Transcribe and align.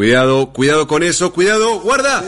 Cuidado, 0.00 0.50
cuidado 0.54 0.86
con 0.86 1.02
eso, 1.02 1.30
cuidado, 1.30 1.78
guarda. 1.80 2.24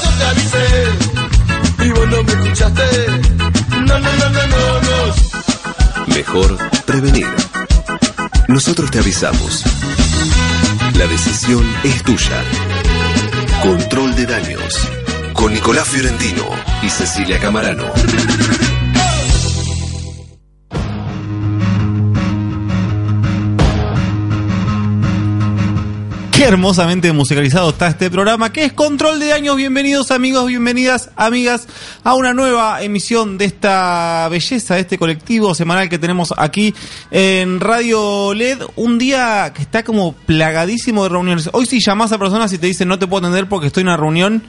Yo 0.00 0.10
te 0.16 0.24
avisé 0.26 0.66
y 1.86 1.90
vos 1.90 2.08
no 2.08 2.22
me 2.22 2.32
escuchaste. 2.34 2.82
No, 3.84 3.98
no, 3.98 3.98
no, 3.98 4.30
no, 4.30 4.46
no, 4.46 4.80
no. 4.80 6.14
Mejor 6.14 6.56
prevenir. 6.84 7.26
Nosotros 8.46 8.92
te 8.92 9.00
avisamos. 9.00 9.64
La 10.94 11.08
decisión 11.08 11.66
es 11.82 12.04
tuya. 12.04 12.44
Control 13.62 14.14
de 14.14 14.26
daños. 14.26 14.90
Con 15.32 15.52
Nicolás 15.52 15.88
Fiorentino 15.88 16.48
y 16.82 16.88
Cecilia 16.88 17.38
Camarano. 17.40 17.92
Hermosamente 26.46 27.12
musicalizado 27.12 27.70
está 27.70 27.88
este 27.88 28.08
programa, 28.08 28.52
que 28.52 28.64
es 28.64 28.72
Control 28.72 29.18
de 29.18 29.26
Daños. 29.26 29.56
Bienvenidos 29.56 30.12
amigos, 30.12 30.46
bienvenidas 30.46 31.10
amigas 31.16 31.66
a 32.04 32.14
una 32.14 32.34
nueva 32.34 32.82
emisión 32.84 33.36
de 33.36 33.46
esta 33.46 34.28
belleza, 34.30 34.76
de 34.76 34.82
este 34.82 34.96
colectivo 34.96 35.56
semanal 35.56 35.88
que 35.88 35.98
tenemos 35.98 36.32
aquí 36.36 36.72
en 37.10 37.58
Radio 37.58 38.32
LED. 38.32 38.62
Un 38.76 38.96
día 38.96 39.52
que 39.56 39.62
está 39.62 39.82
como 39.82 40.12
plagadísimo 40.12 41.02
de 41.02 41.08
reuniones. 41.08 41.50
Hoy 41.52 41.66
si 41.66 41.80
llamas 41.80 42.12
a 42.12 42.18
personas 42.18 42.52
y 42.52 42.58
te 42.58 42.68
dicen 42.68 42.86
no 42.86 43.00
te 43.00 43.08
puedo 43.08 43.26
atender 43.26 43.48
porque 43.48 43.66
estoy 43.66 43.80
en 43.80 43.88
una 43.88 43.96
reunión, 43.96 44.44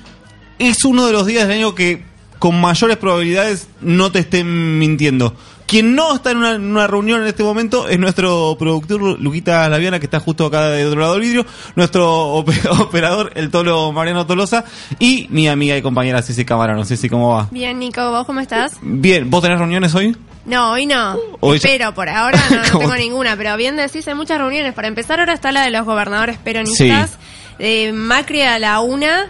es 0.59 0.85
uno 0.85 1.07
de 1.07 1.13
los 1.13 1.25
días 1.25 1.47
del 1.47 1.57
año 1.57 1.73
que 1.73 2.03
con 2.37 2.61
mayores 2.61 2.97
probabilidades 2.97 3.69
no 3.81 4.11
te 4.11 4.19
estén 4.19 4.77
mintiendo. 4.77 5.35
Quien 5.67 5.95
no 5.95 6.15
está 6.15 6.31
en 6.31 6.37
una, 6.37 6.51
en 6.55 6.63
una 6.71 6.87
reunión 6.87 7.21
en 7.21 7.27
este 7.27 7.43
momento 7.43 7.87
es 7.89 7.99
nuestro 7.99 8.55
productor 8.57 9.01
Luquita 9.19 9.67
Laviana, 9.69 9.99
que 9.99 10.05
está 10.05 10.19
justo 10.19 10.45
acá 10.45 10.69
de 10.69 10.85
otro 10.85 11.01
lado 11.01 11.13
del 11.13 11.21
vidrio, 11.21 11.45
nuestro 11.75 12.35
ope- 12.37 12.69
operador, 12.81 13.31
el 13.35 13.51
Tolo 13.51 13.91
Mariano 13.91 14.25
Tolosa, 14.25 14.63
y 14.97 15.27
mi 15.29 15.47
amiga 15.49 15.75
y 15.77 15.81
compañera 15.81 16.21
Ceci 16.21 16.45
Camarano. 16.45 16.85
Ceci, 16.85 17.09
¿cómo 17.09 17.35
va? 17.35 17.47
Bien, 17.51 17.77
Nico, 17.77 18.09
¿vos 18.11 18.25
cómo 18.25 18.39
estás? 18.39 18.77
Bien, 18.81 19.29
¿vos 19.29 19.41
tenés 19.43 19.59
reuniones 19.59 19.93
hoy? 19.93 20.15
No, 20.45 20.71
hoy 20.71 20.85
no. 20.85 21.17
Hoy 21.41 21.59
ya- 21.59 21.67
Pero 21.69 21.93
por 21.93 22.07
ahora 22.07 22.39
no, 22.71 22.79
tengo 22.79 22.95
ninguna. 22.95 23.35
Pero 23.35 23.57
bien 23.57 23.75
decís, 23.75 24.07
hay 24.07 24.15
muchas 24.15 24.37
reuniones. 24.37 24.73
Para 24.73 24.87
empezar, 24.87 25.19
ahora 25.19 25.33
está 25.33 25.51
la 25.51 25.63
de 25.63 25.71
los 25.71 25.85
gobernadores 25.85 26.37
peronistas. 26.37 27.09
Sí. 27.09 27.17
Eh, 27.59 27.91
Macri 27.91 28.43
a 28.43 28.57
la 28.57 28.79
una, 28.79 29.27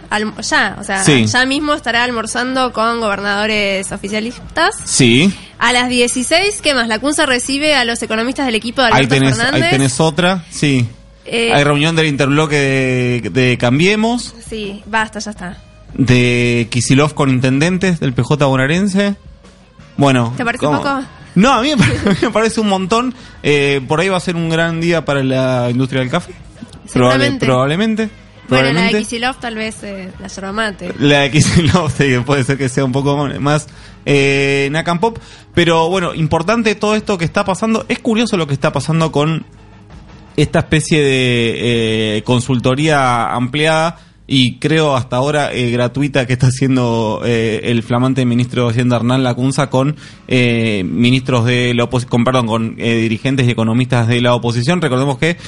ya, 0.48 0.76
o 0.78 0.84
sea, 0.84 1.02
Sí. 1.02 1.26
ya 1.26 1.44
mismo 1.46 1.74
estará 1.74 2.04
almorzando 2.04 2.72
con 2.72 3.00
gobernadores 3.00 3.90
oficialistas. 3.90 4.76
Sí. 4.84 5.34
A 5.58 5.72
las 5.72 5.88
16, 5.88 6.60
¿qué 6.62 6.74
más? 6.74 6.86
La 6.88 6.98
CUNSA 7.00 7.26
recibe 7.26 7.74
a 7.74 7.84
los 7.84 8.00
economistas 8.02 8.46
del 8.46 8.54
equipo 8.54 8.80
de 8.80 8.88
Ahí 8.88 8.92
Alberto 9.04 9.14
tenés, 9.16 9.36
Fernández. 9.36 9.62
ahí 9.64 9.70
tenés 9.70 10.00
otra, 10.00 10.44
sí. 10.50 10.86
Eh, 11.24 11.52
Hay 11.52 11.64
reunión 11.64 11.94
del 11.96 12.06
interbloque 12.06 12.56
de, 12.56 13.30
de 13.30 13.58
Cambiemos, 13.58 14.34
Sí, 14.48 14.82
basta, 14.86 15.18
ya 15.18 15.30
está. 15.32 15.58
de 15.94 16.68
Kisilov 16.70 17.14
con 17.14 17.28
intendentes 17.28 17.98
del 18.00 18.12
PJ 18.14 18.44
bonaerense. 18.46 19.16
Bueno. 19.96 20.32
¿Te 20.36 20.44
parece 20.44 20.64
¿cómo? 20.64 20.78
poco? 20.78 21.00
No, 21.34 21.52
a 21.54 21.62
mí 21.62 21.72
me 22.22 22.30
parece 22.30 22.60
un 22.60 22.68
montón. 22.68 23.14
Eh, 23.42 23.80
por 23.86 24.00
ahí 24.00 24.08
va 24.08 24.16
a 24.16 24.20
ser 24.20 24.36
un 24.36 24.48
gran 24.48 24.80
día 24.80 25.04
para 25.04 25.22
la 25.24 25.68
industria 25.70 26.00
del 26.00 26.10
café. 26.10 26.32
Probable- 26.92 27.36
probablemente. 27.38 28.08
Bueno, 28.48 28.72
la 28.72 28.84
de. 28.84 28.98
Kisilov 28.98 29.36
tal 29.38 29.54
vez 29.54 29.82
eh, 29.82 30.10
la 30.18 30.28
yerba 30.28 30.52
mate. 30.52 30.94
La 30.98 31.20
de 31.20 31.30
Kicillof, 31.30 31.94
sí, 31.98 32.16
puede 32.24 32.44
ser 32.44 32.56
que 32.56 32.68
sea 32.68 32.84
un 32.84 32.92
poco 32.92 33.28
más 33.40 33.66
eh, 34.06 34.68
Nakam 34.72 35.00
Pop. 35.00 35.18
Pero 35.54 35.88
bueno, 35.88 36.14
importante 36.14 36.74
todo 36.74 36.94
esto 36.94 37.18
que 37.18 37.24
está 37.24 37.44
pasando. 37.44 37.84
Es 37.88 37.98
curioso 37.98 38.36
lo 38.36 38.46
que 38.46 38.54
está 38.54 38.72
pasando 38.72 39.12
con 39.12 39.44
esta 40.36 40.60
especie 40.60 41.02
de 41.02 42.16
eh, 42.18 42.22
consultoría 42.22 43.34
ampliada 43.34 43.98
y 44.30 44.58
creo 44.58 44.94
hasta 44.94 45.16
ahora 45.16 45.52
eh, 45.52 45.70
gratuita 45.70 46.26
que 46.26 46.34
está 46.34 46.48
haciendo 46.48 47.22
eh, 47.24 47.60
el 47.64 47.82
flamante 47.82 48.26
ministro 48.26 48.64
de 48.64 48.70
Hacienda 48.70 48.96
Hernán 48.96 49.24
Lacunza 49.24 49.70
con 49.70 49.96
eh, 50.28 50.84
ministros 50.84 51.46
de 51.46 51.72
la 51.74 51.84
oposición, 51.84 52.10
con, 52.10 52.24
perdón, 52.24 52.46
con 52.46 52.74
eh, 52.78 52.96
dirigentes 52.96 53.48
y 53.48 53.50
economistas 53.50 54.06
de 54.06 54.20
la 54.20 54.34
oposición. 54.34 54.82
Recordemos 54.82 55.16
que 55.16 55.38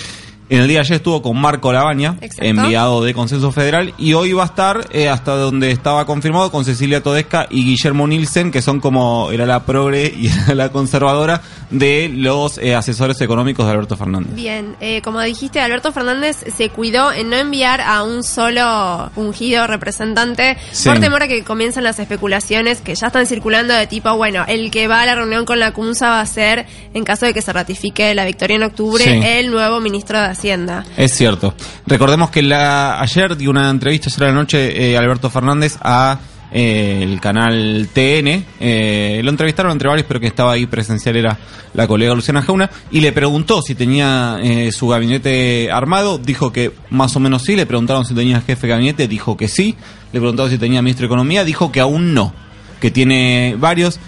en 0.50 0.60
el 0.60 0.68
día 0.68 0.78
de 0.78 0.80
ayer 0.80 0.96
estuvo 0.96 1.22
con 1.22 1.40
Marco 1.40 1.72
Labaña, 1.72 2.16
Exacto. 2.20 2.44
enviado 2.44 3.02
de 3.02 3.14
Consenso 3.14 3.50
Federal, 3.52 3.94
y 3.96 4.12
hoy 4.12 4.32
va 4.34 4.42
a 4.42 4.46
estar, 4.46 4.86
eh, 4.92 5.08
hasta 5.08 5.36
donde 5.36 5.70
estaba 5.70 6.04
confirmado, 6.04 6.50
con 6.50 6.64
Cecilia 6.66 7.02
Todesca 7.02 7.46
y 7.50 7.64
Guillermo 7.64 8.06
Nielsen, 8.06 8.50
que 8.50 8.60
son 8.60 8.80
como 8.80 9.30
era 9.30 9.46
la 9.46 9.64
progre 9.64 10.12
y 10.14 10.26
era 10.26 10.54
la 10.54 10.68
conservadora 10.70 11.40
de 11.70 12.10
los 12.12 12.58
eh, 12.58 12.74
asesores 12.74 13.20
económicos 13.20 13.64
de 13.64 13.72
Alberto 13.72 13.96
Fernández. 13.96 14.34
Bien, 14.34 14.76
eh, 14.80 15.00
como 15.02 15.20
dijiste, 15.22 15.60
Alberto 15.60 15.92
Fernández 15.92 16.44
se 16.54 16.68
cuidó 16.68 17.12
en 17.12 17.30
no 17.30 17.36
enviar 17.36 17.80
a 17.80 18.02
un 18.02 18.22
solo 18.24 19.10
ungido 19.16 19.66
representante 19.68 20.56
Sí. 20.72 20.88
por 20.88 20.98
temor 20.98 21.22
a 21.22 21.28
que 21.28 21.44
comiencen 21.44 21.84
las 21.84 21.98
especulaciones 21.98 22.80
que 22.80 22.94
ya 22.96 23.06
están 23.06 23.26
circulando 23.26 23.72
de 23.72 23.86
tipo, 23.86 24.14
bueno, 24.16 24.44
el 24.48 24.70
que 24.72 24.88
va 24.88 25.02
a 25.02 25.06
la 25.06 25.14
reunión 25.14 25.44
con 25.44 25.60
la 25.60 25.72
CUNSA 25.72 26.08
va 26.10 26.20
a 26.20 26.26
ser, 26.26 26.66
en 26.92 27.04
caso 27.04 27.26
de 27.26 27.34
que 27.34 27.40
se 27.42 27.52
ratifique 27.52 28.12
la 28.14 28.24
victoria 28.24 28.56
en 28.56 28.64
octubre, 28.64 29.04
Sí. 29.04 29.20
el 29.24 29.50
nuevo 29.50 29.80
ministro 29.80 30.18
de 30.20 30.26
Hacienda. 30.40 30.84
Es 30.96 31.12
cierto. 31.14 31.54
Recordemos 31.86 32.30
que 32.30 32.42
la, 32.42 32.98
ayer 33.00 33.36
dio 33.36 33.50
una 33.50 33.68
entrevista, 33.68 34.08
ayer 34.08 34.24
a 34.24 34.26
la 34.28 34.34
noche, 34.34 34.90
eh, 34.90 34.96
Alberto 34.96 35.28
Fernández 35.28 35.76
a 35.82 36.18
eh, 36.52 37.00
el 37.02 37.20
canal 37.20 37.88
TN. 37.92 38.44
Eh, 38.58 39.20
lo 39.22 39.30
entrevistaron 39.30 39.72
entre 39.72 39.88
varios, 39.88 40.06
pero 40.06 40.18
que 40.18 40.26
estaba 40.26 40.52
ahí 40.52 40.66
presencial 40.66 41.16
era 41.16 41.38
la 41.74 41.86
colega 41.86 42.14
Luciana 42.14 42.42
Jauna. 42.42 42.70
Y 42.90 43.00
le 43.00 43.12
preguntó 43.12 43.62
si 43.62 43.74
tenía 43.74 44.38
eh, 44.42 44.72
su 44.72 44.88
gabinete 44.88 45.70
armado. 45.70 46.18
Dijo 46.18 46.52
que 46.52 46.72
más 46.90 47.14
o 47.16 47.20
menos 47.20 47.42
sí. 47.42 47.54
Le 47.54 47.66
preguntaron 47.66 48.04
si 48.04 48.14
tenía 48.14 48.40
jefe 48.40 48.66
de 48.66 48.72
gabinete. 48.72 49.08
Dijo 49.08 49.36
que 49.36 49.48
sí. 49.48 49.76
Le 50.12 50.20
preguntaron 50.20 50.50
si 50.50 50.58
tenía 50.58 50.82
ministro 50.82 51.04
de 51.04 51.08
Economía. 51.08 51.44
Dijo 51.44 51.70
que 51.70 51.80
aún 51.80 52.14
no. 52.14 52.32
Que 52.80 52.90
tiene 52.90 53.56
varios. 53.58 54.00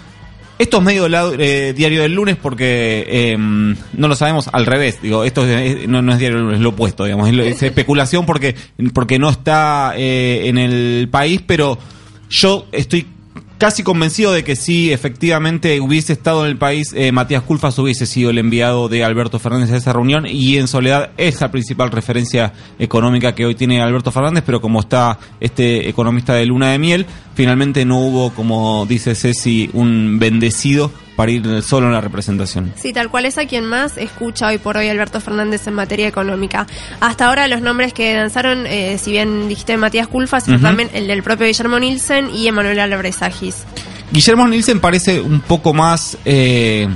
Esto 0.59 0.77
es 0.77 0.83
medio 0.83 1.09
la- 1.09 1.31
eh, 1.37 1.73
diario 1.75 2.03
del 2.03 2.13
lunes 2.13 2.37
porque 2.41 3.03
eh, 3.07 3.37
no 3.37 4.07
lo 4.07 4.15
sabemos 4.15 4.49
al 4.53 4.65
revés. 4.65 4.99
Digo, 5.01 5.23
esto 5.23 5.45
es- 5.47 5.87
no, 5.87 5.99
es 6.11 6.19
diario 6.19 6.37
del 6.37 6.45
lunes, 6.45 6.57
es 6.59 6.63
lo 6.63 6.69
opuesto, 6.69 7.03
digamos. 7.05 7.27
Es, 7.29 7.35
es 7.37 7.63
especulación 7.63 8.25
porque, 8.25 8.55
porque 8.93 9.17
no 9.19 9.29
está 9.29 9.93
eh, 9.97 10.43
en 10.47 10.57
el 10.57 11.07
país, 11.11 11.41
pero 11.45 11.77
yo 12.29 12.67
estoy 12.71 13.07
casi 13.57 13.83
convencido 13.83 14.31
de 14.33 14.43
que 14.43 14.55
si 14.55 14.91
efectivamente 14.91 15.79
hubiese 15.79 16.13
estado 16.13 16.45
en 16.45 16.51
el 16.51 16.57
país, 16.57 16.93
eh, 16.95 17.11
Matías 17.11 17.43
Culfas 17.43 17.77
hubiese 17.79 18.05
sido 18.05 18.29
el 18.29 18.37
enviado 18.37 18.89
de 18.89 19.03
Alberto 19.03 19.39
Fernández 19.39 19.71
a 19.71 19.77
esa 19.77 19.93
reunión 19.93 20.25
y 20.25 20.57
en 20.57 20.67
soledad 20.67 21.11
es 21.17 21.39
la 21.41 21.51
principal 21.51 21.91
referencia 21.91 22.53
económica 22.79 23.35
que 23.35 23.45
hoy 23.45 23.55
tiene 23.55 23.81
Alberto 23.81 24.11
Fernández, 24.11 24.43
pero 24.45 24.61
como 24.61 24.79
está 24.79 25.17
este 25.39 25.89
economista 25.89 26.33
de 26.33 26.45
luna 26.45 26.71
de 26.71 26.79
miel, 26.79 27.05
finalmente 27.35 27.85
no 27.85 27.99
hubo, 27.99 28.33
como 28.33 28.85
dice 28.85 29.15
Ceci, 29.15 29.69
un 29.73 30.19
bendecido 30.19 30.91
para 31.15 31.31
ir 31.31 31.61
solo 31.61 31.87
en 31.87 31.93
la 31.93 32.01
representación. 32.01 32.73
Sí, 32.75 32.93
tal 32.93 33.09
cual 33.09 33.25
es 33.25 33.37
a 33.37 33.45
quien 33.45 33.65
más 33.65 33.97
escucha 33.97 34.47
hoy 34.47 34.57
por 34.57 34.77
hoy 34.77 34.87
Alberto 34.89 35.19
Fernández 35.21 35.67
en 35.67 35.73
materia 35.75 36.07
económica. 36.07 36.67
Hasta 36.99 37.27
ahora 37.27 37.47
los 37.47 37.61
nombres 37.61 37.93
que 37.93 38.15
lanzaron, 38.15 38.65
eh, 38.67 38.97
si 38.97 39.11
bien 39.11 39.47
dijiste 39.47 39.77
Matías 39.77 40.07
Culfas, 40.07 40.45
sino 40.45 40.57
Ujú. 40.57 40.65
también 40.65 40.89
el 40.93 41.07
del 41.07 41.23
propio 41.23 41.45
Guillermo 41.47 41.79
Nielsen 41.79 42.29
y 42.33 42.47
Emanuel 42.47 42.79
Álvarez 42.79 43.21
Agis. 43.21 43.63
Guillermo 44.11 44.47
Nielsen 44.47 44.79
parece 44.79 45.21
un 45.21 45.41
poco 45.41 45.73
más 45.73 46.17
eh, 46.25 46.87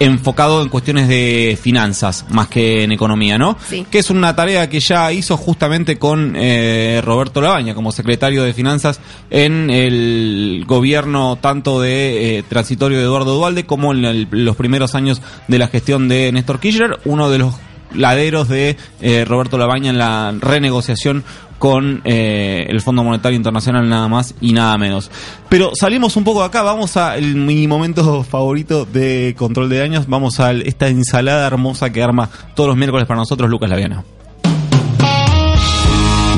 enfocado 0.00 0.62
en 0.62 0.68
cuestiones 0.68 1.08
de 1.08 1.58
finanzas 1.60 2.24
más 2.30 2.48
que 2.48 2.82
en 2.84 2.92
economía, 2.92 3.38
¿no? 3.38 3.56
Sí. 3.68 3.86
Que 3.90 3.98
es 3.98 4.10
una 4.10 4.34
tarea 4.34 4.68
que 4.68 4.80
ya 4.80 5.12
hizo 5.12 5.36
justamente 5.36 5.98
con 5.98 6.34
eh, 6.36 7.00
Roberto 7.04 7.40
Labaña 7.40 7.74
como 7.74 7.92
secretario 7.92 8.42
de 8.42 8.52
finanzas 8.52 9.00
en 9.30 9.70
el 9.70 10.64
gobierno 10.66 11.36
tanto 11.40 11.80
de 11.80 12.38
eh, 12.38 12.42
transitorio 12.48 12.98
de 12.98 13.04
Eduardo 13.04 13.34
Dualde 13.34 13.64
como 13.66 13.92
en 13.92 14.04
el- 14.04 14.28
los 14.30 14.56
primeros 14.56 14.94
años 14.94 15.22
de 15.48 15.58
la 15.58 15.68
gestión 15.68 16.08
de 16.08 16.32
Néstor 16.32 16.60
Kirchner, 16.60 16.98
uno 17.04 17.30
de 17.30 17.38
los 17.38 17.54
laderos 17.92 18.48
de 18.48 18.76
eh, 19.00 19.24
Roberto 19.24 19.58
Labaña 19.58 19.90
en 19.90 19.98
la 19.98 20.34
renegociación 20.40 21.24
con 21.58 22.02
eh, 22.04 22.66
el 22.68 22.80
Fondo 22.82 23.02
Monetario 23.02 23.36
Internacional 23.36 23.88
nada 23.88 24.08
más 24.08 24.34
y 24.40 24.52
nada 24.52 24.76
menos. 24.76 25.10
Pero 25.48 25.72
salimos 25.78 26.16
un 26.16 26.24
poco 26.24 26.40
de 26.40 26.46
acá, 26.46 26.62
vamos 26.62 26.96
a 26.96 27.16
el, 27.16 27.36
mi 27.36 27.66
momento 27.66 28.22
favorito 28.30 28.84
de 28.84 29.34
control 29.38 29.68
de 29.68 29.78
daños, 29.78 30.06
vamos 30.06 30.40
a 30.40 30.52
esta 30.52 30.88
ensalada 30.88 31.46
hermosa 31.46 31.90
que 31.90 32.02
arma 32.02 32.28
todos 32.54 32.68
los 32.68 32.76
miércoles 32.76 33.06
para 33.06 33.20
nosotros 33.20 33.48
Lucas 33.48 33.70
Laviana. 33.70 34.04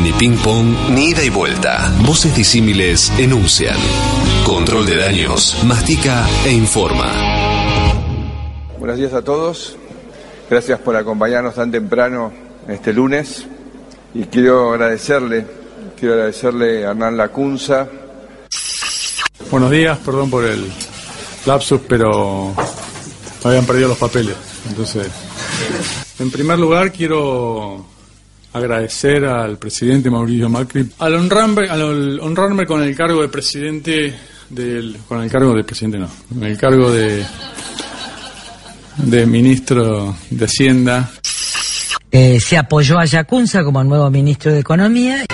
Ni 0.03 0.13
ping 0.13 0.37
pong, 0.37 0.69
ni 0.95 1.07
ida 1.07 1.25
y 1.25 1.31
vuelta. 1.31 1.91
Voces 2.07 2.37
disímiles 2.37 3.13
enuncian. 3.19 3.77
Control 4.45 4.87
de 4.87 4.97
daños, 4.97 5.57
mastica 5.65 6.25
e 6.45 6.53
informa. 6.53 7.11
Buenos 8.79 8.99
días 8.99 9.13
a 9.15 9.23
todos. 9.23 9.77
Gracias 10.49 10.79
por 10.81 10.97
acompañarnos 10.97 11.55
tan 11.55 11.71
temprano 11.71 12.33
este 12.69 12.93
lunes. 12.93 13.47
Y 14.15 14.25
quiero 14.25 14.73
agradecerle 14.73 15.45
quiero 15.99 16.15
agradecerle 16.15 16.87
a 16.87 16.91
Hernán 16.91 17.17
Lacunza. 17.17 17.89
Buenos 19.51 19.71
días, 19.71 19.99
perdón 19.99 20.31
por 20.31 20.45
el 20.45 20.65
lapsus, 21.47 21.81
pero 21.89 22.55
me 23.45 23.51
habían 23.51 23.67
perdido 23.67 23.89
los 23.89 23.99
papeles. 23.99 24.35
Entonces, 24.69 25.09
en 26.19 26.31
primer 26.31 26.59
lugar 26.59 26.93
quiero 26.93 27.87
agradecer 28.53 29.25
al 29.25 29.59
presidente 29.59 30.11
Mauricio 30.11 30.49
Macri 30.49 30.91
al 30.99 31.15
honrarme, 31.15 31.69
al 31.69 32.21
honrarme 32.21 32.67
con 32.67 32.83
el 32.83 32.97
cargo 32.97 33.23
de 33.23 33.29
presidente 33.29 34.15
del, 34.49 34.99
con 35.07 35.23
el 35.23 35.31
cargo 35.31 35.55
de 35.55 35.65
presidente 35.65 35.99
no, 35.99 36.09
con 36.29 36.43
el 36.43 36.57
cargo 36.57 36.91
de 36.91 37.25
de 38.97 39.27
ministro 39.27 40.17
de 40.31 40.45
Hacienda. 40.45 41.11
Eh, 42.11 42.39
se 42.41 42.57
apoyó 42.57 42.99
a 42.99 43.05
Yacunza 43.05 43.63
como 43.63 43.83
nuevo 43.85 44.11
ministro 44.11 44.53
de 44.53 44.61
Economía. 44.61 45.25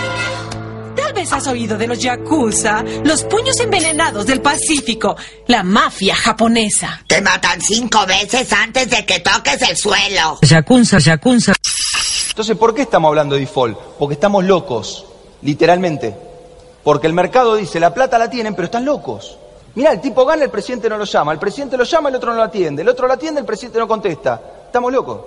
Tal 0.97 1.13
vez 1.15 1.33
has 1.33 1.47
oído 1.47 1.79
de 1.79 1.87
los 1.87 1.99
Yakuza, 1.99 2.83
los 3.05 3.25
puños 3.25 3.59
envenenados 3.61 4.27
del 4.27 4.41
Pacífico, 4.41 5.17
la 5.47 5.63
mafia 5.63 6.15
japonesa. 6.17 7.01
Te 7.07 7.21
matan 7.21 7.61
cinco 7.61 8.05
veces 8.07 8.53
antes 8.53 8.91
de 8.91 9.05
que 9.07 9.21
toques 9.21 9.63
el 9.63 9.77
suelo. 9.77 10.39
Yacunza, 10.43 10.99
Yacunza. 10.99 11.53
Entonces, 12.31 12.57
¿por 12.57 12.75
qué 12.75 12.83
estamos 12.83 13.09
hablando 13.09 13.35
de 13.35 13.43
default? 13.43 13.79
Porque 13.99 14.15
estamos 14.15 14.45
locos, 14.45 15.05
literalmente. 15.43 16.17
Porque 16.83 17.07
el 17.07 17.13
mercado 17.13 17.57
dice, 17.57 17.79
la 17.79 17.95
plata 17.95 18.19
la 18.19 18.29
tienen, 18.31 18.55
pero 18.55 18.67
están 18.67 18.85
locos. 18.85 19.39
Mira, 19.75 19.93
el 19.93 20.01
tipo 20.01 20.27
gana, 20.27 20.45
el 20.45 20.51
presidente 20.51 20.89
no 20.89 20.99
lo 20.99 21.05
llama, 21.05 21.33
el 21.33 21.39
presidente 21.39 21.79
lo 21.79 21.85
llama, 21.85 22.11
el 22.11 22.17
otro 22.17 22.33
no 22.33 22.37
lo 22.37 22.43
atiende, 22.43 22.83
el 22.83 22.89
otro 22.89 23.07
lo 23.07 23.15
atiende, 23.15 23.41
el 23.41 23.47
presidente 23.47 23.79
no 23.79 23.89
contesta. 23.89 24.41
Estamos 24.67 24.93
locos. 24.93 25.21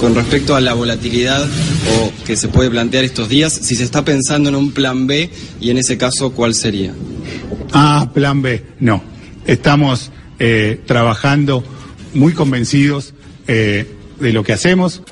Con 0.00 0.14
respecto 0.14 0.54
a 0.56 0.60
la 0.60 0.74
volatilidad 0.74 1.42
o 1.42 2.24
que 2.24 2.36
se 2.36 2.48
puede 2.48 2.70
plantear 2.70 3.04
estos 3.04 3.28
días, 3.28 3.52
si 3.52 3.76
se 3.76 3.84
está 3.84 4.04
pensando 4.04 4.48
en 4.48 4.56
un 4.56 4.72
plan 4.72 5.06
B 5.06 5.30
y 5.60 5.70
en 5.70 5.78
ese 5.78 5.96
caso, 5.96 6.32
¿cuál 6.32 6.54
sería? 6.54 6.92
Ah, 7.72 8.08
plan 8.12 8.42
B, 8.42 8.64
no. 8.80 9.02
Estamos 9.44 10.10
eh, 10.38 10.80
trabajando 10.86 11.62
muy 12.14 12.32
convencidos 12.32 13.14
eh, 13.46 13.96
de 14.18 14.32
lo 14.32 14.42
que 14.42 14.52
hacemos. 14.52 15.02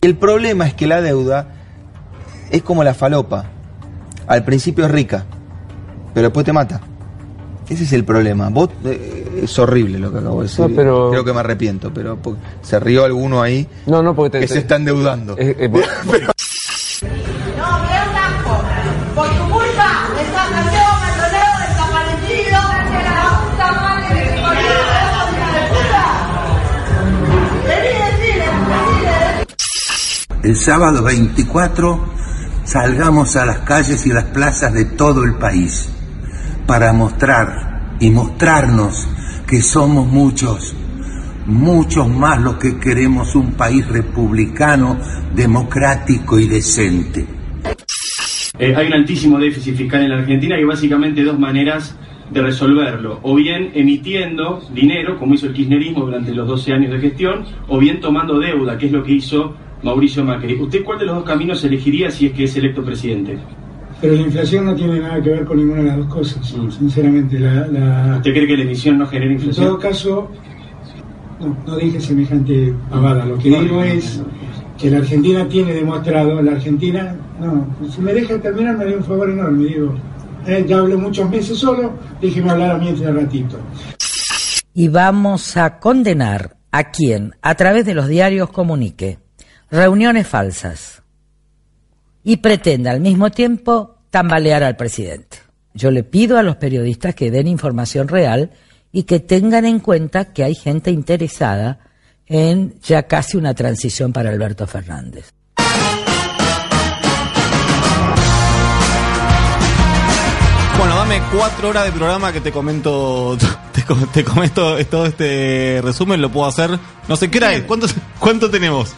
El 0.00 0.16
problema 0.16 0.66
es 0.66 0.74
que 0.74 0.86
la 0.86 1.02
deuda 1.02 1.54
es 2.50 2.62
como 2.62 2.84
la 2.84 2.94
falopa. 2.94 3.50
Al 4.26 4.44
principio 4.44 4.86
es 4.86 4.90
rica, 4.90 5.26
pero 6.14 6.28
después 6.28 6.44
te 6.44 6.52
mata. 6.52 6.80
Ese 7.68 7.84
es 7.84 7.92
el 7.92 8.04
problema. 8.04 8.48
Vos, 8.48 8.70
eh, 8.84 9.40
es 9.42 9.58
horrible 9.58 9.98
lo 9.98 10.12
que 10.12 10.18
acabo 10.18 10.42
de 10.42 10.48
decir. 10.48 10.68
No, 10.68 10.74
pero- 10.76 11.10
Creo 11.10 11.24
que 11.24 11.32
me 11.32 11.40
arrepiento, 11.40 11.92
pero 11.92 12.18
se 12.62 12.78
rió 12.80 13.04
alguno 13.04 13.42
ahí 13.42 13.66
No, 13.86 14.02
no, 14.02 14.14
porque 14.14 14.30
te, 14.30 14.40
que 14.40 14.46
te- 14.46 14.52
se 14.54 14.58
está 14.60 14.76
endeudando. 14.76 15.34
eh, 15.38 15.56
eh, 15.58 15.68
Pero- 16.10 16.30
Por 19.14 19.26
tu 19.28 19.50
culpa, 19.50 20.08
esta 20.20 20.44
canción, 20.50 20.96
el 21.08 21.16
desaparecido, 21.66 22.58
la 23.02 23.40
puta 23.40 23.72
madre 23.80 24.08
que 24.08 24.14
te 24.20 24.36
hija 24.36 25.48
de 25.52 25.62
puta. 25.72 26.04
Vení, 27.66 27.92
decile, 28.04 28.46
decile. 29.40 30.48
El 30.48 30.56
sábado 30.56 31.02
24 31.02 32.00
salgamos 32.64 33.36
a 33.36 33.46
las 33.46 33.58
calles 33.60 34.06
y 34.06 34.12
las 34.12 34.24
plazas 34.24 34.72
de 34.74 34.84
todo 34.84 35.24
el 35.24 35.34
país 35.34 35.88
para 36.66 36.92
mostrar 36.92 37.96
y 38.00 38.10
mostrarnos 38.10 39.08
que 39.46 39.62
somos 39.62 40.06
muchos, 40.06 40.74
muchos 41.46 42.08
más 42.08 42.40
los 42.42 42.56
que 42.56 42.78
queremos 42.78 43.34
un 43.36 43.52
país 43.52 43.86
republicano, 43.86 44.98
democrático 45.34 46.38
y 46.38 46.48
decente. 46.48 47.24
Eh, 48.58 48.74
hay 48.74 48.86
un 48.88 48.94
altísimo 48.94 49.38
déficit 49.38 49.76
fiscal 49.76 50.02
en 50.02 50.10
la 50.10 50.16
Argentina 50.16 50.58
y 50.58 50.64
básicamente 50.64 51.22
dos 51.22 51.38
maneras 51.38 51.96
de 52.30 52.42
resolverlo. 52.42 53.20
O 53.22 53.34
bien 53.36 53.70
emitiendo 53.74 54.60
dinero, 54.72 55.18
como 55.18 55.34
hizo 55.34 55.46
el 55.46 55.52
kirchnerismo 55.52 56.06
durante 56.06 56.34
los 56.34 56.48
12 56.48 56.72
años 56.72 56.92
de 56.92 56.98
gestión, 56.98 57.44
o 57.68 57.78
bien 57.78 58.00
tomando 58.00 58.38
deuda, 58.38 58.76
que 58.76 58.86
es 58.86 58.92
lo 58.92 59.04
que 59.04 59.12
hizo 59.12 59.54
Mauricio 59.82 60.24
Macri. 60.24 60.54
¿Usted 60.54 60.82
cuál 60.82 60.98
de 60.98 61.06
los 61.06 61.16
dos 61.16 61.24
caminos 61.24 61.62
elegiría 61.64 62.10
si 62.10 62.26
es 62.26 62.32
que 62.32 62.44
es 62.44 62.56
electo 62.56 62.82
presidente? 62.82 63.38
Pero 64.00 64.14
la 64.14 64.20
inflación 64.22 64.66
no 64.66 64.74
tiene 64.74 65.00
nada 65.00 65.22
que 65.22 65.30
ver 65.30 65.44
con 65.44 65.56
ninguna 65.56 65.80
de 65.82 65.86
las 65.88 65.96
dos 65.98 66.06
cosas, 66.08 66.54
sinceramente. 66.78 67.38
La, 67.38 67.66
la- 67.66 68.16
¿Usted 68.16 68.32
cree 68.32 68.46
que 68.46 68.56
la 68.58 68.62
emisión 68.64 68.98
no 68.98 69.06
genera 69.06 69.32
en 69.32 69.38
todo 69.38 69.46
inflación? 69.48 69.76
caso, 69.78 70.30
no, 71.40 71.56
no 71.66 71.76
dije 71.76 72.00
semejante 72.00 72.74
pavada. 72.90 73.24
Lo 73.24 73.38
que 73.38 73.48
digo 73.48 73.82
es 73.82 74.22
que 74.78 74.90
la 74.90 74.98
Argentina 74.98 75.48
tiene 75.48 75.72
demostrado, 75.72 76.42
la 76.42 76.52
Argentina, 76.52 77.16
no, 77.40 77.66
si 77.90 78.00
me 78.02 78.12
deja 78.12 78.38
terminar 78.38 78.76
me 78.76 78.84
haría 78.84 78.98
un 78.98 79.04
favor 79.04 79.30
enorme, 79.30 79.64
digo. 79.64 79.94
Eh, 80.46 80.64
ya 80.68 80.78
hablo 80.78 80.98
muchos 80.98 81.28
meses 81.30 81.58
solo, 81.58 81.92
déjeme 82.20 82.50
hablar 82.50 82.72
a 82.72 82.78
mí 82.78 82.88
este 82.90 83.10
ratito. 83.10 83.58
Y 84.74 84.88
vamos 84.88 85.56
a 85.56 85.78
condenar 85.78 86.56
a 86.70 86.90
quien, 86.90 87.34
a 87.40 87.54
través 87.54 87.86
de 87.86 87.94
los 87.94 88.06
diarios, 88.08 88.50
comunique 88.50 89.18
reuniones 89.70 90.26
falsas 90.28 90.95
y 92.26 92.38
pretenda 92.38 92.90
al 92.90 93.00
mismo 93.00 93.30
tiempo 93.30 93.98
tambalear 94.10 94.64
al 94.64 94.74
presidente. 94.74 95.38
Yo 95.74 95.92
le 95.92 96.02
pido 96.02 96.38
a 96.38 96.42
los 96.42 96.56
periodistas 96.56 97.14
que 97.14 97.30
den 97.30 97.46
información 97.46 98.08
real 98.08 98.50
y 98.90 99.04
que 99.04 99.20
tengan 99.20 99.64
en 99.64 99.78
cuenta 99.78 100.32
que 100.32 100.42
hay 100.42 100.56
gente 100.56 100.90
interesada 100.90 101.78
en 102.26 102.80
ya 102.80 103.04
casi 103.04 103.36
una 103.36 103.54
transición 103.54 104.12
para 104.12 104.30
Alberto 104.30 104.66
Fernández. 104.66 105.32
Bueno, 110.78 110.96
dame 110.96 111.22
cuatro 111.32 111.68
horas 111.68 111.84
de 111.84 111.92
programa 111.92 112.32
que 112.32 112.40
te 112.40 112.50
comento, 112.50 113.38
te, 113.72 113.82
te 114.12 114.24
comento 114.24 114.84
todo 114.86 115.06
este 115.06 115.80
resumen, 115.80 116.20
lo 116.20 116.32
puedo 116.32 116.48
hacer. 116.48 116.76
No 117.06 117.14
sé 117.14 117.30
qué 117.30 117.38
hora 117.38 117.54
es, 117.54 117.62
¿cuánto, 117.62 117.86
cuánto 118.18 118.50
tenemos? 118.50 118.96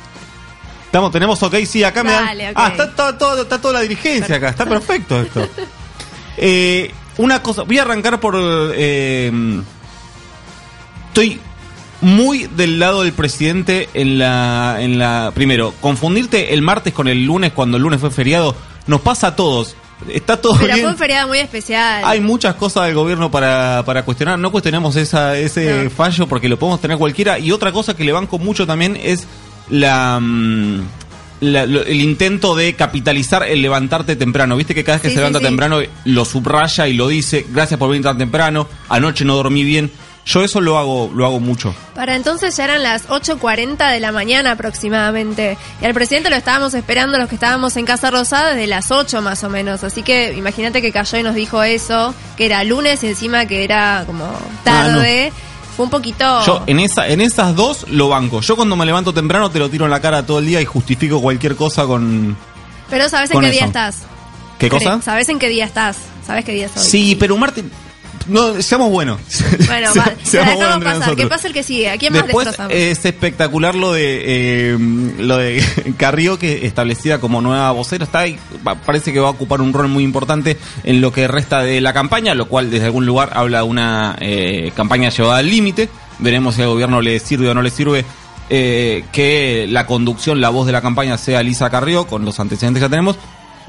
Estamos, 0.89 1.13
tenemos 1.13 1.43
ok, 1.43 1.55
sí, 1.67 1.85
acá 1.85 2.03
me 2.03 2.11
dan. 2.13 2.25
Dale, 2.27 2.47
ok. 2.51 2.57
Ah, 2.57 2.69
está, 2.69 2.95
todo- 2.95 3.15
todo- 3.17 3.43
está 3.43 3.61
toda 3.61 3.75
la 3.75 3.81
dirigencia 3.81 4.37
acá, 4.37 4.49
está 4.49 4.67
perfecto 4.67 5.21
esto. 5.21 5.49
Eh, 6.41 6.93
una 7.17 7.43
cosa, 7.43 7.63
voy 7.65 7.79
a 7.79 7.83
arrancar 7.83 8.21
por. 8.21 8.37
eh, 8.75 9.31
estoy 11.09 11.41
muy 12.01 12.47
del 12.47 12.79
lado 12.79 13.03
del 13.03 13.13
presidente 13.13 13.89
en 13.95 14.19
la, 14.19 14.77
en 14.79 14.99
la. 15.01 15.33
Primero, 15.35 15.75
confundirte 15.81 16.55
el 16.55 16.63
martes 16.63 16.93
con 16.95 17.09
el 17.09 17.25
lunes 17.25 17.53
cuando 17.53 17.77
el 17.77 17.83
lunes 17.83 18.01
fue 18.01 18.11
feriado, 18.13 18.55
nos 18.87 19.01
pasa 19.01 19.27
a 19.29 19.37
todos. 19.37 19.75
Está 20.09 20.41
todo 20.41 20.55
Pero 20.61 20.67
bien. 20.75 20.81
fue 20.83 20.91
un 20.93 20.97
feriado 20.97 21.27
muy 21.27 21.39
especial. 21.41 22.05
Hay 22.05 22.21
muchas 22.21 22.55
cosas 22.55 22.87
del 22.87 22.95
gobierno 22.95 23.33
para, 23.33 23.83
para 23.85 24.05
cuestionar. 24.05 24.39
No 24.39 24.53
cuestionemos 24.53 24.95
esa, 24.95 25.37
ese 25.37 25.85
No. 25.85 25.91
fallo 25.91 26.29
porque 26.29 26.49
lo 26.49 26.57
podemos 26.57 26.81
tener 26.81 26.99
cualquiera. 26.99 27.41
Y 27.41 27.51
otra 27.51 27.73
cosa 27.73 27.97
que 27.97 28.05
le 28.05 28.13
banco 28.13 28.39
mucho 28.39 28.65
también 28.65 28.97
es 29.03 29.27
la, 29.71 30.19
mm, 30.21 30.81
la- 31.41 31.67
lo- 31.67 31.85
el 31.85 32.01
intento 32.01 32.55
de 32.57 32.75
capitalizar 32.75 33.45
el 33.45 33.63
levantarte 33.63 34.17
temprano. 34.17 34.57
Viste 34.57 34.75
que 34.75 34.85
cada 34.85 34.97
vez 34.97 35.03
que 35.03 35.09
Sí, 35.09 35.15
se 35.15 35.21
levanta 35.21 35.39
sí. 35.39 35.45
temprano 35.45 35.79
lo 36.05 36.25
subraya 36.25 36.89
y 36.89 36.95
lo 36.95 37.09
dice. 37.09 37.47
Gracias 37.51 37.79
por 37.79 37.89
venir 37.91 38.05
tan 38.05 38.19
temprano. 38.19 38.69
Anoche 38.89 39.25
no 39.25 39.37
dormí 39.37 39.63
bien. 39.65 39.91
Yo 40.27 40.45
eso 40.45 40.61
lo 40.61 40.77
hago, 40.77 41.11
lo 41.15 41.25
hago 41.25 41.41
mucho. 41.41 41.75
Para 41.95 42.15
entonces 42.15 42.55
ya 42.55 42.65
eran 42.65 42.83
las 42.83 43.09
8.40 43.09 43.91
de 43.91 43.99
la 43.99 44.13
mañana 44.13 44.51
aproximadamente. 44.53 45.57
Y 45.81 45.87
al 45.87 45.95
presidente 45.95 46.29
lo 46.29 46.37
estábamos 46.37 46.75
esperando 46.75 47.17
los 47.17 47.31
que 47.31 47.37
estábamos 47.37 47.75
en 47.79 47.87
Casa 47.87 48.11
Rosada 48.11 48.51
desde 48.51 48.67
las 48.67 48.91
8 48.91 49.23
más 49.23 49.43
o 49.45 49.49
menos. 49.49 49.85
Así 49.85 50.03
que 50.03 50.35
imagínate 50.37 50.83
que 50.83 50.93
cayó 50.93 51.17
y 51.17 51.23
nos 51.23 51.35
dijo 51.35 51.63
eso, 51.63 52.15
que 52.37 52.45
era 52.45 52.63
lunes 52.65 53.03
y 53.05 53.07
encima 53.07 53.47
que 53.47 53.65
era 53.65 54.03
como 54.07 54.31
tarde. 54.65 55.33
Fue 55.79 55.85
un 55.85 55.93
poquito... 55.93 56.45
Yo 56.45 56.65
en 56.67 56.81
esa, 56.81 57.07
en 57.07 57.21
esas 57.21 57.55
dos 57.55 57.87
lo 57.89 58.09
banco. 58.09 58.41
Yo 58.41 58.57
cuando 58.57 58.75
me 58.75 58.85
levanto 58.85 59.15
temprano 59.15 59.49
te 59.49 59.61
lo 59.61 59.71
tiro 59.71 59.85
en 59.85 59.93
la 59.93 60.01
cara 60.01 60.27
todo 60.27 60.41
el 60.41 60.47
día 60.47 60.61
y 60.61 60.65
justifico 60.65 61.23
cualquier 61.23 61.55
cosa 61.55 61.87
con. 61.87 62.37
Pero 62.91 63.09
¿sabes 63.09 63.31
en 63.31 63.41
qué 63.41 63.51
día 63.53 63.67
estás? 63.67 64.03
¿Qué 64.59 64.69
cosa? 64.69 65.01
¿Sabes 65.01 65.29
en 65.29 65.39
qué 65.39 65.49
día 65.49 65.65
estás? 65.65 65.99
¿Sabes 66.27 66.45
qué 66.45 66.51
día 66.51 66.67
es 66.67 66.77
hoy? 66.77 66.83
Sí, 66.83 67.15
pero 67.15 67.35
un 67.35 67.41
martes. 67.43 67.65
No, 68.29 68.61
seamos 68.63 68.91
buenos. 68.91 69.21
Bueno, 69.67 69.93
Se- 69.93 69.99
va, 70.01 70.13
seamos 70.23 70.49
la 70.51 70.55
buenos 70.55 70.59
dejamos 70.59 70.75
entre 70.75 70.85
pasar. 70.85 70.99
nosotros. 71.01 71.17
¿Qué 71.17 71.27
pasa 71.27 71.47
el 71.49 71.53
que 71.55 71.63
sigue? 71.63 71.91
¿A 71.91 71.97
quién 71.99 72.13
más 72.13 72.23
Después 72.27 72.49
es 72.71 73.05
espectacular 73.05 73.75
lo 73.75 73.93
de 73.93 74.23
eh, 74.75 74.79
lo 75.19 75.37
de 75.39 75.65
Carrió 75.97 76.39
que 76.39 76.67
establecida 76.67 77.19
como 77.21 77.41
nueva 77.41 77.71
vocera 77.73 78.05
está 78.05 78.21
ahí, 78.21 78.39
parece 78.87 79.13
que 79.13 79.21
va 79.21 79.29
a 79.29 79.31
ocupar 79.33 79.61
un 79.61 79.73
rol 79.73 79.89
muy 79.89 80.05
importante 80.05 80.57
en 80.85 81.01
lo 81.01 81.13
que 81.13 81.27
resta 81.29 81.63
de 81.63 81.81
la 81.81 81.93
campaña, 81.93 82.35
lo 82.35 82.47
cual 82.49 82.71
desde 82.71 82.87
algún 82.87 83.07
lugar 83.07 83.31
habla 83.35 83.59
de 83.59 83.65
una 83.65 84.17
eh, 84.21 84.73
campaña 84.77 85.09
llevada 85.11 85.39
al 85.39 85.49
límite. 85.49 85.89
Veremos 86.19 86.55
si 86.57 86.63
al 86.63 86.69
gobierno 86.69 87.01
le 87.01 87.19
sirve 87.21 87.49
o 87.49 87.55
no 87.55 87.63
le 87.63 87.71
sirve 87.71 88.05
eh, 88.51 89.05
que 89.13 89.67
la 89.69 89.87
conducción, 89.87 90.41
la 90.41 90.49
voz 90.49 90.67
de 90.67 90.73
la 90.73 90.81
campaña 90.81 91.17
sea 91.19 91.43
Lisa 91.43 91.71
Carrió 91.71 92.07
con 92.07 92.25
los 92.25 92.41
antecedentes 92.41 92.81
que 92.81 92.87
ya 92.87 92.91
tenemos. 92.91 93.17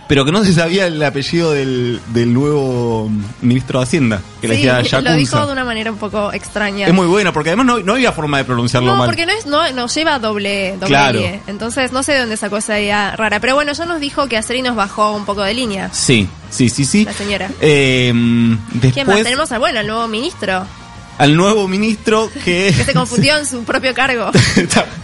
Pero 0.10 0.26
que 0.26 0.32
no 0.32 0.44
se 0.44 0.54
sabía 0.54 0.88
el 0.88 1.02
apellido 1.04 1.52
del, 1.52 2.02
del 2.08 2.34
nuevo 2.34 3.10
ministro 3.42 3.80
de 3.80 3.84
Hacienda, 3.86 4.22
que 4.42 4.48
le 4.48 4.56
Sí, 4.56 4.62
decía 4.64 4.80
lo 4.80 4.82
Yacunza. 4.82 5.14
dijo 5.16 5.46
de 5.46 5.54
una 5.54 5.64
manera 5.64 5.92
un 5.92 5.98
poco 6.00 6.34
extraña. 6.34 6.88
Es 6.88 6.94
muy 6.94 7.06
bueno, 7.06 7.32
porque 7.32 7.52
además 7.52 7.68
no, 7.68 7.80
no 7.80 7.94
había 7.94 8.12
forma 8.12 8.40
de 8.40 8.44
pronunciarlo 8.46 8.92
No, 8.92 8.98
mal. 8.98 9.06
porque 9.08 9.28
no, 9.28 9.32
es, 9.34 9.46
no, 9.46 9.72
no 9.72 9.86
lleva 9.88 10.18
doble, 10.18 10.72
doble 10.74 10.88
Claro. 10.88 11.20
I. 11.22 11.40
Entonces 11.46 11.92
no 11.92 12.02
sé 12.02 12.14
de 12.14 12.20
dónde 12.22 12.38
sacó 12.38 12.58
esa 12.58 12.80
idea 12.80 13.16
rara. 13.16 13.40
Pero 13.40 13.54
bueno, 13.54 13.72
ya 13.72 13.86
nos 13.86 14.00
dijo 14.00 14.28
que 14.28 14.36
Aceri 14.38 14.64
nos 14.64 14.76
bajó 14.76 15.14
un 15.14 15.26
poco 15.26 15.44
de 15.44 15.54
línea. 15.54 15.90
Sí, 15.94 16.28
sí, 16.50 16.70
sí, 16.70 16.86
sí. 16.86 17.06
La 17.06 17.14
señora. 17.14 17.48
Eh, 17.62 18.12
¿Quién 18.12 18.58
más? 18.82 18.82
después, 18.82 19.24
Tenemos 19.24 19.52
al 19.52 19.60
bueno, 19.60 19.80
al 19.80 19.86
nuevo 19.88 20.08
ministro, 20.08 20.66
al 21.20 21.36
nuevo 21.36 21.68
ministro 21.68 22.32
que 22.46 22.74
que 22.76 22.86
se 22.86 22.94
confundió 22.94 23.38
en 23.38 23.46
su 23.46 23.64
propio 23.64 23.94
cargo. 23.94 24.32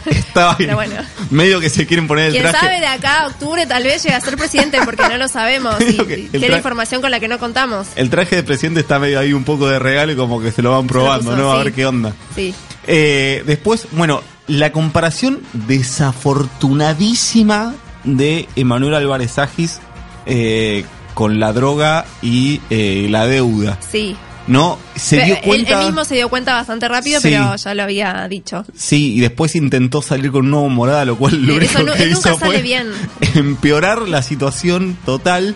estaba 0.05 0.51
ahí. 0.51 0.57
Pero 0.59 0.75
bueno. 0.75 0.95
medio 1.29 1.59
que 1.59 1.69
se 1.69 1.85
quieren 1.85 2.07
poner 2.07 2.27
el 2.27 2.31
Quién 2.31 2.43
traje. 2.43 2.65
sabe 2.65 2.79
de 2.79 2.87
acá 2.87 3.23
a 3.23 3.27
octubre 3.27 3.65
tal 3.67 3.83
vez 3.83 4.01
llegue 4.01 4.15
a 4.15 4.21
ser 4.21 4.37
presidente 4.37 4.79
porque 4.83 5.03
no 5.03 5.17
lo 5.17 5.27
sabemos. 5.27 5.75
Y, 5.85 5.97
que 5.97 6.29
tiene 6.39 6.55
información 6.57 7.01
con 7.01 7.11
la 7.11 7.19
que 7.19 7.27
no 7.27 7.37
contamos. 7.37 7.87
El 7.95 8.09
traje 8.09 8.37
de 8.37 8.43
presidente 8.43 8.79
está 8.79 8.97
medio 8.97 9.19
ahí 9.19 9.33
un 9.33 9.43
poco 9.43 9.67
de 9.67 9.77
regalo 9.77 10.13
y 10.13 10.15
como 10.15 10.41
que 10.41 10.51
se 10.51 10.61
lo 10.61 10.71
van 10.71 10.87
probando, 10.87 11.31
puso, 11.31 11.41
¿no? 11.41 11.51
A 11.51 11.63
ver 11.63 11.73
qué 11.73 11.85
onda. 11.85 12.13
Sí. 12.33 12.55
Eh, 12.87 13.43
después, 13.45 13.87
bueno, 13.91 14.23
la 14.47 14.71
comparación 14.71 15.41
desafortunadísima 15.53 17.75
de 18.03 18.47
Emanuel 18.55 18.95
Álvarez 18.95 19.37
Agis 19.37 19.79
eh, 20.25 20.85
con 21.13 21.39
la 21.39 21.53
droga 21.53 22.05
y 22.21 22.61
eh, 22.69 23.07
la 23.09 23.27
deuda. 23.27 23.77
Sí. 23.91 24.15
¿No? 24.47 24.77
Se 24.95 25.15
Pero 25.15 25.25
dio 25.27 25.41
cuenta. 25.41 25.79
Él, 25.81 25.85
mismo 25.87 26.05
se 26.05 26.15
dio 26.15 26.29
cuenta 26.29 26.53
bastante 26.53 26.87
rápido, 26.87 27.19
Sí. 27.19 27.29
pero 27.31 27.55
ya 27.55 27.73
lo 27.73 27.83
había 27.83 28.27
dicho. 28.27 28.63
Sí, 28.75 29.15
y 29.15 29.19
después 29.19 29.55
intentó 29.55 30.01
salir 30.03 30.31
con 30.31 30.45
un 30.45 30.51
nuevo 30.51 30.69
morada, 30.69 31.03
lo 31.05 31.17
cual 31.17 31.41
lo 31.43 31.55
único 31.55 31.71
Eso 31.71 31.83
no- 31.83 31.93
que 31.93 32.03
él 32.03 32.11
nunca 32.11 32.35
sale 32.35 32.61
bien. 32.61 32.87
empeorar 33.33 34.07
la 34.07 34.21
situación 34.21 34.97
total. 35.05 35.55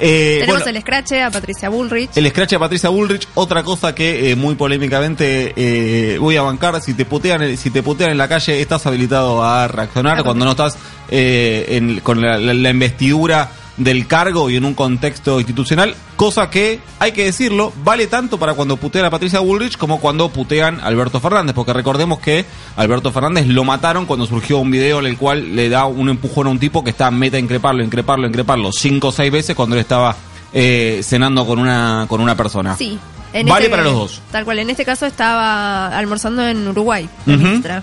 Eh, 0.00 0.38
Tenemos 0.40 0.56
bueno, 0.62 0.70
el 0.70 0.76
escrache 0.76 1.22
a 1.22 1.30
Patricia 1.30 1.68
Bullrich. 1.68 2.10
El 2.16 2.28
scratch 2.30 2.50
de 2.50 2.58
Patricia 2.58 2.88
Bullrich, 2.88 3.28
otra 3.34 3.62
cosa 3.62 3.94
que 3.94 4.32
eh, 4.32 4.36
muy 4.36 4.56
polémicamente 4.56 5.52
eh, 5.54 6.18
voy 6.18 6.36
a 6.36 6.42
bancar, 6.42 6.80
si 6.82 6.94
te 6.94 7.04
putean 7.04 7.42
eh, 7.42 7.56
si 7.56 7.70
te 7.70 7.80
putean 7.82 8.10
en 8.10 8.18
la 8.18 8.26
calle 8.26 8.60
estás 8.60 8.84
habilitado 8.86 9.44
a 9.44 9.68
reaccionar 9.68 10.24
cuando 10.24 10.44
no 10.46 10.50
estás 10.52 10.76
eh, 11.10 11.66
en- 11.76 12.00
con 12.00 12.20
la, 12.20 12.38
la- 12.38 12.54
la 12.54 12.70
investidura 12.70 13.48
del 13.76 14.06
cargo 14.06 14.50
y 14.50 14.56
en 14.56 14.64
un 14.64 14.74
contexto 14.74 15.40
institucional, 15.40 15.96
cosa 16.16 16.48
que, 16.48 16.78
hay 17.00 17.10
que 17.12 17.24
decirlo, 17.24 17.72
vale 17.82 18.06
tanto 18.06 18.38
para 18.38 18.54
cuando 18.54 18.76
putean 18.76 19.04
a 19.04 19.10
Patricia 19.10 19.40
Bullrich 19.40 19.76
como 19.76 19.98
cuando 19.98 20.28
putean 20.28 20.80
a 20.80 20.84
Alberto 20.86 21.18
Fernández, 21.20 21.54
porque 21.54 21.72
recordemos 21.72 22.20
que 22.20 22.44
Alberto 22.76 23.10
Fernández 23.10 23.46
lo 23.48 23.64
mataron 23.64 24.06
cuando 24.06 24.26
surgió 24.26 24.58
un 24.58 24.70
video 24.70 25.00
en 25.00 25.06
el 25.06 25.16
cual 25.18 25.56
le 25.56 25.68
da 25.68 25.86
un 25.86 26.08
empujón 26.08 26.46
a 26.46 26.50
un 26.50 26.58
tipo 26.60 26.84
que 26.84 26.90
está 26.90 27.10
meta 27.10 27.36
a 27.36 27.40
increparlo, 27.40 27.82
increparlo, 27.82 28.28
increparlo 28.28 28.70
cinco 28.72 29.08
o 29.08 29.12
seis 29.12 29.32
veces 29.32 29.56
cuando 29.56 29.74
él 29.74 29.80
estaba 29.80 30.14
eh, 30.52 31.00
cenando 31.02 31.44
con 31.44 31.58
una, 31.58 32.06
con 32.08 32.20
una 32.20 32.36
persona. 32.36 32.76
Sí. 32.76 32.96
En 33.32 33.46
Vale 33.48 33.64
este- 33.64 33.70
para 33.76 33.82
los 33.82 33.94
dos. 33.94 34.22
Tal 34.30 34.44
cual, 34.44 34.60
en 34.60 34.70
este 34.70 34.84
caso 34.84 35.06
estaba 35.06 35.88
almorzando 35.88 36.46
en 36.46 36.68
Uruguay, 36.68 37.08
la 37.26 37.34
Ujú. 37.34 37.42
ministra. 37.42 37.82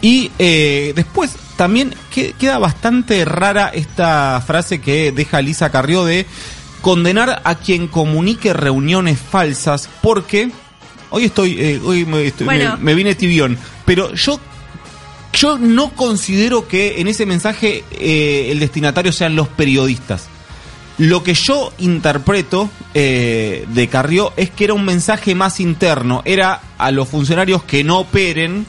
Y 0.00 0.30
eh, 0.38 0.92
después 0.94 1.34
también 1.56 1.94
que- 2.10 2.32
queda 2.34 2.58
bastante 2.58 3.24
rara 3.24 3.68
esta 3.72 4.42
frase 4.46 4.80
que 4.80 5.12
deja 5.12 5.40
Lisa 5.42 5.70
Carrió 5.70 6.04
de 6.04 6.26
condenar 6.82 7.40
a 7.44 7.54
quien 7.56 7.88
comunique 7.88 8.52
reuniones 8.52 9.18
falsas 9.18 9.88
porque 10.02 10.50
hoy 11.10 11.24
estoy, 11.24 11.56
eh, 11.58 11.80
hoy 11.84 12.04
me, 12.04 12.26
estoy- 12.26 12.44
Bueno. 12.46 12.76
me- 12.76 12.84
me 12.84 12.94
vine 12.94 13.14
tibión, 13.14 13.58
pero 13.84 14.14
yo 14.14 14.38
yo 15.32 15.58
no 15.58 15.90
considero 15.90 16.66
que 16.66 16.98
en 17.00 17.08
ese 17.08 17.26
mensaje 17.26 17.84
eh, 17.92 18.48
el 18.50 18.58
destinatario 18.58 19.12
sean 19.12 19.36
los 19.36 19.48
periodistas. 19.48 20.28
Lo 20.96 21.22
que 21.22 21.34
yo 21.34 21.74
interpreto 21.76 22.70
eh, 22.94 23.66
de 23.68 23.88
Carrió 23.88 24.32
es 24.38 24.48
que 24.48 24.64
era 24.64 24.72
un 24.72 24.86
mensaje 24.86 25.34
más 25.34 25.60
interno, 25.60 26.22
era 26.24 26.62
a 26.78 26.90
los 26.90 27.06
funcionarios 27.10 27.62
que 27.64 27.84
no 27.84 27.98
operen, 27.98 28.64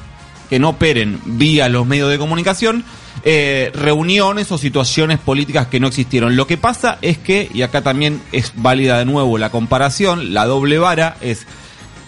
que 0.50 0.60
no 0.60 0.70
operen 0.70 1.20
vía 1.26 1.70
los 1.70 1.86
medios 1.86 2.10
de 2.10 2.18
comunicación, 2.18 2.84
eh, 3.24 3.72
reuniones 3.74 4.52
o 4.52 4.58
situaciones 4.58 5.20
políticas 5.20 5.68
que 5.68 5.80
no 5.80 5.88
existieron. 5.88 6.36
Lo 6.36 6.48
que 6.48 6.58
pasa 6.58 6.98
es 7.02 7.18
que, 7.18 7.50
y 7.54 7.62
acá 7.62 7.82
también 7.82 8.22
es 8.32 8.54
válida 8.56 9.00
de 9.00 9.06
nuevo 9.06 9.38
la 9.38 9.50
comparación, 9.50 10.34
la 10.34 10.46
doble 10.46 10.78
vara 10.78 11.18
es 11.22 11.46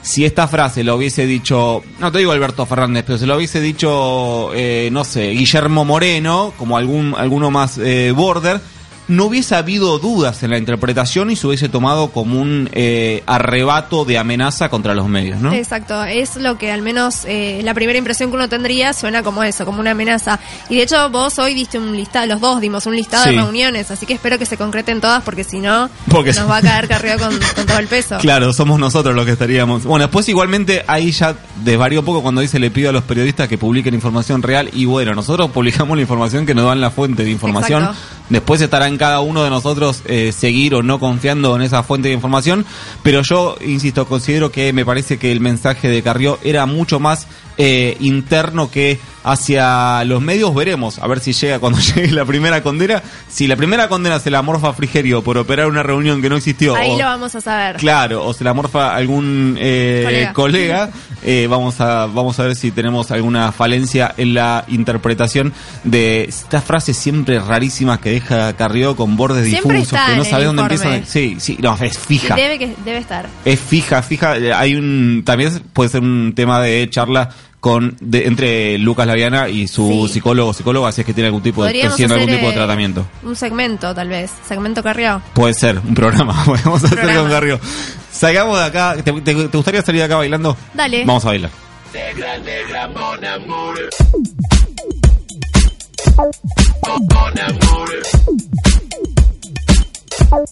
si 0.02 0.26
esta 0.26 0.48
frase 0.48 0.84
lo 0.84 0.96
hubiese 0.96 1.26
dicho, 1.26 1.84
no 2.00 2.12
te 2.12 2.20
digo 2.20 2.32
Alberto 2.32 2.66
Fernández, 2.66 3.04
pero 3.06 3.18
se 3.18 3.26
lo 3.26 3.36
hubiese 3.36 3.60
dicho, 3.60 4.52
eh, 4.54 4.90
no 4.92 5.04
sé, 5.04 5.30
Guillermo 5.32 5.84
Moreno, 5.84 6.54
como 6.58 6.78
algún 6.78 7.14
alguno 7.18 7.52
más 7.52 7.78
eh, 7.78 8.12
border, 8.16 8.62
no 9.10 9.26
hubiese 9.26 9.56
habido 9.56 10.00
dudas 10.00 10.42
en 10.44 10.52
la 10.52 10.58
interpretación 10.58 11.30
y 11.32 11.36
se 11.36 11.46
hubiese 11.48 11.68
tomado 11.68 12.12
como 12.12 12.40
un 12.42 12.70
eh, 12.72 13.24
arrebato 13.26 14.06
de 14.06 14.18
amenaza 14.18 14.70
contra 14.70 14.94
los 14.94 15.08
medios, 15.08 15.42
¿no? 15.42 15.52
Exacto, 15.54 16.04
es 16.06 16.36
lo 16.38 16.58
que 16.58 16.72
al 16.72 16.82
menos 16.82 17.26
eh, 17.26 17.60
la 17.64 17.74
primera 17.74 17.98
impresión 17.98 18.30
que 18.30 18.36
uno 18.38 18.48
tendría 18.48 18.94
suena 18.94 19.22
como 19.24 19.44
eso, 19.44 19.66
como 19.66 19.80
una 19.82 19.92
amenaza. 19.92 20.40
Y 20.70 20.78
de 20.78 20.84
hecho 20.84 21.10
vos 21.10 21.38
hoy 21.40 21.54
diste 21.56 21.78
un 21.78 21.96
listado, 21.98 22.28
los 22.28 22.40
dos 22.40 22.62
dimos 22.62 22.86
un 22.86 22.96
listado 22.96 23.24
Sí. 23.26 23.32
de 23.32 23.36
reuniones, 23.38 23.92
así 23.92 24.06
que 24.06 24.14
espero 24.14 24.38
que 24.40 24.46
se 24.46 24.56
concreten 24.56 25.02
todas 25.02 25.24
porque 25.24 25.44
si 25.44 25.60
no 25.60 25.90
Porque 26.10 26.32
nos 26.34 26.50
va 26.50 26.58
a 26.58 26.62
caer 26.62 26.88
Carrió 26.88 27.18
con, 27.18 27.38
con 27.56 27.66
todo 27.66 27.80
el 27.80 27.88
peso. 27.88 28.18
Claro, 28.30 28.54
somos 28.54 28.80
nosotros 28.80 29.16
los 29.16 29.26
que 29.26 29.32
estaríamos. 29.32 29.84
Bueno, 29.86 30.06
después 30.06 30.30
igualmente 30.30 30.84
ahí 30.88 31.12
ya 31.12 31.36
desvarió 31.64 32.02
un 32.02 32.06
poco 32.06 32.22
cuando 32.22 32.42
dice 32.42 32.60
le 32.60 32.70
pido 32.70 32.90
a 32.92 32.94
los 32.94 33.04
periodistas 33.04 33.48
que 33.48 33.58
publiquen 33.58 33.94
información 33.96 34.44
real 34.44 34.70
y 34.72 34.86
bueno, 34.86 35.16
nosotros 35.16 35.50
publicamos 35.50 35.98
la 35.98 36.02
información 36.04 36.46
que 36.46 36.54
nos 36.54 36.66
dan 36.66 36.80
la 36.80 36.92
fuente 36.92 37.24
de 37.24 37.32
información. 37.32 37.84
Exacto. 37.84 38.00
Después 38.30 38.62
estará 38.62 38.88
en 38.88 38.99
cada 39.00 39.22
uno 39.22 39.44
de 39.44 39.50
nosotros 39.50 40.04
eh, 40.06 40.32
seguir 40.32 40.76
o 40.76 40.84
no 40.84 41.00
confiando 41.00 41.56
en 41.56 41.64
esa 41.64 41.82
fuente 41.82 42.10
de 42.10 42.14
información, 42.14 42.66
pero 43.02 43.24
yo, 43.24 43.56
insisto, 43.66 44.06
considero 44.08 44.52
que 44.52 44.72
me 44.74 44.86
parece 44.86 45.18
que 45.18 45.32
el 45.32 45.40
mensaje 45.40 45.88
de 45.90 46.04
Carrió 46.04 46.38
era 46.44 46.68
mucho 46.68 47.00
más 47.00 47.26
eh, 47.58 47.98
interno 48.00 48.70
que 48.70 49.00
hacia 49.24 50.04
los 50.06 50.22
medios. 50.22 50.54
Veremos, 50.56 51.00
a 51.00 51.08
ver 51.08 51.20
si 51.20 51.34
llega 51.34 51.60
cuando 51.60 51.80
llegue 51.96 52.12
la 52.12 52.26
primera 52.26 52.62
condena. 52.64 53.02
Si 53.28 53.48
la 53.48 53.56
primera 53.56 53.88
condena 53.90 54.20
se 54.20 54.30
la 54.32 54.42
morfa 54.42 54.74
Frigerio 54.74 55.24
por 55.24 55.38
operar 55.38 55.68
una 55.68 55.84
reunión 55.84 56.22
que 56.22 56.30
no 56.30 56.38
existió. 56.38 56.76
Ahí 56.76 56.92
o- 56.92 56.98
lo 57.00 57.06
vamos 57.06 57.36
a 57.36 57.42
saber. 57.42 57.76
Claro, 57.78 58.26
o 58.26 58.34
se 58.34 58.44
la 58.44 58.54
morfa 58.54 58.96
algún 58.96 59.58
eh, 59.60 60.04
Colega. 60.06 60.34
colega. 60.34 60.90
Eh, 61.22 61.48
vamos 61.50 61.82
a 61.82 62.06
vamos 62.06 62.40
a 62.40 62.44
ver 62.44 62.56
si 62.56 62.72
tenemos 62.72 63.12
alguna 63.12 63.52
falencia 63.52 64.14
en 64.16 64.34
la 64.36 64.64
interpretación 64.70 65.52
de 65.84 66.24
estas 66.24 66.64
frases 66.64 66.96
siempre 66.96 67.42
rarísimas 67.42 68.00
que 68.00 68.12
deja 68.12 68.54
Carrió 68.54 68.89
con 68.96 69.16
bordes 69.18 69.48
Siempre 69.50 69.78
difusos 69.78 70.00
está 70.00 70.12
que 70.12 70.16
no 70.18 70.24
en 70.24 70.30
sabe 70.30 70.44
el 70.44 70.48
dónde 70.56 70.74
informe. 70.74 70.96
empiezan. 70.98 71.12
Sí, 71.12 71.36
sí, 71.40 71.58
no, 71.62 71.76
es 71.82 71.98
fija. 71.98 72.36
Debe, 72.36 72.58
que, 72.60 72.76
debe 72.86 72.98
estar. 73.00 73.28
Es 73.46 73.60
fija, 73.60 74.02
fija. 74.02 74.38
Eh, 74.38 74.54
Hay 74.54 74.76
un 74.76 75.24
también 75.26 75.62
puede 75.74 75.90
ser 75.90 76.02
un 76.02 76.34
tema 76.36 76.60
de 76.62 76.88
charla 76.90 77.30
con 77.60 77.98
de- 78.00 78.26
entre 78.26 78.78
Lucas 78.78 79.06
Laviana 79.06 79.50
y 79.50 79.68
su 79.68 80.06
Sí. 80.08 80.14
psicólogo 80.14 80.52
o 80.52 80.54
psicóloga 80.54 80.92
si 80.94 81.02
es 81.02 81.08
que 81.08 81.14
tiene 81.14 81.28
algún 81.28 81.42
tipo 81.44 81.62
de 81.64 81.70
Podríamos 81.70 81.94
haciendo 81.94 82.16
algún 82.16 82.30
hacer, 82.30 82.40
tipo 82.40 82.48
de 82.48 82.54
eh, 82.54 82.58
tratamiento. 82.58 83.06
Un 83.24 83.36
segmento, 83.36 83.94
tal 83.94 84.08
vez. 84.08 84.32
Segmento 84.48 84.82
Carrió. 84.82 85.22
Puede 85.34 85.54
ser, 85.54 85.78
un 85.80 85.94
programa. 85.94 86.42
Podemos 86.46 86.84
hacer 86.84 86.98
programa. 86.98 87.22
con 87.22 87.32
Carrió. 87.32 87.60
Salgamos 88.12 88.58
de 88.60 88.64
acá. 88.66 88.96
¿Te, 89.04 89.12
te- 89.12 89.22
te 89.50 89.58
gustaría 89.58 89.82
salir 89.82 90.00
de 90.00 90.06
acá 90.06 90.16
bailando? 90.18 90.56
Dale. 90.74 91.04
Vamos 91.06 91.24
a 91.26 91.28
bailar. 91.30 91.52
Una 100.32 100.46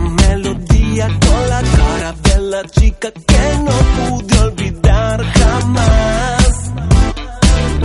melodía 0.00 1.06
con 1.06 1.48
la 1.50 1.60
cara 1.60 2.14
de 2.22 2.38
la 2.40 2.64
chica 2.64 3.10
que 3.10 3.58
no 3.62 3.72
pude 3.72 4.38
olvidar 4.38 5.22
jamás. 5.22 6.70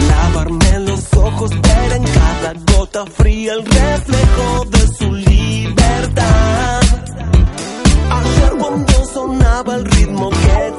Lavarme 0.07 0.79
los 0.87 1.13
ojos, 1.15 1.49
ver 1.49 1.91
en 1.97 2.03
cada 2.03 2.53
gota 2.71 3.05
fría 3.07 3.51
el 3.53 3.65
reflejo 3.65 4.65
de 4.69 4.87
su 4.95 5.11
libertad. 5.13 6.81
Ayer 8.09 8.53
cuando 8.57 9.05
sonaba 9.13 9.75
el 9.75 9.83
ritmo 9.85 10.29
que 10.29 10.73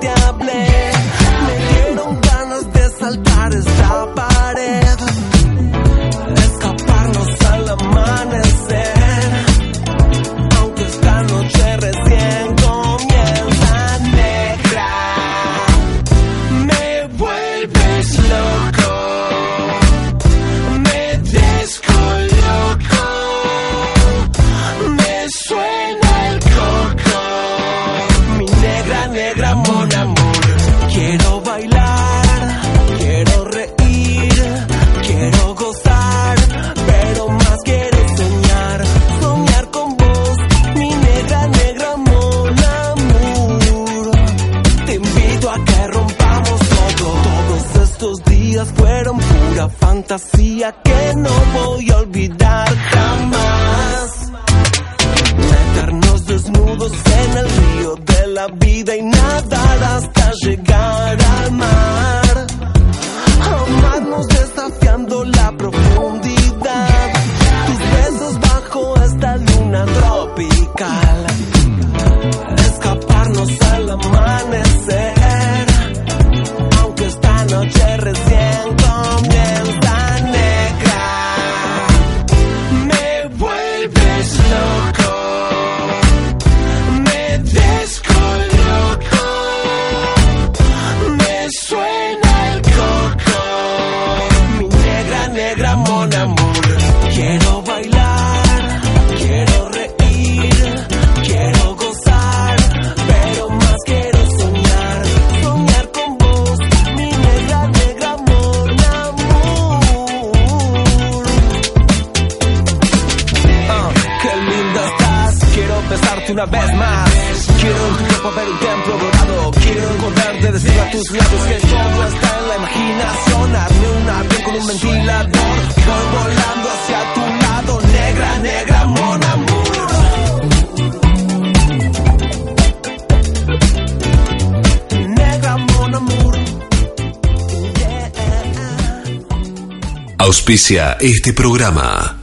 Auspicia 140.19 140.97
este 141.01 141.33
programa. 141.33 142.19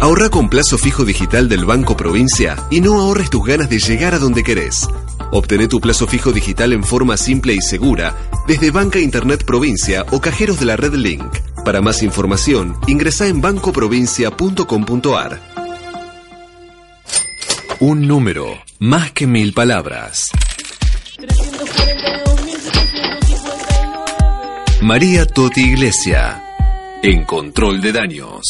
Ahorra 0.00 0.28
con 0.28 0.50
plazo 0.50 0.76
fijo 0.76 1.04
digital 1.04 1.48
del 1.48 1.64
Banco 1.64 1.96
Provincia 1.96 2.56
y 2.70 2.82
no 2.82 3.00
ahorres 3.00 3.30
tus 3.30 3.44
ganas 3.44 3.70
de 3.70 3.78
llegar 3.78 4.14
a 4.14 4.18
donde 4.18 4.44
querés. 4.44 4.86
Obtené 5.32 5.68
tu 5.68 5.80
plazo 5.80 6.06
fijo 6.06 6.32
digital 6.32 6.74
en 6.74 6.84
forma 6.84 7.16
simple 7.16 7.54
y 7.54 7.62
segura 7.62 8.14
desde 8.46 8.70
Banca 8.70 8.98
Internet 8.98 9.44
Provincia 9.44 10.04
o 10.10 10.20
cajeros 10.20 10.60
de 10.60 10.66
la 10.66 10.76
red 10.76 10.92
Link. 10.94 11.24
Para 11.64 11.80
más 11.80 12.02
información, 12.02 12.76
ingresa 12.86 13.26
en 13.26 13.40
bancoprovincia.com.ar. 13.40 15.40
Un 17.80 18.06
número, 18.06 18.58
más 18.78 19.12
que 19.12 19.26
mil 19.26 19.54
palabras. 19.54 20.30
María 24.82 25.24
Toti 25.24 25.60
Iglesia, 25.60 26.42
en 27.04 27.22
control 27.22 27.80
de 27.80 27.92
daños. 27.92 28.42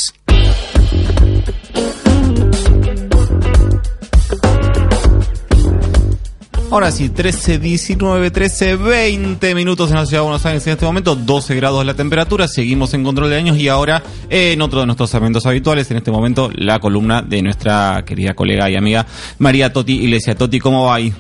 Ahora 6.71 6.91
sí, 6.91 7.11
13, 7.11 7.59
19, 7.59 8.31
13, 8.31 8.77
20 8.77 9.55
minutos 9.55 9.91
en 9.91 9.97
la 9.97 10.07
ciudad 10.07 10.23
de 10.23 10.25
Buenos 10.25 10.47
Aires 10.47 10.67
en 10.67 10.73
este 10.73 10.87
momento, 10.87 11.17
12 11.17 11.55
grados 11.55 11.85
la 11.85 11.93
temperatura, 11.93 12.49
seguimos 12.49 12.95
en 12.95 13.05
control 13.05 13.29
de 13.29 13.37
años 13.37 13.59
y 13.59 13.69
ahora 13.69 14.03
en 14.31 14.63
otro 14.63 14.81
de 14.81 14.87
nuestros 14.87 15.13
eventos 15.13 15.45
habituales, 15.45 15.91
en 15.91 15.99
este 15.99 16.11
momento 16.11 16.49
la 16.55 16.81
columna 16.81 17.21
de 17.21 17.43
nuestra 17.43 18.05
querida 18.07 18.33
colega 18.33 18.71
y 18.71 18.77
amiga 18.77 19.05
María 19.39 19.71
Toti 19.71 20.03
Iglesia. 20.03 20.35
Toti, 20.35 20.61
¿cómo 20.61 20.87
va 20.87 20.95
ahí? 20.95 21.13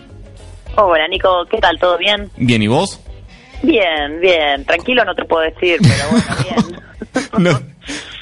Hola 0.76 1.06
Nico, 1.06 1.28
¿qué 1.50 1.58
tal? 1.58 1.78
¿Todo 1.78 1.98
bien? 1.98 2.30
Bien, 2.38 2.62
¿y 2.62 2.66
vos? 2.68 2.98
Bien, 3.62 4.20
bien. 4.20 4.64
Tranquilo 4.64 5.04
no 5.04 5.14
te 5.14 5.24
puedo 5.24 5.42
decir, 5.42 5.78
pero 5.80 6.10
bueno, 6.10 6.26
bien. 7.40 7.42
No, 7.44 7.60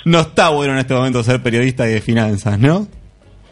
no 0.05 0.20
está 0.20 0.50
bueno 0.50 0.72
en 0.72 0.79
este 0.81 0.94
momento 0.94 1.22
ser 1.22 1.42
periodista 1.42 1.85
de 1.85 2.00
finanzas, 2.00 2.59
¿no? 2.59 2.87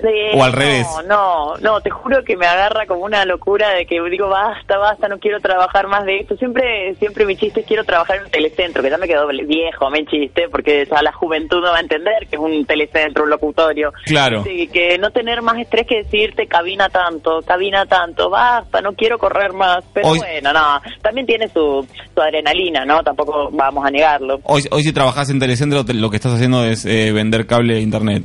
Eh, 0.02 0.30
O 0.34 0.44
al 0.44 0.52
revés. 0.52 0.86
No, 1.06 1.54
no, 1.54 1.56
no, 1.56 1.80
te 1.80 1.90
juro 1.90 2.22
que 2.24 2.36
me 2.36 2.46
agarra 2.46 2.86
como 2.86 3.00
una 3.04 3.24
locura 3.24 3.70
de 3.70 3.84
que 3.86 4.00
digo, 4.10 4.28
basta, 4.28 4.78
basta, 4.78 5.08
no 5.08 5.18
quiero 5.18 5.40
trabajar 5.40 5.88
más 5.88 6.04
de 6.04 6.18
esto. 6.20 6.36
Siempre 6.36 6.94
siempre 6.96 7.24
mi 7.26 7.36
chiste 7.36 7.60
es 7.60 7.66
quiero 7.66 7.84
trabajar 7.84 8.18
en 8.18 8.24
un 8.24 8.30
telecentro, 8.30 8.82
que 8.82 8.90
ya 8.90 8.98
me 8.98 9.06
quedó 9.08 9.26
viejo 9.28 9.90
mi 9.90 10.04
chiste, 10.06 10.48
porque 10.50 10.86
ya 10.90 11.02
la 11.02 11.12
juventud 11.12 11.60
no 11.60 11.70
va 11.72 11.78
a 11.78 11.80
entender 11.80 12.26
que 12.28 12.36
es 12.36 12.40
un 12.40 12.64
telecentro, 12.64 13.24
un 13.24 13.30
locutorio. 13.30 13.92
Claro. 14.04 14.44
Sí, 14.44 14.68
que 14.68 14.98
no 14.98 15.10
tener 15.10 15.42
más 15.42 15.58
estrés 15.58 15.86
que 15.86 15.96
decirte 16.04 16.46
cabina 16.46 16.88
tanto, 16.88 17.42
cabina 17.42 17.84
tanto, 17.86 18.30
basta, 18.30 18.80
no 18.80 18.92
quiero 18.94 19.18
correr 19.18 19.52
más. 19.52 19.84
Pero 19.92 20.08
Hoy- 20.08 20.18
bueno, 20.18 20.52
no, 20.52 20.80
también 21.02 21.26
tiene 21.26 21.48
su, 21.48 21.86
su 22.14 22.20
adrenalina, 22.20 22.84
¿no? 22.84 23.02
Tampoco 23.02 23.48
vamos 23.52 23.84
a 23.84 23.90
negarlo. 23.90 24.40
Hoy, 24.44 24.62
hoy 24.70 24.82
si 24.82 24.92
trabajás 24.92 25.30
en 25.30 25.38
Telecentro, 25.40 25.84
te- 25.84 25.94
lo 25.94 26.10
que 26.10 26.16
estás 26.16 26.34
haciendo 26.34 26.64
es 26.64 26.84
eh, 26.86 27.12
vender 27.12 27.46
cable 27.46 27.74
de 27.74 27.80
internet. 27.80 28.22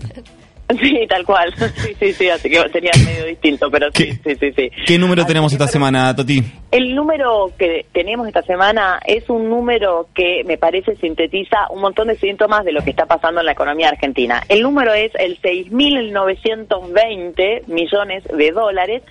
Sí, 0.82 1.06
tal 1.08 1.24
cual. 1.26 1.54
Sí, 1.84 1.96
sí, 2.00 2.14
sí, 2.14 2.30
así 2.30 2.50
que 2.50 2.58
sería 2.70 2.92
medio 3.06 3.26
distinto, 3.26 3.70
pero 3.70 3.90
sí, 3.94 4.14
sí, 4.24 4.36
sí, 4.40 4.54
sí. 4.56 4.72
¿Qué 4.86 4.98
número 4.98 5.26
tenemos 5.26 5.52
esta 5.52 5.68
semana, 5.68 6.16
Toti? 6.16 6.42
El 6.72 6.96
número 6.96 7.52
que 7.58 7.86
tenemos 7.92 8.26
esta 8.28 8.42
semana 8.44 9.02
es 9.06 9.30
un 9.30 9.50
número 9.50 10.08
que 10.14 10.44
me 10.46 10.58
parece 10.58 10.96
sintetiza 10.96 11.68
un 11.70 11.82
montón 11.82 12.08
de 12.08 12.16
síntomas 12.16 12.64
de 12.66 12.72
lo 12.72 12.82
que 12.84 12.92
está 12.92 13.06
pasando 13.06 13.42
en 13.42 13.48
la 13.48 13.54
economía 13.54 13.90
argentina. 13.90 14.44
El 14.50 14.62
número 14.62 14.94
es 14.94 15.12
el 15.16 15.42
6.920 15.42 17.68
millones 17.68 18.24
de 18.24 18.52
dólares. 18.52 19.02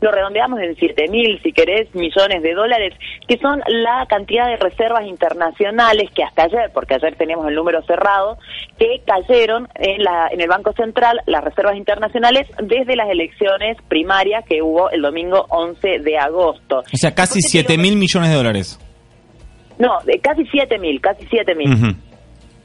Lo 0.00 0.12
redondeamos 0.12 0.60
en 0.60 0.76
7.000, 0.76 1.42
si 1.42 1.52
querés, 1.52 1.92
millones 1.94 2.42
de 2.42 2.54
dólares, 2.54 2.94
que 3.26 3.38
son 3.38 3.60
la 3.66 4.06
cantidad 4.08 4.46
de 4.46 4.56
reservas 4.56 5.06
internacionales 5.06 6.10
que 6.14 6.22
hasta 6.22 6.44
ayer, 6.44 6.70
porque 6.72 6.94
ayer 6.94 7.16
teníamos 7.16 7.48
el 7.48 7.54
número 7.54 7.82
cerrado, 7.82 8.38
que 8.78 9.02
cayeron 9.06 9.68
en, 9.74 10.02
la, 10.02 10.28
en 10.30 10.40
el 10.40 10.48
Banco 10.48 10.72
Central, 10.72 11.20
las 11.26 11.42
reservas 11.42 11.76
internacionales, 11.76 12.46
desde 12.62 12.96
las 12.96 13.08
elecciones 13.10 13.76
primarias 13.88 14.44
que 14.48 14.62
hubo 14.62 14.90
el 14.90 15.02
domingo 15.02 15.46
11 15.48 15.98
de 16.00 16.18
agosto. 16.18 16.80
O 16.80 16.96
sea, 16.96 17.14
casi 17.14 17.40
7 17.40 17.76
mil 17.78 17.96
millones 17.96 18.30
de 18.30 18.36
dólares. 18.36 18.78
No, 19.78 19.98
de 20.04 20.18
casi 20.18 20.44
7 20.46 20.78
mil, 20.78 21.00
casi 21.00 21.26
7 21.28 21.54
mil. 21.54 21.96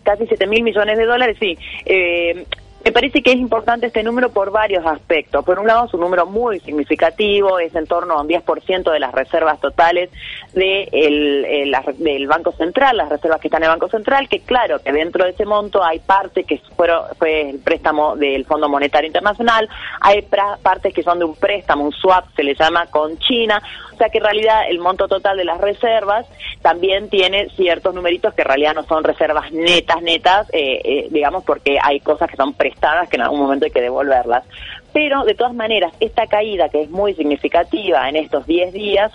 Casi 0.04 0.26
7 0.28 0.48
mil 0.48 0.64
millones 0.64 0.98
de 0.98 1.06
dólares, 1.06 1.38
sí. 1.40 1.58
Eh, 1.86 2.46
me 2.84 2.92
parece 2.92 3.22
que 3.22 3.32
es 3.32 3.38
importante 3.38 3.88
este 3.88 4.04
número 4.04 4.30
por 4.32 4.52
varios 4.52 4.86
aspectos. 4.86 5.46
Por 5.46 5.58
un 5.58 5.68
lado, 5.68 5.86
es 5.86 5.94
un 5.94 6.02
número 6.02 6.26
muy 6.26 6.60
significativo, 6.60 7.58
es 7.60 7.74
en 7.76 7.88
torno 7.88 8.16
a 8.16 8.22
un 8.22 8.28
10% 8.28 8.92
de 8.92 9.00
las 9.00 9.14
reservas 9.14 9.60
totales 9.62 10.10
de 10.54 10.90
el- 10.92 11.46
el- 11.46 11.72
la- 11.72 11.84
del 11.98 12.28
Banco 12.28 12.52
Central, 12.52 12.98
las 12.98 13.10
reservas 13.10 13.40
que 13.40 13.48
están 13.48 13.64
en 13.64 13.70
el 13.70 13.76
Banco 13.78 13.88
Central, 13.90 14.28
que 14.28 14.42
claro, 14.42 14.80
que 14.84 14.92
dentro 14.92 15.24
de 15.24 15.32
ese 15.32 15.46
monto 15.46 15.84
hay 15.84 16.00
parte 16.00 16.44
que 16.44 16.60
fueron, 16.76 17.04
fue 17.18 17.52
el 17.52 17.60
préstamo 17.60 18.16
del 18.18 18.46
Fondo 18.46 18.68
Monetario 18.68 19.08
Internacional, 19.08 19.70
hay 20.02 20.20
pra- 20.22 20.58
partes 20.62 20.94
que 20.94 21.04
son 21.04 21.20
de 21.20 21.26
un 21.26 21.36
préstamo, 21.36 21.86
un 21.86 21.92
swap, 21.94 22.26
se 22.36 22.44
le 22.44 22.54
llama, 22.54 22.88
con 22.88 23.18
China, 23.20 23.62
sea 24.04 24.10
que 24.10 24.18
en 24.18 24.24
realidad 24.26 24.70
el 24.70 24.80
monto 24.80 25.08
total 25.08 25.38
de 25.38 25.46
las 25.46 25.62
reservas 25.62 26.26
también 26.62 27.10
tiene 27.10 27.48
ciertos 27.56 27.96
numeritos 27.96 28.34
que 28.34 28.42
en 28.42 28.48
realidad 28.50 28.76
no 28.76 28.84
son 28.84 29.04
reservas 29.04 29.52
netas, 29.54 30.02
netas, 30.02 30.50
eh, 30.52 30.82
eh, 30.84 31.08
digamos, 31.10 31.46
porque 31.46 31.78
hay 31.82 32.02
cosas 32.02 32.30
que 32.30 32.36
son 32.36 32.54
prestadas 32.54 33.08
que 33.08 33.16
en 33.16 33.22
algún 33.22 33.40
momento 33.40 33.66
hay 33.66 33.72
que 33.72 33.82
devolverlas. 33.82 34.44
Pero, 34.92 35.24
de 35.24 35.36
todas 35.36 35.54
maneras, 35.54 35.94
esta 36.02 36.28
caída, 36.28 36.70
que 36.70 36.82
es 36.82 36.90
muy 36.90 37.14
significativa 37.14 38.08
en 38.10 38.18
estos 38.18 38.46
10 38.46 38.74
días, 38.74 39.12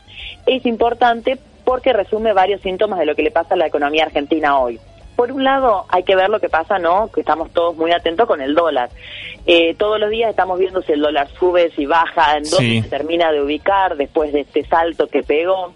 es 0.46 0.64
importante 0.64 1.38
porque 1.64 1.92
resume 1.92 2.33
varios 2.33 2.62
síntomas 2.62 2.98
de 2.98 3.07
lo 3.07 3.14
que 3.14 3.22
le 3.22 3.31
pasa 3.31 3.55
a 3.55 3.59
la 3.59 3.66
economía 3.66 4.05
argentina 4.05 4.59
hoy. 4.59 4.81
Por 5.19 5.33
un 5.33 5.43
lado, 5.43 5.85
hay 5.89 6.05
que 6.05 6.15
ver 6.15 6.29
lo 6.31 6.39
que 6.39 6.49
pasa, 6.49 6.79
¿no? 6.79 7.11
Que 7.11 7.23
estamos 7.23 7.53
todos 7.53 7.75
muy 7.77 7.91
atentos 7.91 8.29
con 8.29 8.41
el 8.41 8.55
dólar. 8.55 8.89
Eh, 9.47 9.75
todos 9.75 9.99
los 9.99 10.11
días 10.11 10.31
estamos 10.31 10.61
viendo 10.61 10.81
si 10.83 10.93
el 10.93 11.01
dólar 11.01 11.27
sube, 11.41 11.73
si 11.75 11.87
baja, 11.87 12.37
en 12.37 12.45
dónde 12.45 12.57
Sí. 12.71 12.83
se 12.83 12.89
termina 12.89 13.33
de 13.33 13.43
ubicar 13.43 13.97
después 13.97 14.33
de 14.33 14.43
este 14.43 14.65
salto 14.67 15.09
que 15.09 15.25
pegó. 15.25 15.75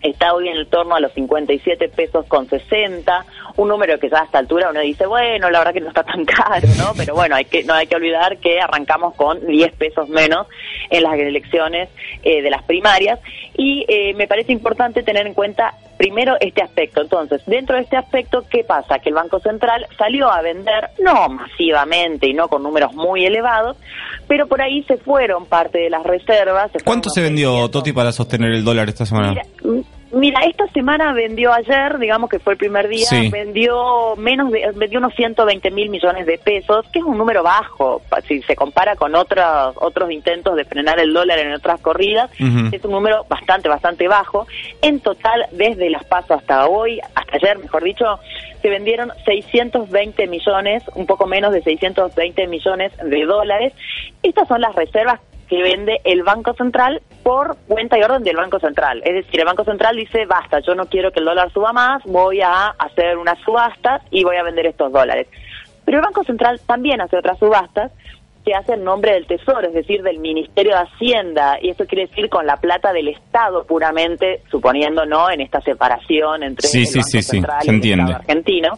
Está 0.00 0.32
hoy 0.32 0.48
en 0.48 0.56
el 0.56 0.68
torno 0.68 0.94
a 0.94 1.00
los 1.00 1.12
57 1.12 1.90
pesos 1.90 2.24
con 2.28 2.48
60, 2.48 3.26
un 3.56 3.68
número 3.68 3.98
que 4.00 4.08
ya 4.08 4.22
a 4.22 4.24
esta 4.24 4.38
altura 4.38 4.70
uno 4.70 4.80
dice, 4.80 5.04
bueno, 5.04 5.50
la 5.50 5.58
verdad 5.58 5.74
que 5.74 5.80
no 5.80 5.88
está 5.88 6.02
tan 6.02 6.24
caro, 6.24 6.66
¿no? 6.78 6.92
Pero 6.96 7.14
bueno, 7.14 7.36
hay 7.36 7.44
que 7.44 7.62
no 7.64 7.74
hay 7.74 7.86
que 7.86 7.96
olvidar 7.96 8.38
que 8.38 8.58
arrancamos 8.58 9.14
con 9.16 9.46
10 9.46 9.70
pesos 9.74 10.08
menos 10.08 10.46
en 10.88 11.02
las 11.02 11.12
elecciones 11.18 11.90
eh, 12.22 12.40
de 12.40 12.48
las 12.48 12.62
primarias 12.62 13.20
y 13.54 13.84
eh, 13.86 14.14
me 14.14 14.26
parece 14.26 14.50
importante 14.52 15.02
tener 15.02 15.26
en 15.26 15.34
cuenta 15.34 15.74
primero 16.02 16.34
este 16.40 16.60
aspecto. 16.62 17.00
Entonces, 17.00 17.42
dentro 17.46 17.76
de 17.76 17.82
este 17.82 17.96
aspecto, 17.96 18.44
¿qué 18.50 18.64
pasa? 18.64 18.98
Que 18.98 19.10
el 19.10 19.14
Banco 19.14 19.38
Central 19.38 19.86
salió 19.96 20.32
a 20.32 20.42
vender, 20.42 20.90
no 20.98 21.28
masivamente 21.28 22.26
y 22.26 22.34
no 22.34 22.48
con 22.48 22.64
números 22.64 22.92
muy 22.92 23.24
elevados, 23.24 23.76
pero 24.26 24.48
por 24.48 24.60
ahí 24.60 24.82
se 24.82 24.96
fueron 24.96 25.46
parte 25.46 25.78
de 25.78 25.90
las 25.90 26.02
reservas. 26.02 26.72
se 26.72 26.80
¿Cuánto 26.80 27.08
se 27.08 27.22
vendió, 27.22 27.68
Toti, 27.70 27.92
para 27.92 28.10
sostener 28.10 28.50
el 28.50 28.64
dólar 28.64 28.88
esta 28.88 29.06
semana? 29.06 29.28
Mira, 29.28 29.44
mira, 30.12 30.40
esta 30.44 30.66
semana 30.68 31.12
vendió 31.12 31.52
ayer, 31.52 31.98
digamos 31.98 32.28
que 32.30 32.38
fue 32.38 32.54
el 32.54 32.58
primer 32.58 32.88
día, 32.88 33.06
Sí. 33.06 33.30
vendió 33.30 34.14
menos 34.16 34.50
de, 34.50 34.70
vendió 34.74 34.98
unos 34.98 35.14
120 35.14 35.70
mil 35.70 35.88
millones 35.90 36.26
de 36.26 36.38
pesos, 36.38 36.86
que 36.92 36.98
es 37.00 37.04
un 37.04 37.18
número 37.18 37.42
bajo, 37.42 38.02
si 38.26 38.42
se 38.42 38.54
compara 38.56 38.96
con 38.96 39.14
otros 39.14 39.74
otros 39.76 40.10
intentos 40.10 40.56
de 40.56 40.64
frenar 40.64 41.00
el 41.00 41.12
dólar 41.12 41.38
en 41.38 41.52
otras 41.54 41.80
corridas, 41.80 42.30
es 42.72 42.84
un 42.84 42.90
número 42.92 43.24
bastante, 43.28 43.68
bastante 43.68 44.08
bajo. 44.08 44.46
En 44.80 45.00
total, 45.00 45.46
desde 45.52 45.90
las 45.90 46.04
pasos 46.04 46.38
hasta 46.38 46.66
hoy, 46.66 47.00
hasta 47.14 47.36
ayer, 47.36 47.58
mejor 47.58 47.82
dicho, 47.82 48.04
se 48.60 48.70
vendieron 48.70 49.10
620 49.24 50.26
millones, 50.28 50.84
un 50.94 51.06
poco 51.06 51.26
menos 51.26 51.52
de 51.52 51.62
620 51.62 52.46
millones 52.46 52.92
de 53.02 53.24
dólares. 53.24 53.72
Estas 54.22 54.46
son 54.48 54.60
las 54.60 54.74
reservas 54.74 55.20
que 55.52 55.62
vende 55.62 56.00
el 56.04 56.22
Banco 56.22 56.54
Central 56.54 57.02
por 57.22 57.58
cuenta 57.68 57.98
y 57.98 58.02
orden 58.02 58.22
del 58.22 58.36
Banco 58.36 58.58
Central. 58.58 59.02
Es 59.04 59.12
decir, 59.12 59.38
el 59.38 59.44
Banco 59.44 59.64
Central 59.64 59.96
dice, 59.96 60.24
basta, 60.24 60.60
yo 60.60 60.74
no 60.74 60.86
quiero 60.86 61.12
que 61.12 61.20
el 61.20 61.26
dólar 61.26 61.52
suba 61.52 61.74
más, 61.74 62.02
voy 62.04 62.40
a 62.40 62.68
hacer 62.68 63.18
unas 63.18 63.38
subastas 63.40 64.00
y 64.10 64.24
voy 64.24 64.36
a 64.36 64.44
vender 64.44 64.64
estos 64.64 64.90
dólares. 64.90 65.28
Pero 65.84 65.98
el 65.98 66.04
Banco 66.04 66.24
Central 66.24 66.58
también 66.64 67.02
hace 67.02 67.18
otras 67.18 67.38
subastas 67.38 67.92
que 68.44 68.54
hace 68.54 68.74
en 68.74 68.84
nombre 68.84 69.12
del 69.12 69.26
Tesoro, 69.26 69.68
es 69.68 69.74
decir, 69.74 70.02
del 70.02 70.18
Ministerio 70.18 70.72
de 70.74 70.82
Hacienda, 70.82 71.58
y 71.62 71.70
eso 71.70 71.86
quiere 71.86 72.06
decir 72.08 72.28
con 72.28 72.46
la 72.46 72.56
plata 72.56 72.92
del 72.92 73.08
Estado 73.08 73.64
puramente, 73.64 74.42
suponiendo 74.50 75.04
no 75.06 75.30
en 75.30 75.40
esta 75.40 75.60
separación 75.60 76.42
entre 76.42 76.66
Sí, 76.68 76.80
el 76.80 76.86
sí, 76.86 76.98
Banco 76.98 77.08
sí, 77.08 77.22
sí, 77.22 77.30
Central 77.30 77.60
se 77.60 77.66
y 77.66 77.68
el 77.70 77.74
entiende. 77.76 78.02
Estado 78.04 78.20
argentino. 78.20 78.68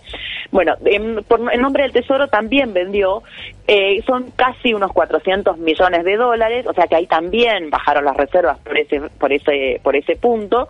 Bueno, 0.51 0.75
en, 0.85 1.25
por- 1.25 1.53
en 1.53 1.61
nombre 1.61 1.83
del 1.85 1.93
Tesoro 1.93 2.29
también 2.29 2.73
vendió, 2.73 3.23
eh, 3.67 4.03
son 4.07 4.31
casi 4.37 4.73
unos 4.75 4.93
400 4.93 5.59
millones 5.59 6.05
de 6.05 6.17
dólares, 6.17 6.67
o 6.69 6.73
sea 6.75 6.87
que 6.87 6.95
ahí 6.97 7.07
también 7.07 7.71
bajaron 7.71 8.05
las 8.05 8.17
reservas 8.17 8.59
por 8.59 8.79
ese, 8.79 9.01
por 9.19 9.33
ese, 9.33 9.81
por 9.83 9.97
ese 9.97 10.15
punto, 10.17 10.69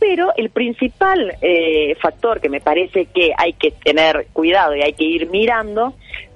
pero 0.00 0.32
el 0.36 0.50
principal 0.50 1.34
eh, 1.42 1.94
factor 2.00 2.40
que 2.40 2.48
me 2.48 2.60
parece 2.60 3.04
que 3.06 3.32
hay 3.36 3.52
que 3.52 3.70
tener 3.70 4.26
cuidado 4.32 4.74
y 4.74 4.82
hay 4.82 4.94
que 4.94 5.04
ir 5.04 5.28
mirando 5.30 5.92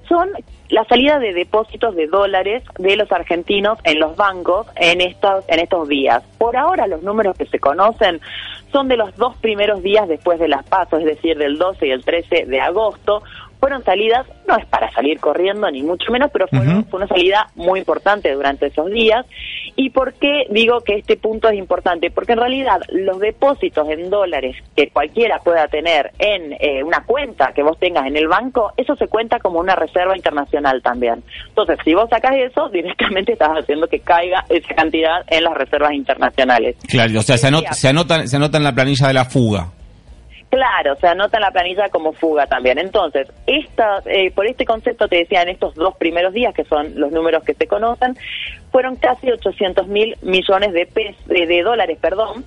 son 0.07 0.29
la 0.69 0.83
salida 0.85 1.19
de 1.19 1.33
depósitos 1.33 1.95
de 1.95 2.07
dólares 2.07 2.63
de 2.79 2.95
los 2.95 3.11
argentinos 3.11 3.77
en 3.83 3.99
los 3.99 4.15
bancos 4.15 4.67
en 4.75 5.01
estos 5.01 5.45
en 5.47 5.59
estos 5.59 5.87
días. 5.87 6.23
Por 6.37 6.57
ahora 6.57 6.87
los 6.87 7.03
números 7.03 7.37
que 7.37 7.45
se 7.45 7.59
conocen 7.59 8.19
son 8.71 8.87
de 8.87 8.97
los 8.97 9.15
dos 9.15 9.37
primeros 9.37 9.81
días 9.83 10.07
después 10.07 10.39
de 10.39 10.47
las 10.47 10.65
pasos, 10.65 10.99
es 10.99 11.05
decir, 11.05 11.37
del 11.37 11.57
12 11.57 11.87
y 11.87 11.91
el 11.91 12.03
13 12.03 12.45
de 12.45 12.59
agosto. 12.59 13.23
Fueron 13.65 13.83
salidas, 13.83 14.27
no 14.47 14.57
es 14.57 14.65
para 14.67 14.91
salir 14.91 15.19
corriendo 15.19 15.71
ni 15.71 15.81
mucho 15.81 16.11
menos, 16.11 16.29
pero 16.31 16.45
fue 16.47 16.59
una 16.99 17.07
salida 17.07 17.47
muy 17.55 17.79
importante 17.79 18.31
durante 18.31 18.67
esos 18.67 18.91
días. 18.91 19.25
¿Y 19.75 19.89
por 19.89 20.13
qué 20.13 20.43
digo 20.51 20.81
que 20.81 20.97
este 20.97 21.17
punto 21.17 21.49
es 21.49 21.57
importante? 21.57 22.11
Porque 22.11 22.33
en 22.33 22.37
realidad 22.37 22.79
los 22.89 23.19
depósitos 23.19 23.89
en 23.89 24.11
dólares 24.11 24.55
que 24.75 24.89
cualquiera 24.89 25.39
pueda 25.39 25.67
tener 25.67 26.11
en 26.19 26.53
eh, 26.59 26.83
una 26.83 27.05
cuenta 27.05 27.53
que 27.55 27.63
vos 27.63 27.79
tengas 27.79 28.05
en 28.05 28.15
el 28.17 28.27
banco, 28.27 28.71
eso 28.77 28.95
se 28.97 29.07
cuenta 29.07 29.39
como 29.39 29.59
una 29.59 29.75
reserva 29.75 30.15
internacional 30.15 30.83
también. 30.83 31.23
Entonces, 31.47 31.79
si 31.83 31.95
vos 31.95 32.07
sacas 32.07 32.35
eso, 32.35 32.69
directamente 32.71 33.33
estás 33.33 33.49
haciendo 33.49 33.87
que 33.87 33.99
caiga 33.99 34.45
esa 34.47 34.75
cantidad 34.75 35.23
en 35.27 35.43
las 35.43 35.55
reservas 35.55 35.93
internacionales. 35.93 36.75
Claro, 36.87 37.17
o 37.17 37.23
sea, 37.23 37.39
se 37.39 37.47
anota, 37.47 37.73
se 37.73 37.87
anota, 37.87 38.27
se 38.27 38.35
anota 38.35 38.59
en 38.59 38.63
la 38.63 38.75
planilla 38.75 39.07
de 39.07 39.13
la 39.15 39.25
fuga. 39.25 39.71
Claro, 40.49 40.95
se 41.01 41.07
anota 41.07 41.37
en 41.37 41.41
la 41.41 41.51
planilla 41.51 41.89
como 41.89 42.13
fuga 42.13 42.47
también. 42.47 42.77
Entonces, 42.79 43.27
esta, 43.45 44.01
eh, 44.05 44.31
por 44.31 44.45
este 44.47 44.63
concepto 44.65 45.07
te 45.09 45.17
decía, 45.17 45.41
en 45.41 45.49
estos 45.49 45.75
dos 45.75 45.95
primeros 45.97 46.33
días, 46.33 46.53
que 46.53 46.63
son 46.63 46.93
los 46.99 47.11
números 47.11 47.43
que 47.43 47.53
se 47.55 47.67
conocen, 47.67 48.15
fueron 48.71 48.95
casi 48.95 49.29
800 49.31 49.87
mil 49.87 50.15
millones 50.21 50.71
de, 50.71 50.85
pes- 50.85 51.27
de, 51.27 51.45
de 51.45 51.61
dólares, 51.61 51.97
perdón, 51.99 52.45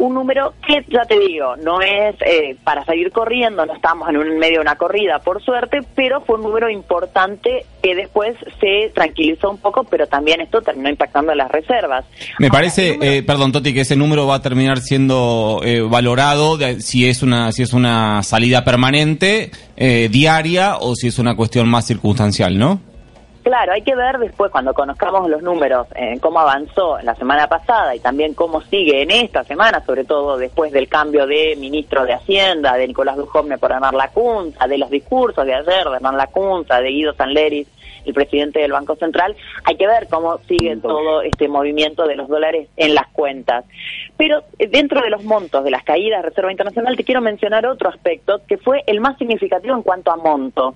un 0.00 0.14
número 0.14 0.54
que, 0.66 0.84
ya 0.88 1.02
te 1.04 1.18
digo, 1.18 1.56
no 1.56 1.80
es 1.80 2.14
eh, 2.26 2.56
para 2.64 2.84
salir 2.84 3.12
corriendo, 3.12 3.64
no 3.66 3.74
estamos 3.74 4.08
en 4.08 4.16
un 4.16 4.38
medio 4.38 4.56
de 4.56 4.60
una 4.62 4.76
corrida, 4.76 5.18
por 5.20 5.42
suerte, 5.42 5.80
pero 5.94 6.20
fue 6.22 6.36
un 6.36 6.42
número 6.42 6.68
importante 6.70 7.64
que 7.82 7.94
después 7.94 8.34
se 8.60 8.90
tranquilizó 8.94 9.50
un 9.50 9.58
poco, 9.58 9.84
pero 9.84 10.06
también 10.06 10.40
esto 10.40 10.62
terminó 10.62 10.88
impactando 10.88 11.32
en 11.32 11.38
las 11.38 11.50
reservas. 11.50 12.04
Me 12.38 12.48
parece, 12.50 12.98
eh, 13.00 13.22
perdón, 13.22 13.52
Toti, 13.52 13.72
que 13.74 13.80
ese 13.82 13.94
número 13.96 14.26
va 14.26 14.36
a 14.36 14.42
terminar 14.42 14.78
siendo 14.80 15.60
eh, 15.64 15.80
valorado 15.82 16.56
de- 16.56 16.80
si 16.80 17.06
es 17.08 17.22
una 17.22 17.52
si 17.52 17.62
es 17.62 17.72
una 17.72 18.22
salida 18.22 18.64
permanente, 18.64 19.50
eh, 19.76 20.08
diaria 20.10 20.76
o 20.78 20.94
si 20.94 21.08
es 21.08 21.18
una 21.18 21.36
cuestión 21.36 21.68
más 21.68 21.86
circunstancial, 21.86 22.58
¿no? 22.58 22.80
Claro, 23.42 23.72
hay 23.72 23.80
que 23.80 23.94
ver 23.96 24.18
después, 24.18 24.50
cuando 24.50 24.74
conozcamos 24.74 25.28
los 25.30 25.42
números, 25.42 25.86
eh, 25.94 26.18
cómo 26.20 26.40
avanzó 26.40 26.98
la 27.02 27.14
semana 27.14 27.46
pasada 27.46 27.94
y 27.94 28.00
también 28.00 28.34
cómo 28.34 28.60
sigue 28.60 29.02
en 29.02 29.10
esta 29.10 29.44
semana, 29.44 29.82
sobre 29.84 30.04
todo 30.04 30.36
después 30.36 30.72
del 30.72 30.88
cambio 30.88 31.26
de 31.26 31.56
ministro 31.56 32.04
de 32.04 32.12
Hacienda, 32.12 32.74
de 32.74 32.88
Nicolás 32.88 33.16
Dujovne 33.16 33.56
por 33.56 33.72
Hernán 33.72 33.96
Lacunza, 33.96 34.66
de 34.66 34.76
los 34.76 34.90
discursos 34.90 35.46
de 35.46 35.54
ayer 35.54 35.84
de 35.84 35.96
Hernán 35.96 36.18
Lacunza, 36.18 36.80
de 36.82 36.90
Guido 36.90 37.14
Sanleris, 37.14 37.66
el 38.04 38.14
presidente 38.14 38.60
del 38.60 38.72
Banco 38.72 38.96
Central, 38.96 39.34
hay 39.64 39.76
que 39.76 39.86
ver 39.86 40.08
cómo 40.08 40.38
sigue 40.48 40.76
todo 40.76 41.22
este 41.22 41.48
movimiento 41.48 42.06
de 42.06 42.16
los 42.16 42.28
dólares 42.28 42.68
en 42.76 42.94
las 42.94 43.08
cuentas. 43.08 43.64
Pero 44.16 44.42
eh, 44.58 44.68
dentro 44.68 45.00
de 45.00 45.10
los 45.10 45.24
montos 45.24 45.64
de 45.64 45.70
las 45.70 45.84
caídas 45.84 46.22
de 46.22 46.28
Reserva 46.28 46.50
Internacional, 46.50 46.96
te 46.96 47.04
quiero 47.04 47.20
mencionar 47.20 47.66
otro 47.66 47.88
aspecto 47.88 48.40
que 48.46 48.58
fue 48.58 48.82
el 48.86 49.00
más 49.00 49.16
significativo 49.18 49.74
en 49.74 49.82
cuanto 49.82 50.10
a 50.10 50.16
monto 50.16 50.74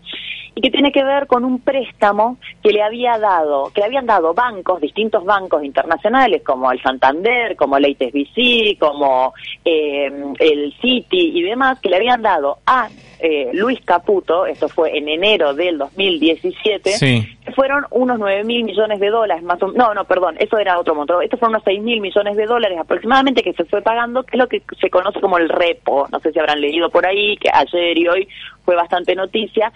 y 0.55 0.61
que 0.61 0.71
tiene 0.71 0.93
que 0.93 1.05
ver 1.05 1.27
con 1.27 1.45
un 1.45 1.61
préstamo 1.61 2.39
que 2.63 2.71
le 2.71 2.83
había 2.83 3.19
dado, 3.19 3.71
que 3.75 3.81
le 3.81 3.87
habían 3.87 4.07
dado 4.07 4.35
bancos, 4.35 4.81
distintos 4.81 5.25
bancos 5.25 5.65
internacionales 5.65 6.43
como 6.45 6.71
el 6.71 6.81
Santander, 6.81 7.57
como 7.57 7.77
el 7.77 7.85
HSBC, 7.87 8.79
como 8.79 9.35
eh, 9.65 10.11
el 10.39 10.75
Citi 10.81 11.39
y 11.39 11.43
demás, 11.43 11.81
que 11.81 11.89
le 11.89 11.97
habían 11.97 12.23
dado 12.23 12.59
a 12.67 12.89
eh, 13.21 13.51
Luis 13.55 13.81
Caputo, 13.85 14.45
esto 14.47 14.69
fue 14.69 14.97
en 14.99 15.09
enero 15.09 15.55
del 15.55 15.79
2017, 15.79 16.91
Sí. 16.91 17.27
fueron 17.55 17.87
unos 17.91 18.19
9 18.19 18.45
mil 18.45 18.65
millones 18.65 19.01
de 19.01 19.09
dólares, 19.09 19.43
más 19.43 19.63
o 19.63 19.69
No, 19.73 19.95
no, 19.95 20.05
perdón, 20.05 20.37
eso 20.39 20.59
era 20.59 20.79
otro 20.79 20.95
monto. 20.95 21.21
Estos 21.21 21.41
fueron 21.41 21.55
unos 21.55 21.65
6 21.65 21.83
mil 21.83 22.01
millones 22.01 22.37
de 22.37 22.45
dólares 22.45 22.79
aproximadamente 22.79 23.43
que 23.43 23.55
se 23.55 23.65
fue 23.65 23.81
pagando, 23.83 24.25
que 24.25 24.37
es 24.37 24.39
lo 24.39 24.49
que 24.49 24.63
se 24.79 24.91
conoce 24.91 25.21
como 25.21 25.39
el 25.39 25.49
repo. 25.49 26.07
No 26.13 26.21
sé 26.21 26.33
si 26.33 26.39
habrán 26.39 26.61
leído 26.61 26.91
por 26.91 27.07
ahí, 27.07 27.37
que 27.39 27.49
ayer 27.53 27.97
y 27.97 28.09
hoy 28.09 28.29
fue 28.65 28.77
bastante 28.77 29.15
noticia. 29.15 29.73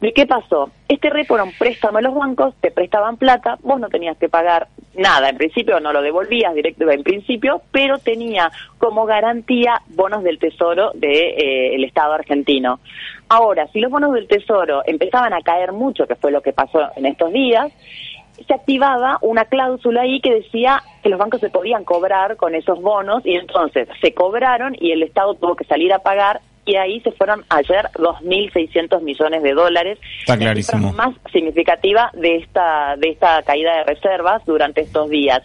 ¿De 0.00 0.12
qué 0.12 0.26
pasó? 0.26 0.70
Este 0.88 1.10
repo 1.10 1.34
era 1.34 1.44
un 1.44 1.52
préstamo 1.52 1.98
a 1.98 2.00
los 2.02 2.14
bancos, 2.14 2.54
te 2.60 2.70
prestaban 2.70 3.18
plata, 3.18 3.58
vos 3.62 3.78
no 3.78 3.88
tenías 3.88 4.16
que 4.16 4.28
pagar 4.28 4.68
nada, 4.94 5.28
en 5.28 5.36
principio 5.36 5.78
no 5.78 5.92
lo 5.92 6.00
devolvías 6.00 6.54
directo 6.54 6.90
en 6.90 7.02
principio, 7.02 7.62
pero 7.70 7.98
tenía 7.98 8.50
como 8.78 9.04
garantía 9.04 9.82
bonos 9.88 10.24
del 10.24 10.38
Tesoro 10.38 10.92
del 10.94 11.84
Estado 11.84 12.14
argentino. 12.14 12.80
Ahora, 13.28 13.68
si 13.68 13.80
los 13.80 13.90
bonos 13.90 14.14
del 14.14 14.26
Tesoro 14.26 14.82
empezaban 14.86 15.34
a 15.34 15.42
caer 15.42 15.72
mucho, 15.72 16.06
que 16.06 16.16
fue 16.16 16.32
lo 16.32 16.40
que 16.40 16.52
pasó 16.52 16.88
en 16.96 17.06
estos 17.06 17.32
días, 17.32 17.70
se 18.46 18.54
activaba 18.54 19.18
una 19.20 19.44
cláusula 19.44 20.02
ahí 20.02 20.20
que 20.20 20.34
decía 20.34 20.82
que 21.02 21.10
los 21.10 21.18
bancos 21.18 21.40
se 21.40 21.50
podían 21.50 21.84
cobrar 21.84 22.36
con 22.36 22.54
esos 22.54 22.80
bonos 22.80 23.24
y 23.26 23.34
entonces 23.34 23.88
se 24.00 24.14
cobraron 24.14 24.74
y 24.80 24.92
el 24.92 25.02
Estado 25.02 25.34
tuvo 25.34 25.56
que 25.56 25.64
salir 25.64 25.92
a 25.92 25.98
pagar 25.98 26.40
y 26.70 26.76
ahí 26.76 27.00
se 27.00 27.10
fueron 27.12 27.44
ayer 27.48 27.86
2.600 27.94 29.02
millones 29.02 29.42
de 29.42 29.52
dólares. 29.54 29.98
Está 30.20 30.34
La 30.34 30.38
clarísimo. 30.38 30.90
cifra 30.90 31.06
más 31.06 31.16
significativa 31.32 32.10
de 32.14 32.36
esta 32.36 32.94
de 32.96 33.08
esta 33.08 33.42
caída 33.42 33.78
de 33.78 33.84
reservas 33.84 34.44
durante 34.46 34.82
estos 34.82 35.10
días. 35.10 35.42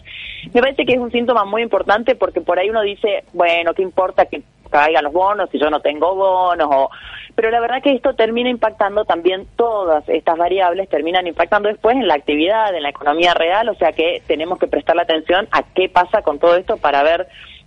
Me 0.54 0.60
parece 0.60 0.86
que 0.86 0.92
es 0.92 0.98
un 1.00 1.10
síntoma 1.10 1.44
muy 1.44 1.62
importante 1.62 2.14
porque 2.14 2.40
por 2.40 2.58
ahí 2.58 2.70
uno 2.70 2.82
dice, 2.82 3.24
bueno, 3.32 3.74
¿qué 3.74 3.82
importa 3.82 4.26
que 4.26 4.42
caigan 4.70 5.04
los 5.04 5.12
bonos 5.12 5.50
si 5.50 5.58
yo 5.58 5.68
no 5.68 5.80
tengo 5.80 6.14
bonos? 6.14 6.68
O... 6.70 6.90
Pero 7.34 7.50
la 7.50 7.58
verdad 7.60 7.82
que 7.82 7.92
esto 7.92 8.14
termina 8.14 8.48
impactando 8.48 9.04
también 9.04 9.46
todas 9.56 10.08
estas 10.08 10.38
variables, 10.38 10.88
terminan 10.88 11.26
impactando 11.26 11.68
después 11.68 11.96
en 11.96 12.06
la 12.06 12.14
actividad, 12.14 12.74
en 12.74 12.84
la 12.84 12.90
economía 12.90 13.34
real, 13.34 13.68
o 13.68 13.74
sea 13.74 13.92
que 13.92 14.22
tenemos 14.28 14.58
que 14.60 14.68
prestarle 14.68 15.02
atención 15.02 15.48
a 15.50 15.64
qué 15.74 15.88
pasa 15.88 16.22
con 16.22 16.38
todo 16.38 16.56
esto 16.56 16.76
para 16.76 17.02
ver 17.02 17.26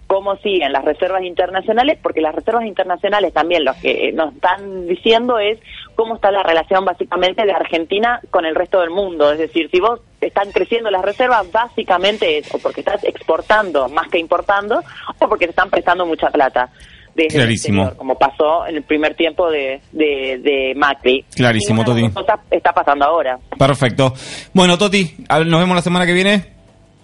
cómo 0.10 0.36
siguen 0.38 0.72
las 0.74 0.84
reservas 0.84 1.22
internacionales, 1.24 2.00
porque 2.02 2.20
las 2.20 2.34
reservas 2.34 2.66
internacionales 2.66 3.32
también 3.32 3.64
lo 3.64 3.74
que 3.80 4.12
nos 4.12 4.34
están 4.34 4.88
diciendo 4.88 5.38
es 5.38 5.60
cómo 5.94 6.16
está 6.16 6.32
la 6.32 6.42
relación 6.42 6.84
básicamente 6.84 7.46
de 7.46 7.52
Argentina 7.52 8.20
con 8.32 8.44
el 8.48 8.56
resto 8.56 8.80
del 8.80 8.90
mundo. 8.90 9.32
Es 9.32 9.38
decir, 9.38 9.70
si 9.72 9.80
vos 9.80 10.02
están 10.20 10.52
creciendo 10.52 10.90
las 10.90 11.04
reservas, 11.04 11.52
básicamente 11.52 12.40
es 12.40 12.52
o 12.56 12.58
porque 12.58 12.80
estás 12.82 13.04
exportando 13.04 13.88
más 13.90 14.08
que 14.10 14.18
importando, 14.18 14.82
o 15.20 15.30
porque 15.30 15.46
te 15.46 15.52
están 15.52 15.70
prestando 15.70 16.08
mucha 16.08 16.32
plata. 16.32 16.70
desde 17.14 17.28
el 17.38 17.44
Clarísimo. 17.44 17.82
exterior, 17.84 17.98
como 18.00 18.16
pasó 18.18 18.66
en 18.66 18.78
el 18.78 18.84
primer 18.84 19.14
tiempo 19.14 19.52
de, 19.52 19.80
de, 19.92 20.40
de 20.42 20.74
Macri. 20.76 21.24
Clarísimo, 21.36 21.84
Toti. 21.84 22.06
está, 22.06 22.40
está 22.50 22.72
pasando 22.74 23.06
ahora. 23.06 23.38
Perfecto. 23.60 24.12
Bueno, 24.56 24.76
Toti, 24.76 25.18
nos 25.46 25.60
vemos 25.60 25.76
la 25.76 25.82
semana 25.84 26.08
que 26.08 26.14
viene. 26.14 26.46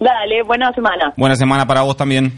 Dale, 0.00 0.42
buena 0.42 0.72
semana. 0.72 1.12
Buena 1.16 1.36
semana 1.36 1.66
para 1.66 1.82
vos 1.82 1.96
también. 1.96 2.32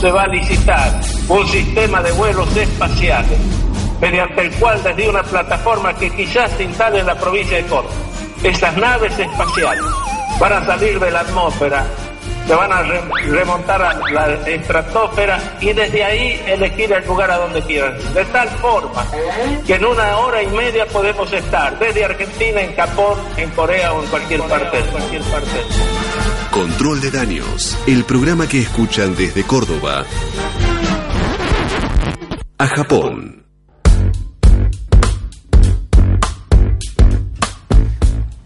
Se 0.00 0.10
va 0.10 0.22
a 0.22 0.28
licitar 0.28 1.00
un 1.28 1.46
sistema 1.48 2.02
de 2.02 2.12
vuelos 2.12 2.56
espaciales 2.56 3.38
mediante 4.00 4.40
el 4.42 4.50
cual 4.54 4.82
desde 4.82 5.08
una 5.08 5.22
plataforma 5.22 5.92
que 5.94 6.10
quizás 6.10 6.50
se 6.52 6.64
instale 6.64 7.00
en 7.00 7.06
la 7.06 7.14
provincia 7.14 7.58
de 7.58 7.64
Córdoba, 7.64 7.94
estas 8.42 8.76
naves 8.76 9.18
espaciales 9.18 9.84
van 10.38 10.52
a 10.54 10.64
salir 10.64 10.98
de 10.98 11.10
la 11.10 11.20
atmósfera 11.20 11.84
se 12.50 12.56
van 12.56 12.72
a 12.72 12.82
re- 12.82 13.00
remontar 13.28 13.80
a 13.80 13.94
la 14.10 14.26
estratosfera 14.48 15.38
y 15.60 15.72
desde 15.72 16.02
ahí 16.04 16.42
elegir 16.48 16.92
el 16.92 17.06
lugar 17.06 17.30
a 17.30 17.36
donde 17.38 17.62
quieran. 17.62 17.94
De 18.12 18.24
tal 18.24 18.48
forma 18.58 19.06
que 19.64 19.74
en 19.74 19.84
una 19.84 20.18
hora 20.18 20.42
y 20.42 20.48
media 20.48 20.84
podemos 20.86 21.32
estar 21.32 21.78
desde 21.78 22.04
Argentina, 22.04 22.60
en 22.60 22.74
Japón, 22.74 23.16
en 23.36 23.50
Corea 23.50 23.92
o 23.92 24.02
en 24.02 24.10
cualquier 24.10 24.42
parte. 24.42 24.78
En 24.80 24.86
cualquier 24.86 25.22
parte. 25.22 25.60
Control 26.50 27.00
de 27.00 27.10
daños, 27.12 27.78
el 27.86 28.02
programa 28.04 28.48
que 28.48 28.62
escuchan 28.62 29.14
desde 29.14 29.44
Córdoba 29.44 30.04
a 32.58 32.66
Japón. 32.66 33.44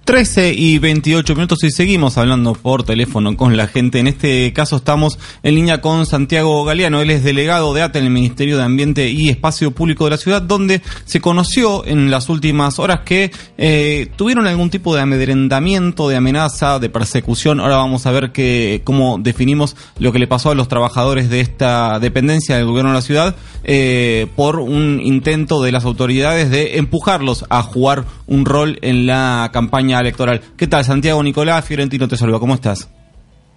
13 0.05 0.53
y 0.53 0.79
28 0.79 1.35
minutos 1.35 1.65
y 1.65 1.71
seguimos 1.71 2.19
hablando 2.19 2.53
por 2.53 2.83
teléfono 2.83 3.39
con 3.39 3.57
la 3.57 3.69
gente. 3.69 4.01
En 4.01 4.07
este 4.07 4.53
caso 4.53 4.77
estamos 4.77 5.19
en 5.43 5.55
línea 5.55 5.81
con 5.81 6.05
Santiago 6.05 6.63
Galeano. 6.63 7.01
Él 7.01 7.11
es 7.11 7.25
delegado 7.25 7.73
de 7.73 7.81
ATE 7.81 8.01
en 8.01 8.05
el 8.05 8.11
Ministerio 8.11 8.59
de 8.59 8.65
Ambiente 8.65 9.09
y 9.09 9.31
Espacio 9.31 9.71
Público 9.71 10.05
de 10.05 10.11
la 10.11 10.17
ciudad, 10.19 10.43
donde 10.43 10.83
se 11.07 11.23
conoció 11.23 11.87
en 11.87 12.11
las 12.11 12.29
últimas 12.29 12.79
horas 12.79 13.01
que 13.07 13.31
eh, 13.57 14.11
tuvieron 14.17 14.47
algún 14.47 14.69
tipo 14.69 14.95
de 14.95 15.01
amedrentamiento, 15.01 16.11
de 16.11 16.17
amenaza, 16.17 16.79
de 16.79 16.91
persecución. 16.91 17.59
Ahora 17.59 17.77
vamos 17.77 18.05
a 18.05 18.11
ver 18.11 18.31
que, 18.31 18.83
cómo 18.85 19.17
definimos 19.19 19.75
lo 19.99 20.13
que 20.13 20.19
le 20.19 20.27
pasó 20.27 20.51
a 20.51 20.55
los 20.55 20.69
trabajadores 20.69 21.31
de 21.31 21.41
esta 21.41 21.99
dependencia 21.99 22.57
del 22.57 22.67
gobierno 22.67 22.91
de 22.91 22.97
la 22.97 23.03
ciudad 23.03 23.37
eh, 23.67 24.27
por 24.37 24.59
un 24.59 25.01
intento 25.03 25.63
de 25.63 25.73
las 25.73 25.87
autoridades 25.87 26.51
de 26.51 26.77
empujarlos 26.77 27.47
a 27.49 27.63
jugar 27.63 28.05
un 28.27 28.45
rol 28.45 28.79
en 28.83 29.07
la 29.07 29.49
campaña 29.95 30.01
electoral. 30.01 30.41
¿Qué 30.57 30.67
tal, 30.67 30.85
Santiago 30.85 31.23
Nicolás? 31.23 31.65
Fiorentino 31.67 32.09
te 32.09 32.17
saluda, 32.17 32.39
¿cómo 32.39 32.55
estás? 32.55 32.91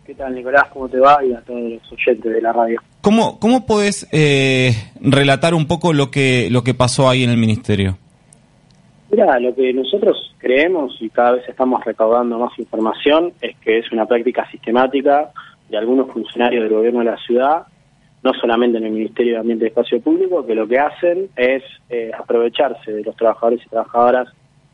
¿Qué 0.06 0.14
tal, 0.14 0.34
Nicolás? 0.36 0.66
¿Cómo 0.72 0.88
te 0.88 1.00
va? 1.00 1.24
Y 1.26 1.34
a 1.34 1.42
todos 1.42 1.60
los 1.60 1.92
oyentes 1.92 2.32
de 2.34 2.42
la 2.42 2.54
radio. 2.54 2.80
¿Cómo, 3.02 3.40
cómo 3.40 3.66
podés 3.66 4.08
eh, 4.12 4.72
relatar 5.02 5.54
un 5.54 5.68
poco 5.68 5.94
lo 5.94 6.10
que, 6.12 6.48
lo 6.50 6.64
que 6.64 6.74
pasó 6.74 7.10
ahí 7.10 7.24
en 7.24 7.30
el 7.30 7.38
ministerio? 7.38 7.98
Mira, 9.10 9.40
lo 9.40 9.54
que 9.54 9.74
nosotros 9.74 10.34
creemos 10.38 10.96
y 11.02 11.10
cada 11.10 11.34
vez 11.34 11.50
estamos 11.50 11.84
recaudando 11.84 12.38
más 12.40 12.58
información 12.58 13.34
es 13.42 13.56
que 13.58 13.80
es 13.80 13.92
una 13.92 14.06
práctica 14.06 14.50
sistemática 14.52 15.32
de 15.70 15.78
algunos 15.78 16.12
funcionarios 16.12 16.64
del 16.64 16.74
gobierno 16.74 17.00
de 17.00 17.06
la 17.06 17.18
ciudad, 17.18 17.64
no 18.24 18.34
solamente 18.34 18.78
en 18.78 18.86
el 18.86 18.92
Ministerio 18.92 19.34
de 19.34 19.40
Ambiente 19.40 19.66
y 19.66 19.68
Espacio 19.70 20.02
Público, 20.02 20.46
que 20.46 20.56
lo 20.56 20.68
que 20.68 20.80
hacen 20.80 21.30
es 21.36 21.64
eh, 21.90 22.12
aprovecharse 22.18 22.92
de 22.92 23.04
los 23.04 23.16
trabajadores 23.16 23.62
y 23.66 23.70
trabajadoras 23.70 24.30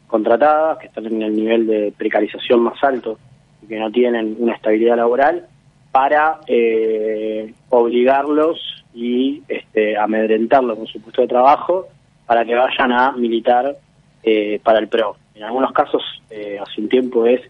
contratadas, 0.08 0.78
que 0.78 0.88
están 0.88 1.06
en 1.06 1.22
el 1.22 1.36
nivel 1.36 1.68
de 1.68 1.94
precarización 1.98 2.62
más 2.62 2.82
alto 2.84 3.18
y 3.62 3.68
que 3.68 3.80
no 3.80 3.92
tienen 3.92 4.36
una 4.40 4.54
estabilidad 4.54 4.98
laboral, 4.98 5.48
para 5.92 6.40
eh, 6.48 7.54
obligarlos 7.70 8.84
y 8.96 9.44
este, 9.48 9.96
amedrentarlos 9.96 10.78
con 10.78 10.88
su 10.88 11.00
puesto 11.02 11.22
de 11.22 11.28
trabajo 11.28 11.88
para 12.26 12.46
que 12.46 12.56
vayan 12.56 12.92
a 12.92 13.12
militar 13.12 13.76
eh, 14.24 14.60
para 14.64 14.80
el 14.80 14.88
PRO. 14.88 15.18
En 15.36 15.44
algunos 15.44 15.72
casos, 15.72 16.02
eh, 16.30 16.58
hace 16.60 16.82
un 16.82 16.90
tiempo 16.90 17.26
es 17.26 17.42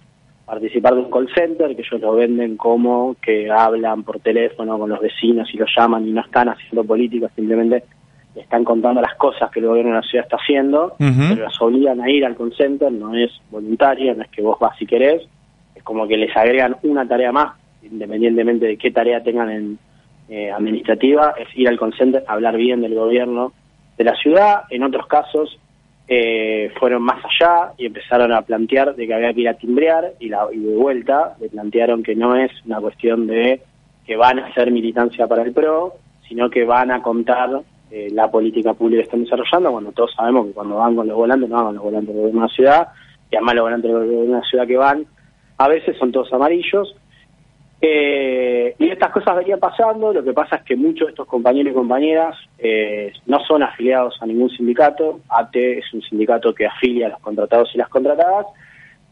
participar 0.45 0.95
de 0.95 1.01
un 1.01 1.11
call 1.11 1.29
center, 1.33 1.75
que 1.75 1.83
ellos 1.83 2.01
lo 2.01 2.15
venden 2.15 2.57
como 2.57 3.15
que 3.21 3.49
hablan 3.49 4.03
por 4.03 4.19
teléfono 4.19 4.77
con 4.77 4.89
los 4.89 4.99
vecinos 4.99 5.49
y 5.53 5.57
los 5.57 5.69
llaman 5.75 6.07
y 6.07 6.11
no 6.11 6.21
están 6.21 6.49
haciendo 6.49 6.83
política, 6.83 7.29
simplemente 7.35 7.83
están 8.35 8.63
contando 8.63 9.01
las 9.01 9.15
cosas 9.15 9.51
que 9.51 9.59
el 9.59 9.67
gobierno 9.67 9.91
de 9.91 9.97
la 9.97 10.07
ciudad 10.07 10.25
está 10.25 10.37
haciendo, 10.37 10.95
pero 10.97 11.43
las 11.43 11.61
obligan 11.61 12.01
a 12.01 12.09
ir 12.09 12.25
al 12.25 12.35
call 12.35 12.53
center, 12.55 12.91
no 12.91 13.15
es 13.15 13.31
voluntario, 13.51 14.15
no 14.15 14.23
es 14.23 14.29
que 14.29 14.41
vos 14.41 14.57
vas 14.59 14.77
si 14.77 14.85
querés, 14.85 15.21
es 15.75 15.83
como 15.83 16.07
que 16.07 16.17
les 16.17 16.35
agregan 16.35 16.75
una 16.83 17.07
tarea 17.07 17.31
más, 17.31 17.53
independientemente 17.83 18.65
de 18.65 18.77
qué 18.77 18.91
tarea 18.91 19.21
tengan 19.23 19.49
en 19.49 19.79
eh, 20.29 20.51
administrativa, 20.51 21.35
es 21.37 21.47
ir 21.55 21.67
al 21.67 21.77
call 21.77 21.93
center, 21.95 22.23
hablar 22.27 22.57
bien 22.57 22.81
del 22.81 22.95
gobierno 22.95 23.53
de 23.97 24.03
la 24.03 24.15
ciudad, 24.15 24.63
en 24.69 24.83
otros 24.83 25.05
casos 25.05 25.59
eh, 26.07 26.71
fueron 26.79 27.01
más 27.01 27.23
allá 27.23 27.71
y 27.77 27.85
empezaron 27.85 28.33
a 28.33 28.41
plantear 28.41 28.95
de 28.95 29.07
que 29.07 29.13
había 29.13 29.33
que 29.33 29.41
ir 29.41 29.49
a 29.49 29.53
timbrear 29.53 30.13
y, 30.19 30.27
la, 30.27 30.47
y 30.51 30.59
de 30.59 30.75
vuelta 30.75 31.35
le 31.39 31.49
plantearon 31.49 32.03
que 32.03 32.13
no 32.13 32.35
es 32.35 32.51
una 32.65 32.81
cuestión 32.81 33.25
de 33.25 33.61
que 34.05 34.17
van 34.17 34.39
a 34.39 34.47
hacer 34.47 34.69
militancia 34.69 35.27
para 35.27 35.43
el 35.43 35.53
PRO, 35.53 35.93
sino 36.27 36.49
que 36.49 36.65
van 36.65 36.91
a 36.91 37.01
contar 37.01 37.61
eh, 37.93 38.09
la 38.11 38.31
política 38.31 38.73
pública 38.73 39.01
que 39.01 39.05
están 39.05 39.23
desarrollando, 39.23 39.71
cuando 39.71 39.91
todos 39.91 40.11
sabemos 40.15 40.47
que 40.47 40.53
cuando 40.53 40.77
van 40.77 40.95
con 40.95 41.07
los 41.07 41.15
volantes, 41.15 41.47
no 41.47 41.57
van 41.57 41.65
con 41.65 41.75
los 41.75 41.83
volantes 41.83 42.15
de 42.15 42.33
la 42.33 42.47
ciudad, 42.47 42.87
y 43.29 43.35
además 43.35 43.55
los 43.55 43.63
volantes 43.65 43.91
de 43.93 44.27
la 44.27 44.41
ciudad 44.41 44.67
que 44.67 44.77
van, 44.77 45.05
a 45.59 45.67
veces 45.67 45.95
son 45.97 46.11
todos 46.11 46.33
amarillos, 46.33 46.95
eh, 47.81 48.73
y 48.79 48.89
estas 48.89 49.11
cosas 49.11 49.35
venían 49.35 49.59
pasando, 49.59 50.11
lo 50.11 50.23
que 50.23 50.33
pasa 50.33 50.55
es 50.55 50.63
que 50.63 50.75
muchos 50.75 51.05
de 51.05 51.11
estos 51.11 51.27
compañeros 51.27 51.71
y 51.71 51.75
compañeras 51.75 52.35
eh, 52.57 53.13
no 53.27 53.39
son 53.45 53.61
afiliados 53.61 54.17
a 54.21 54.25
ningún 54.25 54.49
sindicato, 54.49 55.19
ATE 55.29 55.77
es 55.77 55.93
un 55.93 56.01
sindicato 56.01 56.51
que 56.55 56.65
afilia 56.65 57.05
a 57.05 57.09
los 57.09 57.19
contratados 57.19 57.69
y 57.75 57.77
las 57.77 57.89
contratadas, 57.89 58.47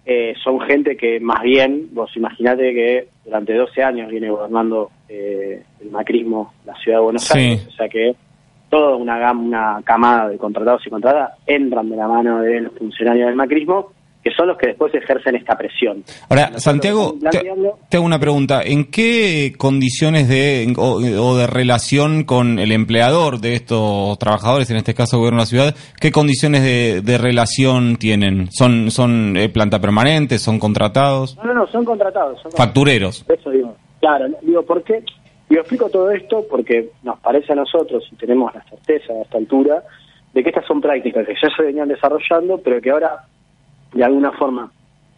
eh, 0.06 0.34
son 0.44 0.60
gente 0.62 0.98
que 0.98 1.20
más 1.20 1.44
bien, 1.44 1.90
vos 1.92 2.10
imaginate 2.16 2.74
que 2.74 3.08
durante 3.26 3.54
12 3.54 3.84
años 3.84 4.10
viene 4.10 4.32
gobernando 4.32 4.90
eh, 5.08 5.62
el 5.80 5.92
macrismo 5.92 6.54
la 6.66 6.74
ciudad 6.78 6.98
de 6.98 7.04
Buenos 7.04 7.24
Sí. 7.24 7.38
Aires, 7.38 7.68
o 7.68 7.72
sea 7.72 7.88
que 7.88 8.16
toda 8.72 8.96
una, 8.96 9.20
gama, 9.20 9.42
una 9.44 9.82
camada 9.84 10.30
de 10.30 10.38
contratados 10.40 10.82
y 10.88 10.90
contratadas 10.90 11.34
entran 11.46 11.88
de 11.90 11.96
la 11.98 12.08
mano 12.08 12.42
de 12.42 12.62
los 12.62 12.74
funcionarios 12.74 13.28
del 13.28 13.36
macrismo, 13.36 13.92
que 14.24 14.30
son 14.38 14.48
los 14.50 14.58
que 14.58 14.68
después 14.68 14.94
ejercen 14.94 15.36
esta 15.36 15.58
presión. 15.58 16.04
Ahora, 16.30 16.60
Santiago, 16.60 17.14
te, 17.14 17.20
planteando- 17.40 17.80
te 17.90 17.98
hago 17.98 18.06
una 18.06 18.20
pregunta. 18.20 18.62
¿En 18.64 18.86
qué 18.86 19.52
condiciones 19.58 20.30
de 20.30 20.72
o, 20.78 20.98
o 20.98 21.36
de 21.38 21.48
relación 21.48 22.24
con 22.24 22.60
el 22.60 22.72
empleador 22.72 23.40
de 23.40 23.56
estos 23.56 24.20
trabajadores, 24.20 24.70
en 24.70 24.78
este 24.78 24.94
caso 24.94 25.18
gobierno 25.18 25.40
de 25.40 25.42
la 25.42 25.46
ciudad, 25.48 25.76
qué 26.00 26.12
condiciones 26.12 26.62
de, 26.62 27.02
de 27.02 27.18
relación 27.18 27.96
tienen? 27.98 28.48
¿Son, 28.52 28.92
son 28.92 29.36
eh, 29.38 29.50
planta 29.50 29.80
permanente? 29.82 30.38
¿Son 30.38 30.60
contratados? 30.60 31.36
No, 31.38 31.46
no, 31.46 31.54
no, 31.56 31.68
son 31.68 31.84
contratados. 31.84 32.40
Son 32.44 32.52
Factureros. 32.52 33.26
Eso 33.28 33.50
digo. 33.50 33.76
Claro, 34.02 34.28
digo, 34.44 34.64
¿por 34.64 34.84
qué? 34.84 35.04
Digo, 35.52 35.64
explico 35.64 35.90
todo 35.90 36.10
esto 36.12 36.46
porque 36.50 36.92
nos 37.04 37.20
parece 37.20 37.52
a 37.52 37.58
nosotros, 37.58 38.08
y 38.10 38.16
tenemos 38.16 38.56
la 38.56 38.64
certeza 38.64 39.12
a 39.12 39.24
esta 39.24 39.38
altura, 39.38 39.84
de 40.34 40.44
que 40.44 40.48
estas 40.48 40.66
son 40.66 40.80
prácticas 40.80 41.28
que 41.28 41.34
ya 41.34 41.50
se 41.54 41.62
venían 41.62 41.90
desarrollando, 41.90 42.58
pero 42.60 42.80
que 42.80 42.90
ahora, 42.90 43.26
de 43.92 44.02
alguna 44.02 44.32
forma, 44.32 44.72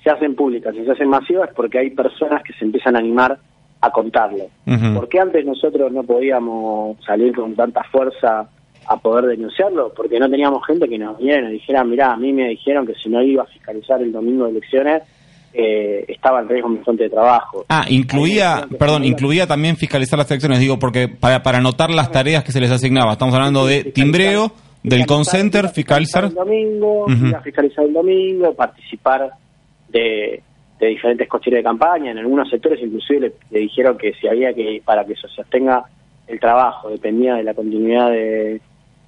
se 0.03 0.09
hacen 0.09 0.33
públicas 0.33 0.73
y 0.73 0.83
se 0.85 0.91
hacen 0.91 1.07
masivas 1.07 1.51
porque 1.55 1.77
hay 1.77 1.91
personas 1.91 2.41
que 2.41 2.51
se 2.53 2.65
empiezan 2.65 2.95
a 2.95 2.99
animar 2.99 3.37
a 3.79 3.91
contarlo. 3.91 4.45
Ujú. 4.65 4.95
¿Por 4.95 5.07
qué 5.07 5.19
antes 5.19 5.45
nosotros 5.45 5.91
no 5.91 6.01
podíamos 6.01 6.97
salir 7.05 7.35
con 7.35 7.53
tanta 7.53 7.83
fuerza 7.83 8.49
a 8.87 8.97
poder 8.97 9.25
denunciarlo? 9.25 9.93
Porque 9.95 10.19
no 10.19 10.27
teníamos 10.27 10.65
gente 10.65 10.89
que 10.89 10.97
nos 10.97 11.15
viniera 11.19 11.41
y 11.41 11.43
nos 11.43 11.51
dijera, 11.51 11.83
mirá, 11.83 12.13
a 12.13 12.17
mí 12.17 12.33
me 12.33 12.49
dijeron 12.49 12.87
que 12.87 12.95
si 12.95 13.07
no 13.07 13.21
iba 13.21 13.43
a 13.43 13.45
fiscalizar 13.45 14.01
el 14.01 14.11
domingo 14.11 14.45
de 14.45 14.51
elecciones, 14.53 15.03
eh, 15.53 16.05
estaba 16.07 16.41
en 16.41 16.49
riesgo 16.49 16.69
mi 16.69 16.77
fuente 16.79 17.03
de 17.03 17.09
trabajo. 17.09 17.65
Ah, 17.69 17.85
incluía, 17.89 18.67
perdón, 18.79 19.03
incluía 19.05 19.45
también 19.47 19.77
fiscalizar 19.77 20.17
las 20.17 20.29
elecciones, 20.31 20.59
digo, 20.59 20.79
porque 20.79 21.07
para, 21.07 21.43
para 21.43 21.59
anotar 21.59 21.89
las 21.91 22.11
tareas 22.11 22.43
que 22.43 22.51
se 22.51 22.59
les 22.59 22.71
asignaba. 22.71 23.13
Estamos 23.13 23.35
hablando 23.35 23.65
de 23.65 23.83
timbreo, 23.85 24.51
del 24.83 25.05
call 25.05 25.25
center, 25.25 25.69
fiscalizar. 25.69 26.25
el 26.25 26.33
domingo, 26.33 27.05
fiscalizar 27.43 27.85
el 27.85 27.93
domingo, 27.93 28.53
participar 28.53 29.29
de, 29.89 30.41
de 30.79 30.87
diferentes 30.87 31.27
cocheras 31.27 31.59
de 31.59 31.63
campaña. 31.63 32.11
En 32.11 32.17
algunos 32.17 32.49
sectores 32.49 32.79
inclusive 32.81 33.19
le, 33.19 33.33
le 33.51 33.59
dijeron 33.59 33.97
que 33.97 34.13
si 34.13 34.27
había 34.27 34.53
que, 34.53 34.81
para 34.83 35.05
que 35.05 35.15
se 35.15 35.27
sostenga 35.27 35.83
el 36.27 36.39
trabajo, 36.39 36.89
dependía 36.89 37.35
de 37.35 37.43
la 37.43 37.53
continuidad 37.53 38.09
de- 38.09 38.59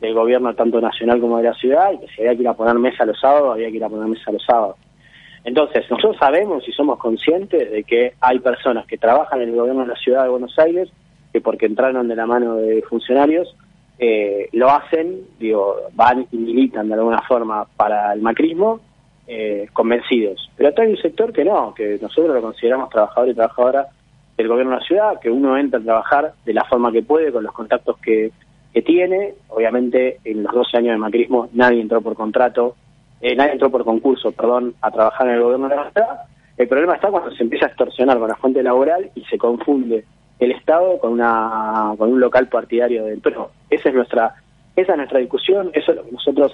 del 0.02 0.14
gobierno 0.14 0.54
tanto 0.54 0.82
nacional 0.82 1.22
como 1.22 1.38
de 1.38 1.44
la 1.46 1.54
ciudad, 1.54 1.90
y 1.94 2.00
que 2.06 2.14
si 2.14 2.22
había 2.22 2.36
que 2.36 2.42
ir 2.42 2.48
a 2.50 2.54
poner 2.54 2.76
mesa 2.76 3.06
los 3.06 3.18
sábados, 3.20 3.54
había 3.54 3.70
que 3.72 3.78
ir 3.78 3.84
a 3.84 3.90
poner 3.90 4.08
mesa 4.08 4.30
los 4.32 4.44
sábados. 4.46 4.76
Entonces, 5.46 5.86
nosotros 5.92 6.18
sabemos 6.18 6.68
y 6.68 6.72
somos 6.72 6.98
conscientes 6.98 7.72
de 7.72 7.84
que 7.84 8.14
hay 8.20 8.40
personas 8.40 8.88
que 8.88 8.98
trabajan 8.98 9.42
en 9.42 9.50
el 9.50 9.56
gobierno 9.56 9.84
de 9.84 9.90
la 9.90 9.96
ciudad 9.96 10.24
de 10.24 10.30
Buenos 10.30 10.58
Aires, 10.58 10.90
que 11.32 11.40
porque 11.40 11.68
entraron 11.68 12.08
de 12.08 12.16
la 12.16 12.26
mano 12.26 12.56
de 12.56 12.82
funcionarios, 12.82 13.56
eh, 14.00 14.50
lo 14.54 14.72
hacen, 14.72 15.22
digo, 15.40 15.76
van 15.94 16.28
y 16.32 16.38
militan 16.38 16.88
de 16.88 16.96
alguna 16.96 17.22
forma 17.22 17.66
para 17.78 18.12
el 18.14 18.22
macrismo, 18.24 18.80
eh, 19.28 19.68
convencidos. 19.72 20.50
Pero 20.58 20.74
hay 20.76 20.90
un 20.90 20.98
sector 20.98 21.32
que 21.32 21.46
no, 21.46 21.76
que 21.76 22.00
nosotros 22.02 22.36
lo 22.36 22.42
consideramos 22.42 22.90
trabajador 22.90 23.30
y 23.30 23.36
trabajadora 23.36 23.88
del 24.36 24.48
gobierno 24.48 24.74
de 24.74 24.80
la 24.80 24.86
ciudad, 24.86 25.20
que 25.20 25.30
uno 25.30 25.58
entra 25.58 25.80
a 25.80 25.84
trabajar 25.84 26.34
de 26.44 26.54
la 26.54 26.64
forma 26.64 26.92
que 26.92 27.04
puede, 27.04 27.32
con 27.32 27.44
los 27.44 27.54
contactos 27.54 27.98
que, 28.00 28.32
que 28.74 28.82
tiene. 28.82 29.36
Obviamente, 29.50 30.18
en 30.24 30.42
los 30.42 30.54
12 30.54 30.78
años 30.78 30.94
de 30.94 30.98
macrismo 30.98 31.50
nadie 31.54 31.82
entró 31.82 32.02
por 32.02 32.16
contrato, 32.16 32.76
eh, 33.22 33.36
nadie 33.36 33.54
entró 33.54 33.70
por 33.70 33.84
concurso, 33.86 34.32
perdón, 34.32 34.76
a 34.82 34.92
trabajar 34.92 35.28
en 35.28 35.36
el 35.36 35.42
gobierno 35.44 35.70
de 35.70 35.76
la 35.76 35.92
ciudad. 35.92 36.20
El 36.58 36.68
problema 36.68 36.96
está 36.96 37.10
cuando 37.10 37.32
se 37.32 37.44
empieza 37.44 37.66
a 37.66 37.70
extorsionar 37.70 38.18
con 38.18 38.30
la 38.30 38.36
fuente 38.36 38.64
laboral 38.64 39.12
y 39.16 39.24
se 39.26 39.38
confunde 39.38 40.06
el 40.40 40.52
Estado 40.52 40.98
con 41.00 41.14
una 41.14 41.94
con 41.98 42.12
un 42.12 42.20
local 42.20 42.48
partidario 42.48 43.06
del 43.06 43.20
PRO. 43.20 43.52
Esa 43.70 43.90
es 43.90 43.96
nuestra 43.96 44.36
esa 44.76 44.92
es 44.92 44.98
nuestra 44.98 45.20
discusión, 45.20 45.72
eso 45.74 45.92
es 45.92 45.98
lo 45.98 46.06
que 46.06 46.12
nosotros 46.12 46.54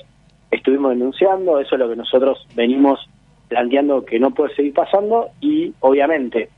estuvimos 0.51 0.91
denunciando, 0.91 1.59
eso 1.59 1.75
es 1.75 1.79
lo 1.79 1.89
que 1.89 1.95
nosotros 1.95 2.45
venimos 2.55 2.99
planteando 3.47 4.05
que 4.05 4.19
no 4.19 4.31
puede 4.31 4.55
seguir 4.55 4.73
pasando 4.73 5.29
y 5.39 5.73
obviamente 5.79 6.49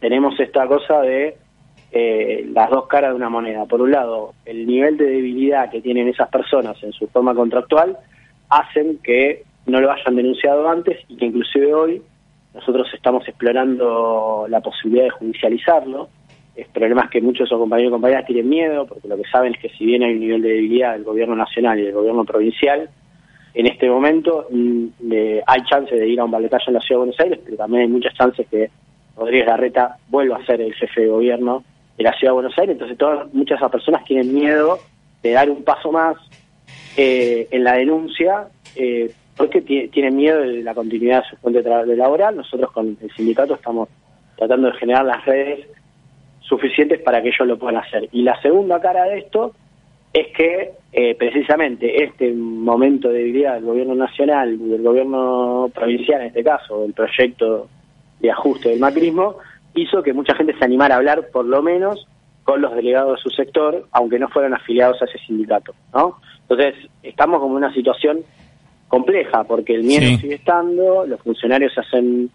tenemos 0.00 0.38
esta 0.40 0.66
cosa 0.66 1.00
de 1.00 1.36
eh, 1.92 2.46
las 2.52 2.70
dos 2.70 2.86
caras 2.86 3.10
de 3.10 3.16
una 3.16 3.28
moneda. 3.28 3.64
Por 3.66 3.80
un 3.80 3.92
lado, 3.92 4.34
el 4.44 4.66
nivel 4.66 4.96
de 4.96 5.06
debilidad 5.06 5.70
que 5.70 5.80
tienen 5.80 6.08
esas 6.08 6.28
personas 6.28 6.82
en 6.82 6.92
su 6.92 7.06
forma 7.08 7.34
contractual 7.34 7.96
hacen 8.48 8.98
que 9.02 9.42
no 9.66 9.80
lo 9.80 9.90
hayan 9.90 10.16
denunciado 10.16 10.68
antes 10.68 10.98
y 11.08 11.16
que 11.16 11.26
inclusive 11.26 11.74
hoy 11.74 12.02
nosotros 12.54 12.88
estamos 12.94 13.26
explorando 13.28 14.46
la 14.48 14.60
posibilidad 14.60 15.04
de 15.04 15.10
judicializarlo. 15.10 16.08
El 16.54 16.64
problema 16.66 17.02
es 17.04 17.10
que 17.10 17.20
muchos 17.20 17.40
de 17.40 17.44
esos 17.46 17.58
compañeros 17.58 17.90
y 17.90 17.92
compañeras 17.92 18.26
tienen 18.26 18.48
miedo 18.48 18.86
porque 18.86 19.08
lo 19.08 19.16
que 19.16 19.24
saben 19.30 19.54
es 19.54 19.60
que 19.60 19.68
si 19.70 19.84
bien 19.84 20.02
hay 20.02 20.14
un 20.14 20.20
nivel 20.20 20.42
de 20.42 20.48
debilidad 20.50 20.92
del 20.94 21.04
gobierno 21.04 21.36
nacional 21.36 21.78
y 21.78 21.82
del 21.82 21.92
gobierno 21.92 22.24
provincial, 22.24 22.88
en 23.54 23.66
este 23.66 23.88
momento 23.90 24.46
mm, 24.50 24.84
de- 25.00 25.42
hay 25.46 25.62
chances 25.64 25.98
de 25.98 26.08
ir 26.08 26.18
a 26.20 26.24
un 26.24 26.30
baletaje 26.30 26.64
en 26.68 26.74
la 26.74 26.80
Ciudad 26.80 27.00
de 27.00 27.06
Buenos 27.06 27.20
Aires, 27.20 27.40
pero 27.44 27.56
también 27.58 27.82
hay 27.82 27.88
muchas 27.88 28.14
chances 28.14 28.46
que 28.48 28.70
Rodríguez 29.16 29.46
Larreta 29.46 29.96
vuelva 30.08 30.36
a 30.36 30.46
ser 30.46 30.60
el 30.60 30.72
jefe 30.74 31.02
de 31.02 31.08
gobierno 31.08 31.62
de 31.98 32.04
la 32.04 32.12
Ciudad 32.12 32.32
de 32.32 32.34
Buenos 32.40 32.58
Aires. 32.58 32.72
Entonces 32.74 32.96
todas, 32.96 33.32
muchas 33.34 33.56
de 33.58 33.66
esas 33.66 33.72
personas 33.72 34.04
tienen 34.04 34.32
miedo 34.32 34.78
de 35.22 35.32
dar 35.32 35.50
un 35.50 35.62
paso 35.62 35.90
más 35.92 36.16
eh, 36.96 37.48
en 37.50 37.64
la 37.64 37.74
denuncia 37.74 38.48
eh, 38.74 39.10
porque 39.36 39.60
ti- 39.60 39.88
tienen 39.88 40.16
miedo 40.16 40.40
de 40.40 40.62
la 40.62 40.74
continuidad 40.74 41.22
de 41.22 41.30
su 41.30 41.36
fuente 41.36 41.62
de 41.62 41.96
laboral. 41.96 42.36
Nosotros 42.36 42.70
con 42.72 42.96
el 43.00 43.10
sindicato 43.14 43.54
estamos 43.54 43.88
tratando 44.36 44.68
de 44.68 44.78
generar 44.78 45.04
las 45.04 45.24
redes 45.24 45.66
suficientes 46.40 47.00
para 47.02 47.20
que 47.22 47.28
ellos 47.28 47.46
lo 47.46 47.58
puedan 47.58 47.76
hacer. 47.82 48.08
Y 48.12 48.22
la 48.22 48.40
segunda 48.40 48.80
cara 48.80 49.04
de 49.04 49.18
esto 49.18 49.52
es 50.12 50.28
que 50.28 50.70
eh, 50.92 51.14
precisamente 51.16 52.04
este 52.04 52.32
momento 52.32 53.08
de 53.08 53.18
debilidad 53.18 53.54
del 53.54 53.64
gobierno 53.64 53.94
nacional 53.94 54.56
del 54.58 54.82
gobierno 54.82 55.70
provincial, 55.74 56.20
en 56.22 56.28
este 56.28 56.42
caso, 56.44 56.84
el 56.84 56.94
proyecto 56.94 57.68
de 58.20 58.30
ajuste 58.30 58.70
del 58.70 58.80
macrismo, 58.80 59.36
hizo 59.74 60.02
que 60.02 60.14
mucha 60.14 60.34
gente 60.34 60.56
se 60.56 60.64
animara 60.64 60.94
a 60.94 60.98
hablar, 60.98 61.28
por 61.30 61.44
lo 61.44 61.60
menos, 61.62 62.06
con 62.44 62.62
los 62.62 62.74
delegados 62.74 63.16
de 63.16 63.22
su 63.22 63.28
sector, 63.30 63.86
aunque 63.92 64.18
no 64.18 64.28
fueran 64.28 64.54
afiliados 64.54 65.02
a 65.02 65.04
ese 65.04 65.18
sindicato, 65.26 65.74
¿no? 65.92 66.18
Entonces, 66.48 66.74
estamos 67.02 67.40
como 67.40 67.58
en 67.58 67.64
una 67.64 67.74
situación 67.74 68.18
compleja, 68.88 69.44
porque 69.44 69.74
el 69.74 69.82
miedo 69.84 70.06
Sí. 70.06 70.18
sigue 70.18 70.34
estando, 70.36 71.04
los 71.06 71.20
funcionarios 71.20 71.72
se 71.74 71.80
hacen 71.80 72.30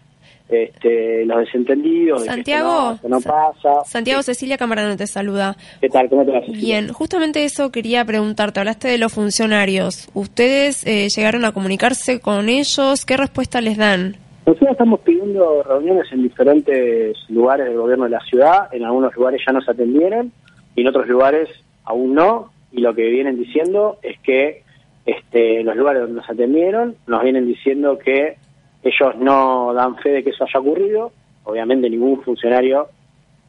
este, 0.48 1.24
los 1.24 1.38
desentendidos, 1.38 2.22
de 2.22 2.28
que 2.28 2.34
Santiago, 2.34 2.68
no, 2.68 2.92
esto 2.92 3.08
no 3.08 3.20
pasa. 3.22 3.84
Santiago 3.86 4.22
Cecilia 4.22 4.58
Camarano 4.58 4.96
te 4.98 5.06
saluda. 5.06 5.56
¿Qué 5.80 5.88
tal? 5.88 6.10
¿Cómo 6.10 6.26
te 6.26 6.32
va? 6.32 6.40
Cecilia? 6.40 6.60
Bien, 6.60 6.92
justamente 6.92 7.44
eso 7.44 7.72
quería 7.72 8.04
preguntarte. 8.04 8.60
Hablaste 8.60 8.88
de 8.88 8.98
los 8.98 9.14
funcionarios. 9.14 10.10
¿Ustedes 10.12 10.86
eh, 10.86 11.08
llegaron 11.08 11.46
a 11.46 11.52
comunicarse 11.52 12.20
con 12.20 12.50
ellos? 12.50 13.06
¿Qué 13.06 13.16
respuesta 13.16 13.62
les 13.62 13.78
dan? 13.78 14.16
Nosotros 14.44 14.72
estamos 14.72 15.00
pidiendo 15.00 15.62
reuniones 15.62 16.12
en 16.12 16.22
diferentes 16.22 17.16
lugares 17.30 17.66
del 17.68 17.78
gobierno 17.78 18.04
de 18.04 18.10
la 18.10 18.20
ciudad. 18.20 18.68
En 18.74 18.84
algunos 18.84 19.14
lugares 19.14 19.40
ya 19.46 19.52
nos 19.54 19.66
atendieron 19.66 20.32
y 20.76 20.82
en 20.82 20.88
otros 20.88 21.08
lugares 21.08 21.48
aún 21.84 22.12
no. 22.14 22.51
Y 22.72 22.80
lo 22.80 22.94
que 22.94 23.08
vienen 23.08 23.38
diciendo 23.38 23.98
es 24.02 24.18
que 24.20 24.62
este, 25.04 25.62
los 25.62 25.76
lugares 25.76 26.02
donde 26.02 26.16
nos 26.16 26.30
atendieron 26.30 26.96
nos 27.06 27.22
vienen 27.22 27.46
diciendo 27.46 27.98
que 27.98 28.36
ellos 28.82 29.16
no 29.16 29.72
dan 29.74 29.96
fe 29.96 30.10
de 30.10 30.24
que 30.24 30.30
eso 30.30 30.44
haya 30.44 30.60
ocurrido. 30.60 31.12
Obviamente 31.44 31.90
ningún 31.90 32.22
funcionario 32.22 32.88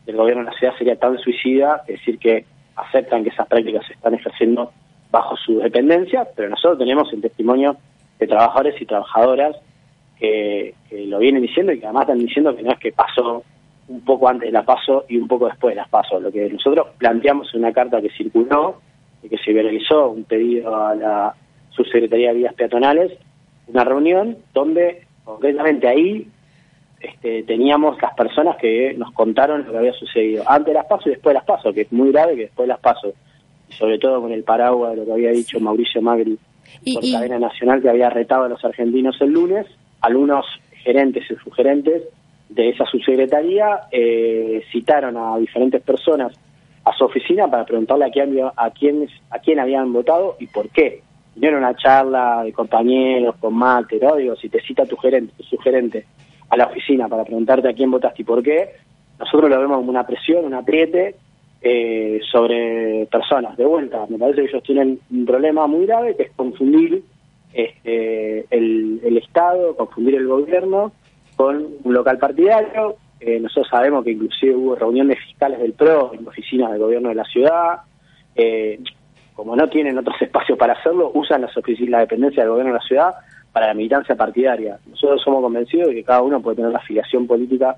del 0.06 0.18
gobierno 0.18 0.44
de 0.44 0.52
la 0.52 0.58
ciudad 0.58 0.74
sería 0.78 0.96
tan 0.96 1.18
suicida, 1.18 1.84
es 1.88 2.00
decir, 2.00 2.20
que 2.20 2.46
aceptan 2.76 3.24
que 3.24 3.30
esas 3.30 3.48
prácticas 3.48 3.86
se 3.88 3.94
están 3.94 4.14
ejerciendo 4.14 4.72
bajo 5.12 5.38
su 5.38 5.60
dependencia, 5.60 6.28
pero 6.36 6.50
nosotros 6.50 6.80
tenemos 6.80 7.12
el 7.14 7.22
testimonio 7.22 7.78
de 8.20 8.28
trabajadores 8.28 8.82
y 8.82 8.86
trabajadoras 8.86 9.56
que, 10.20 10.74
lo 10.92 11.20
vienen 11.20 11.42
diciendo 11.42 11.72
y 11.72 11.80
que 11.80 11.86
además 11.86 12.04
están 12.04 12.20
diciendo 12.20 12.56
que 12.56 12.64
no 12.64 12.72
es 12.72 12.80
que 12.80 12.92
pasó 12.92 13.44
un 13.88 14.02
poco 14.02 14.30
antes 14.30 14.48
de 14.48 14.52
la 14.52 14.64
paso 14.64 15.06
y 15.10 15.18
un 15.18 15.28
poco 15.28 15.48
después 15.48 15.76
de 15.76 15.82
las 15.82 15.90
pasos. 15.90 16.22
Lo 16.22 16.32
que 16.32 16.50
nosotros 16.50 16.88
planteamos 16.98 17.54
en 17.54 17.60
una 17.60 17.74
carta 17.74 18.02
que 18.02 18.10
circuló 18.10 18.80
que 19.30 19.38
se 19.38 19.54
viralizó, 19.54 20.10
un 20.10 20.24
pedido 20.24 20.76
a 20.76 20.96
la 20.96 21.36
subsecretaría 21.72 22.30
de 22.30 22.40
Vías 22.40 22.54
Peatonales, 22.54 23.12
una 23.68 23.84
reunión 23.84 24.38
donde 24.54 25.04
concretamente 25.24 25.88
ahí 25.88 26.28
este, 27.00 27.44
teníamos 27.44 28.02
las 28.02 28.14
personas 28.16 28.58
que 28.58 28.94
nos 28.98 29.12
contaron 29.14 29.66
lo 29.66 29.72
que 29.72 29.78
había 29.78 29.94
sucedido. 29.94 30.44
Antes 30.48 30.68
de 30.68 30.74
las 30.74 30.86
pasos 30.86 31.08
y 31.08 31.10
después 31.12 31.34
de 31.34 31.40
las 31.40 31.46
pasos, 31.46 31.74
que 31.74 31.82
es 31.82 31.92
muy 31.92 32.12
grave 32.12 32.36
que 32.36 32.42
después 32.44 32.66
de 32.68 32.74
las 32.74 32.80
pasos, 32.80 33.14
sobre 33.70 33.98
todo 34.00 34.22
con 34.22 34.32
el 34.32 34.44
paraguas 34.44 34.92
de 34.92 34.98
lo 34.98 35.06
que 35.06 35.12
había 35.14 35.32
dicho 35.32 35.60
Mauricio 35.60 36.02
Magri 36.02 36.38
Y- 36.84 36.94
por 36.94 37.04
y- 37.04 37.12
cadena 37.14 37.40
nacional 37.40 37.82
que 37.82 37.90
había 37.90 38.10
retado 38.10 38.44
a 38.44 38.50
los 38.50 38.64
argentinos 38.64 39.20
el 39.22 39.32
lunes, 39.32 39.66
algunos 40.02 40.46
gerentes 40.84 41.24
y 41.30 41.36
sugerentes 41.36 42.04
de 42.50 42.70
esa 42.70 42.86
subsecretaría 42.86 43.82
eh, 43.92 44.62
citaron 44.72 45.18
a 45.18 45.38
diferentes 45.38 45.82
personas 45.82 46.34
a 46.86 46.93
su 46.93 47.06
oficina 47.06 47.50
para 47.50 47.65
preguntarle 47.65 48.06
a 48.06 48.12
quién, 48.12 48.38
a 48.56 48.69
quién, 48.72 49.08
a 49.30 49.39
quién 49.39 49.60
habían 49.60 49.93
votado 49.93 50.36
y 50.39 50.48
por 50.48 50.69
qué. 50.69 51.02
No 51.36 51.48
era 51.48 51.58
una 51.58 51.76
charla 51.76 52.43
de 52.43 52.54
compañeros 52.54 53.36
con 53.39 53.56
mate, 53.56 54.00
¿no? 54.00 54.15
Digo, 54.15 54.36
si 54.36 54.50
te 54.50 54.62
cita 54.62 54.86
tu 54.86 54.96
gerente, 54.98 55.34
tu 55.38 55.43
sugerente 55.43 56.06
a 56.50 56.58
la 56.58 56.65
oficina 56.65 57.08
para 57.08 57.24
preguntarte 57.24 57.69
a 57.69 57.74
quién 57.74 57.89
votaste 57.89 58.22
y 58.22 58.26
por 58.26 58.43
qué, 58.43 58.69
nosotros 59.19 59.50
lo 59.50 59.60
vemos 59.60 59.78
como 59.78 59.89
una 59.89 60.06
presión, 60.06 60.46
un 60.46 60.54
apriete 60.54 61.15
eh, 61.62 62.19
sobre 62.32 63.08
personas. 63.08 63.58
De 63.58 63.65
vuelta, 63.65 64.06
me 64.10 64.17
parece 64.17 64.41
que 64.41 64.50
ellos 64.50 64.63
tienen 64.63 65.00
un 65.10 65.26
problema 65.26 65.65
muy 65.65 65.86
grave 65.86 66.15
que 66.15 66.24
es 66.24 66.32
confundir 66.36 67.04
este, 67.54 68.46
el, 68.50 69.00
el 69.04 69.17
Estado, 69.17 69.76
confundir 69.76 70.15
el 70.15 70.28
gobierno 70.28 70.91
con 71.36 71.67
un 71.84 71.93
local 71.93 72.17
partidario. 72.17 72.98
Eh, 73.26 73.40
nosotros 73.40 73.70
sabemos 73.70 74.04
que 74.04 74.12
inclusive 74.12 74.54
hubo 74.54 74.76
reuniones 74.76 75.18
fiscales 75.20 75.60
del 75.60 75.72
PRO 75.72 76.12
en 76.14 76.28
oficinas 76.28 76.72
del 76.72 76.80
gobierno 76.80 77.08
de 77.08 77.16
la 77.16 77.24
ciudad. 77.24 77.80
Eh, 78.36 78.80
como 79.34 79.56
no 79.56 79.70
tienen 79.70 79.98
otros 79.98 80.16
espacios 80.22 80.58
para 80.58 80.74
hacerlo, 80.74 81.10
usan 81.14 81.42
las 81.42 81.56
oficinas, 81.56 81.92
la 81.92 82.00
dependencia 82.00 82.44
del 82.44 82.52
gobierno 82.52 82.74
de 82.74 82.80
la 82.80 82.86
ciudad 82.86 83.14
para 83.54 83.68
la 83.68 83.74
militancia 83.74 84.16
partidaria. 84.16 84.78
Nosotros 84.88 85.22
somos 85.24 85.42
convencidos 85.42 85.88
de 85.88 85.96
que 85.96 86.04
cada 86.04 86.22
uno 86.22 86.42
puede 86.42 86.58
tener 86.58 86.72
la 86.72 86.80
afiliación 86.80 87.26
política 87.26 87.78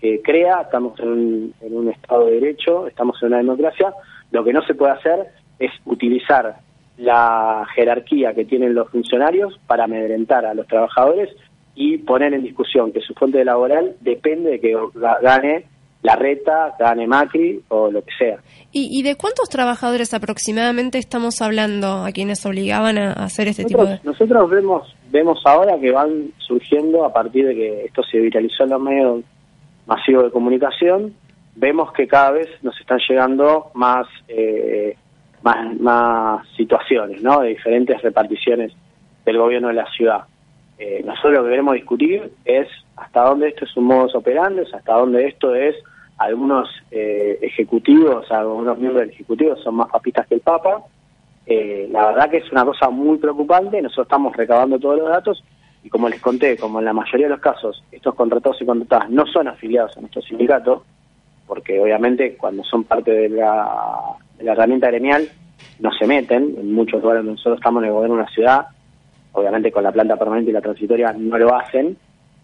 que 0.00 0.22
crea, 0.22 0.62
estamos 0.62 0.98
en 0.98 1.08
un, 1.08 1.54
en 1.60 1.76
un 1.76 1.90
Estado 1.90 2.26
de 2.26 2.40
Derecho, 2.40 2.86
estamos 2.86 3.20
en 3.22 3.28
una 3.28 3.38
democracia, 3.38 3.92
lo 4.30 4.44
que 4.44 4.52
no 4.54 4.62
se 4.62 4.74
puede 4.74 4.92
hacer 4.92 5.26
es 5.58 5.72
utilizar 5.84 6.56
la 6.96 7.66
jerarquía 7.74 8.32
que 8.32 8.46
tienen 8.46 8.74
los 8.74 8.88
funcionarios 8.88 9.58
para 9.66 9.84
amedrentar 9.84 10.46
a 10.46 10.54
los 10.54 10.66
trabajadores 10.66 11.28
y 11.76 11.98
poner 11.98 12.34
en 12.34 12.42
discusión 12.42 12.90
que 12.90 13.00
su 13.02 13.14
fuente 13.14 13.44
laboral 13.44 13.94
depende 14.00 14.50
de 14.52 14.60
que 14.60 14.74
ga- 14.74 15.20
gane 15.22 15.66
la 16.02 16.16
reta, 16.16 16.74
gane 16.78 17.06
Macri 17.06 17.60
o 17.68 17.90
lo 17.90 18.02
que 18.02 18.10
sea. 18.18 18.38
¿Y, 18.72 18.88
y 18.98 19.02
de 19.02 19.16
cuántos 19.16 19.48
trabajadores 19.48 20.14
aproximadamente 20.14 20.98
estamos 20.98 21.40
hablando 21.42 22.04
a 22.04 22.12
quienes 22.12 22.44
obligaban 22.46 22.96
a 22.98 23.12
hacer 23.12 23.48
este 23.48 23.64
tipo 23.64 23.84
de...? 23.84 24.00
Nosotros, 24.04 24.20
nosotros 24.20 24.50
vemos 24.50 24.96
vemos 25.10 25.40
ahora 25.44 25.78
que 25.78 25.90
van 25.92 26.32
surgiendo 26.38 27.04
a 27.04 27.12
partir 27.12 27.46
de 27.46 27.54
que 27.54 27.84
esto 27.84 28.02
se 28.02 28.18
viralizó 28.18 28.64
en 28.64 28.70
los 28.70 28.80
medios 28.80 29.24
masivos 29.86 30.24
de 30.24 30.30
comunicación, 30.30 31.14
vemos 31.54 31.92
que 31.92 32.06
cada 32.08 32.32
vez 32.32 32.48
nos 32.62 32.78
están 32.80 32.98
llegando 33.08 33.70
más 33.74 34.06
eh, 34.28 34.96
más, 35.42 35.78
más 35.80 36.46
situaciones, 36.56 37.22
¿no? 37.22 37.40
De 37.40 37.50
diferentes 37.50 38.00
reparticiones 38.02 38.72
del 39.24 39.38
gobierno 39.38 39.68
de 39.68 39.74
la 39.74 39.86
ciudad. 39.92 40.24
Eh, 40.78 41.02
nosotros 41.04 41.32
lo 41.34 41.44
que 41.44 41.50
queremos 41.50 41.74
discutir 41.74 42.32
es 42.44 42.68
hasta 42.96 43.22
dónde 43.22 43.48
esto 43.48 43.64
es 43.64 43.76
un 43.76 43.84
modus 43.84 44.14
operandi, 44.14 44.62
hasta 44.72 44.92
dónde 44.92 45.26
esto 45.26 45.54
es 45.54 45.74
algunos 46.18 46.68
eh, 46.90 47.38
ejecutivos, 47.42 48.30
algunos 48.30 48.78
miembros 48.78 49.02
del 49.02 49.10
ejecutivo 49.10 49.56
son 49.56 49.76
más 49.76 49.90
papistas 49.90 50.26
que 50.26 50.34
el 50.34 50.40
Papa, 50.40 50.82
eh, 51.46 51.88
la 51.90 52.08
verdad 52.08 52.30
que 52.30 52.38
es 52.38 52.52
una 52.52 52.64
cosa 52.64 52.90
muy 52.90 53.18
preocupante, 53.18 53.80
nosotros 53.80 54.06
estamos 54.06 54.36
recabando 54.36 54.78
todos 54.78 54.98
los 54.98 55.08
datos 55.08 55.42
y 55.84 55.88
como 55.88 56.08
les 56.08 56.20
conté, 56.20 56.56
como 56.56 56.80
en 56.80 56.86
la 56.86 56.92
mayoría 56.92 57.26
de 57.26 57.34
los 57.34 57.40
casos, 57.40 57.82
estos 57.92 58.14
contratados 58.14 58.60
y 58.60 58.66
contratadas 58.66 59.10
no 59.10 59.26
son 59.26 59.48
afiliados 59.48 59.96
a 59.96 60.00
nuestro 60.00 60.22
sindicato, 60.22 60.84
porque 61.46 61.80
obviamente 61.80 62.36
cuando 62.36 62.64
son 62.64 62.84
parte 62.84 63.12
de 63.12 63.28
la, 63.28 64.16
de 64.36 64.44
la 64.44 64.52
herramienta 64.52 64.88
gremial 64.88 65.28
no 65.78 65.92
se 65.92 66.06
meten, 66.06 66.56
en 66.58 66.72
muchos 66.72 67.00
lugares 67.00 67.20
donde 67.20 67.32
nosotros 67.32 67.58
estamos 67.58 67.82
en 67.82 67.88
el 67.88 67.94
gobierno 67.94 68.16
de 68.16 68.22
una 68.22 68.30
ciudad, 68.30 68.66
obviamente 69.36 69.70
con 69.70 69.84
la 69.84 69.92
planta 69.92 70.16
permanente 70.16 70.50
y 70.50 70.54
la 70.54 70.60
transitoria 70.60 71.12
no 71.12 71.38
lo 71.38 71.54
hacen, 71.54 71.96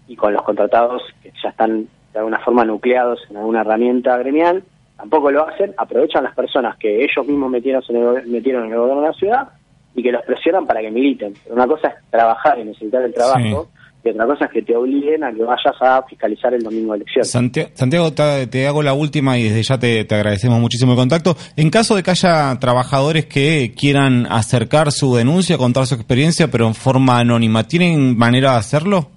y 0.09 0.17
con 0.17 0.33
los 0.33 0.43
contratados 0.43 1.03
que 1.23 1.33
ya 1.43 1.51
están 1.51 1.89
de 2.13 2.19
alguna 2.19 2.39
forma 2.41 2.65
nucleados 2.65 3.21
en 3.31 3.39
alguna 3.39 3.63
herramienta 3.63 4.17
gremial, 4.19 4.63
tampoco 4.97 5.31
lo 5.31 5.49
hacen, 5.49 5.75
aprovechan 5.77 6.25
las 6.25 6.35
personas 6.35 6.77
que 6.77 7.03
ellos 7.03 7.27
mismos 7.27 7.51
metieron 7.51 7.83
en 7.89 7.97
el, 7.97 8.27
metieron 8.27 8.67
en 8.67 8.73
el 8.73 8.79
gobierno 8.79 9.03
de 9.03 9.09
la 9.09 9.15
ciudad 9.15 9.49
y 9.95 10.03
que 10.03 10.13
los 10.13 10.23
presionan 10.23 10.67
para 10.67 10.81
que 10.81 10.91
militen. 10.91 11.35
Pero 11.43 11.55
una 11.55 11.67
cosa 11.67 11.89
es 11.89 11.95
trabajar 12.11 12.59
y 12.59 12.65
necesitar 12.65 13.03
el 13.03 13.15
trabajo, 13.15 13.69
y 14.05 14.09
otra 14.11 14.27
cosa 14.27 14.47
es 14.47 14.51
que 14.51 14.63
te 14.63 14.77
obliguen 14.77 15.23
a 15.23 15.33
que 15.33 15.43
vayas 15.43 15.75
a 15.81 16.03
fiscalizar 16.09 16.53
el 16.55 16.63
domingo 16.63 16.93
de 16.93 16.99
elección. 16.99 17.25
Santi- 17.25 17.67
Santiago, 17.75 18.13
te, 18.13 18.67
hago 18.67 18.83
la 18.83 18.95
última 18.95 19.39
y 19.39 19.45
desde 19.45 19.63
ya 19.63 19.79
te, 19.79 20.05
te 20.05 20.15
agradecemos 20.15 20.59
muchísimo 20.61 20.93
el 20.93 20.99
contacto. 20.99 21.37
En 21.57 21.71
caso 21.71 21.95
de 21.95 22.03
que 22.03 22.11
haya 22.11 22.59
trabajadores 22.59 23.27
que 23.27 23.73
quieran 23.79 24.27
acercar 24.31 24.91
su 24.91 25.15
denuncia, 25.15 25.57
contar 25.59 25.87
su 25.87 25.95
experiencia, 25.95 26.49
pero 26.49 26.67
en 26.67 26.75
forma 26.75 27.19
anónima, 27.21 27.63
¿tienen 27.69 28.17
manera 28.19 28.53
de 28.53 28.57
hacerlo? 28.59 29.09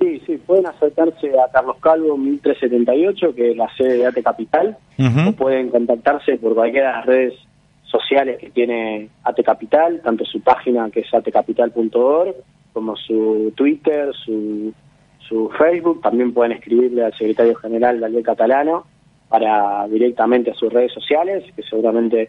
Sí, 0.00 0.20
sí, 0.26 0.36
pueden 0.46 0.66
acercarse 0.66 1.28
a 1.30 1.50
Carlos 1.52 1.76
Calvo 1.80 2.16
1378, 2.18 3.34
que 3.34 3.50
es 3.52 3.56
la 3.56 3.68
sede 3.76 3.98
de 3.98 4.06
AT 4.06 4.22
Capital, 4.22 4.76
o 5.26 5.32
pueden 5.32 5.70
contactarse 5.70 6.36
por 6.36 6.54
cualquiera 6.54 6.88
de 6.90 6.96
las 6.96 7.06
redes 7.06 7.34
sociales 7.84 8.38
que 8.38 8.50
tiene 8.50 9.08
AT 9.24 9.42
Capital, 9.44 10.00
tanto 10.04 10.24
su 10.24 10.40
página 10.40 10.90
que 10.90 11.00
es 11.00 11.14
atcapital.org, 11.14 12.34
como 12.74 12.94
su 12.96 13.50
Twitter, 13.56 14.12
su, 14.12 14.74
su 15.26 15.48
Facebook. 15.56 16.02
También 16.02 16.34
pueden 16.34 16.52
escribirle 16.52 17.04
al 17.04 17.14
secretario 17.14 17.54
general 17.54 18.00
Daniel 18.00 18.22
Catalano 18.22 18.84
para 19.28 19.88
directamente 19.88 20.50
a 20.50 20.54
sus 20.54 20.70
redes 20.70 20.92
sociales, 20.92 21.44
que 21.56 21.62
seguramente 21.62 22.28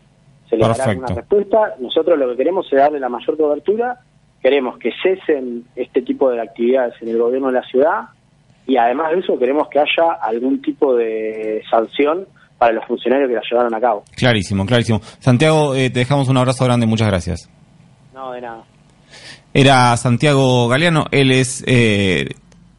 se 0.50 0.56
les 0.56 0.78
dará 0.78 0.98
una 0.98 1.08
respuesta. 1.08 1.76
Nosotros 1.80 2.18
lo 2.18 2.30
que 2.30 2.38
queremos 2.38 2.66
es 2.72 2.80
darle 2.80 3.00
la 3.00 3.10
mayor 3.10 3.36
cobertura, 3.36 4.00
queremos 4.41 4.78
que 4.78 4.91
cesen 5.04 5.66
este 5.76 6.02
tipo 6.02 6.30
de 6.30 6.41
actividades 6.41 6.93
en 7.02 7.10
el 7.10 7.18
gobierno 7.18 7.48
de 7.48 7.54
la 7.54 7.64
ciudad 7.64 8.02
y 8.68 8.78
además 8.78 9.12
de 9.12 9.20
eso 9.20 9.38
queremos 9.38 9.68
que 9.70 9.80
haya 9.80 10.14
algún 10.22 10.62
tipo 10.62 10.96
de 10.96 11.62
sanción 11.70 12.28
para 12.58 12.74
los 12.74 12.86
funcionarios 12.86 13.30
que 13.30 13.36
la 13.36 13.41
llevaron 13.50 13.76
a 13.76 13.82
cabo. 13.82 14.04
Clarísimo, 14.16 14.66
clarísimo. 14.66 15.00
Santiago, 15.20 15.76
eh, 15.76 15.89
te 15.89 16.00
dejamos 16.00 16.30
un 16.30 16.38
abrazo 16.38 16.64
grande, 16.66 16.86
muchas 16.86 17.08
gracias. 17.08 17.50
No, 18.14 18.32
de 18.32 18.41
nada. 18.41 18.64
Era 19.56 19.95
Santiago 19.95 20.68
Galeano, 20.68 21.06
él 21.12 21.32
es 21.32 21.64
eh, 21.66 22.28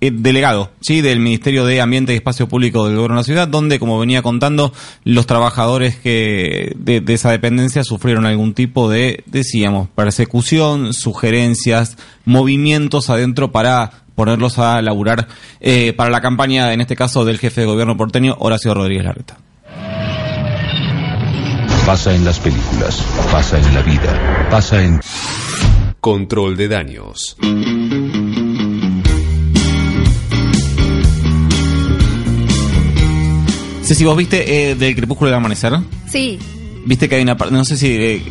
eh, 0.03 0.11
delegado 0.12 0.72
sí 0.83 1.01
del 1.01 1.20
Ministerio 1.20 1.64
de 1.64 1.81
Ambiente 1.81 2.12
y 2.12 2.16
Espacio 2.16 2.49
Público 2.49 2.85
del 2.85 2.97
Gobierno 2.97 3.16
de 3.16 3.20
la 3.20 3.24
Ciudad, 3.24 3.49
donde, 3.49 3.79
como 3.79 3.99
venía 3.99 4.20
contando, 4.20 4.74
los 5.03 5.27
trabajadores 5.27 5.97
que 5.97 6.77
de, 6.77 7.03
esa 7.09 7.31
dependencia 7.31 7.83
sufrieron 7.83 8.27
algún 8.27 8.53
tipo 8.53 8.91
de, 8.91 9.24
decíamos, 9.24 9.89
persecución, 9.89 10.93
sugerencias, 10.93 11.97
movimientos 12.27 13.09
adentro 13.09 13.53
para 13.53 14.03
ponerlos 14.14 14.59
a 14.59 14.83
laburar 14.83 15.29
eh, 15.61 15.95
para 15.95 16.11
la 16.11 16.20
campaña, 16.20 16.74
en 16.74 16.83
este 16.83 16.95
caso, 16.95 17.24
del 17.24 17.39
jefe 17.39 17.62
de 17.62 17.68
gobierno 17.68 17.97
porteño, 17.97 18.37
Horacio 18.39 18.74
Rodríguez 18.74 19.07
Larreta. 19.07 19.39
Pasa 21.87 22.14
en 22.14 22.27
las 22.27 22.39
películas, 22.39 23.03
pasa 23.33 23.59
en 23.59 23.74
la 23.74 23.81
vida, 23.81 24.49
pasa 24.51 24.83
en 24.83 25.01
Control 26.07 26.57
de 26.57 26.68
Daños. 26.68 27.36
Ceci, 33.82 34.04
¿vos 34.04 34.16
viste 34.16 34.70
eh, 34.70 34.76
del 34.76 34.94
Crepúsculo 34.94 35.30
del 35.30 35.38
Amanecer? 35.38 35.72
Sí, 36.09 36.38
Viste 36.84 37.09
que 37.09 37.16
hay 37.16 37.22
una 37.22 37.36
parte, 37.36 37.52
no 37.52 37.64
sé 37.64 37.76
si... 37.76 37.88
eh, 37.88 38.22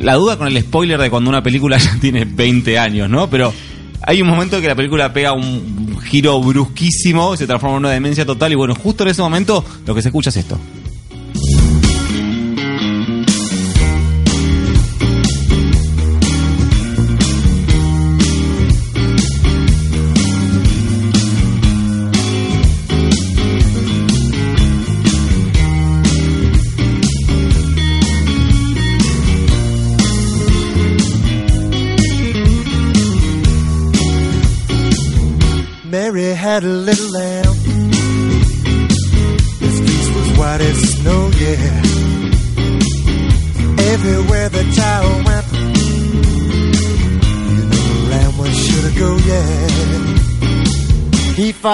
la 0.00 0.14
duda 0.16 0.36
con 0.36 0.48
el 0.48 0.60
spoiler 0.60 1.00
de 1.00 1.10
cuando 1.10 1.30
una 1.30 1.44
película 1.44 1.76
ya 1.78 1.96
tiene 2.00 2.24
20 2.24 2.76
años, 2.76 3.08
¿no? 3.08 3.30
Pero 3.30 3.52
hay 4.02 4.20
un 4.20 4.26
momento 4.26 4.60
que 4.60 4.66
la 4.66 4.74
película 4.74 5.12
pega 5.12 5.32
un 5.32 5.96
giro 6.00 6.40
brusquísimo, 6.40 7.36
se 7.36 7.46
transforma 7.46 7.76
en 7.76 7.84
una 7.84 7.90
demencia 7.92 8.26
total 8.26 8.50
y 8.50 8.56
bueno, 8.56 8.74
justo 8.74 9.04
en 9.04 9.10
ese 9.10 9.22
momento 9.22 9.64
lo 9.86 9.94
que 9.94 10.02
se 10.02 10.08
escucha 10.08 10.30
es 10.30 10.38
esto. 10.38 10.58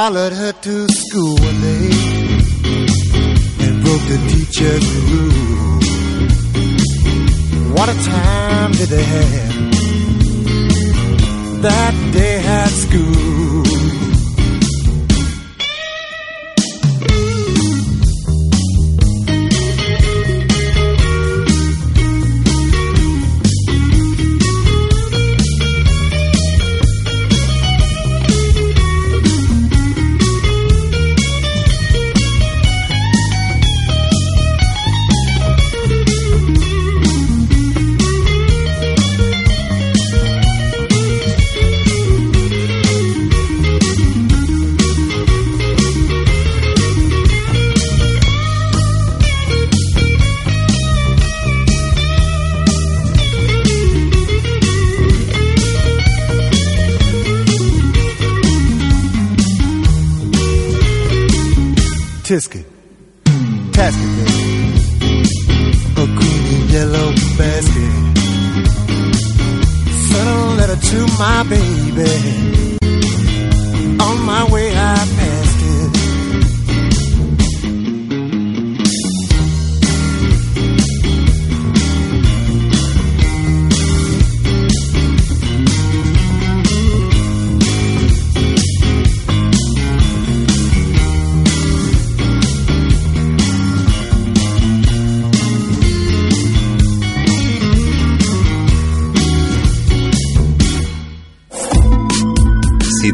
Followed 0.09 0.33
her 0.33 0.53
to 0.53 0.88
Tisket, 62.29 62.67
Tasket. 63.73 64.29
A 65.97 66.07
green 66.19 66.45
and 66.55 66.71
yellow 66.71 67.11
basket. 67.39 67.95
Sent 70.09 70.29
a 70.29 70.41
letter 70.59 70.77
to 70.77 70.99
my 71.19 71.43
baby. 71.49 72.13
On 73.99 74.17
my 74.27 74.45
way, 74.53 74.77
I 74.77 75.18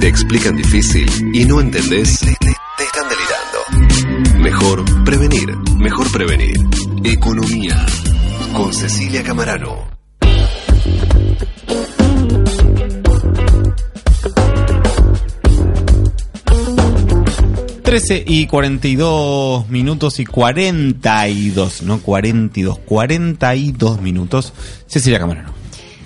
te 0.04 0.08
explican 0.10 0.54
difícil 0.54 1.06
y 1.32 1.46
no 1.46 1.62
entendés, 1.62 2.18
te, 2.20 2.26
te- 2.38 2.84
están 2.84 3.06
delirando. 3.08 4.38
Mejor 4.38 4.84
prevenir, 5.02 5.56
mejor 5.78 6.12
prevenir. 6.12 6.56
Economía. 7.04 7.86
Con 8.52 8.70
Cecilia 8.74 9.22
Camarano. 9.22 9.88
13 17.82 18.24
y 18.26 18.46
42 18.46 19.68
minutos 19.68 20.18
y 20.18 20.24
42, 20.26 21.82
no 21.82 22.00
42, 22.00 22.78
42 22.80 24.00
minutos. 24.00 24.52
Cecilia 24.86 25.18
Camarano. 25.18 25.53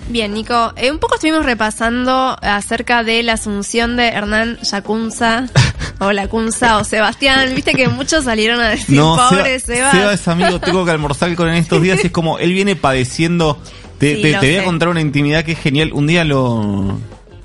Bien, 0.09 0.33
Nico, 0.33 0.73
eh, 0.75 0.91
un 0.91 0.97
poco 0.97 1.15
estuvimos 1.15 1.45
repasando 1.45 2.35
acerca 2.41 3.03
de 3.03 3.21
la 3.21 3.33
asunción 3.33 3.95
de 3.95 4.07
Hernán 4.07 4.57
Yacunza, 4.63 5.45
o 5.99 6.11
Lacunza, 6.11 6.77
o 6.79 6.83
Sebastián. 6.83 7.53
Viste 7.55 7.73
que 7.75 7.87
muchos 7.87 8.23
salieron 8.25 8.59
a 8.59 8.69
decir, 8.69 8.97
pobre 8.99 9.59
Seba. 9.59 9.91
Seba 9.91 10.13
es 10.13 10.27
amigo, 10.27 10.59
tengo 10.59 10.83
que 10.83 10.91
almorzar 10.91 11.33
con 11.35 11.47
él 11.47 11.53
en 11.55 11.61
estos 11.61 11.81
días 11.81 11.99
y 12.03 12.07
es 12.07 12.11
como, 12.11 12.39
él 12.39 12.53
viene 12.53 12.75
padeciendo. 12.75 13.61
Te, 13.99 14.15
Sí, 14.15 14.21
te- 14.23 14.33
te 14.33 14.37
voy 14.53 14.55
a 14.55 14.63
contar 14.65 14.89
una 14.89 15.01
intimidad 15.01 15.43
que 15.43 15.51
es 15.51 15.59
genial. 15.59 15.91
Un 15.93 16.07
día 16.07 16.23
lo, 16.23 16.97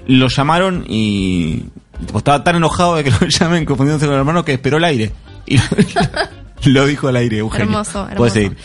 lo 0.06 0.28
llamaron 0.28 0.84
y 0.88 1.64
tipo, 2.06 2.16
estaba 2.18 2.44
tan 2.44 2.56
enojado 2.56 2.96
de 2.96 3.04
que 3.04 3.10
lo 3.10 3.18
llamen 3.28 3.66
confundiéndose 3.66 4.06
con 4.06 4.14
el 4.14 4.20
hermano 4.20 4.42
que 4.44 4.52
esperó 4.54 4.78
el 4.78 4.84
aire. 4.84 5.12
Y 5.46 5.58
lo 6.66 6.86
dijo 6.86 7.08
al 7.08 7.16
aire, 7.16 7.38
Eugenio. 7.38 7.64
Hermoso, 7.64 8.08
hermoso. 8.10 8.34
Seguir. 8.34 8.56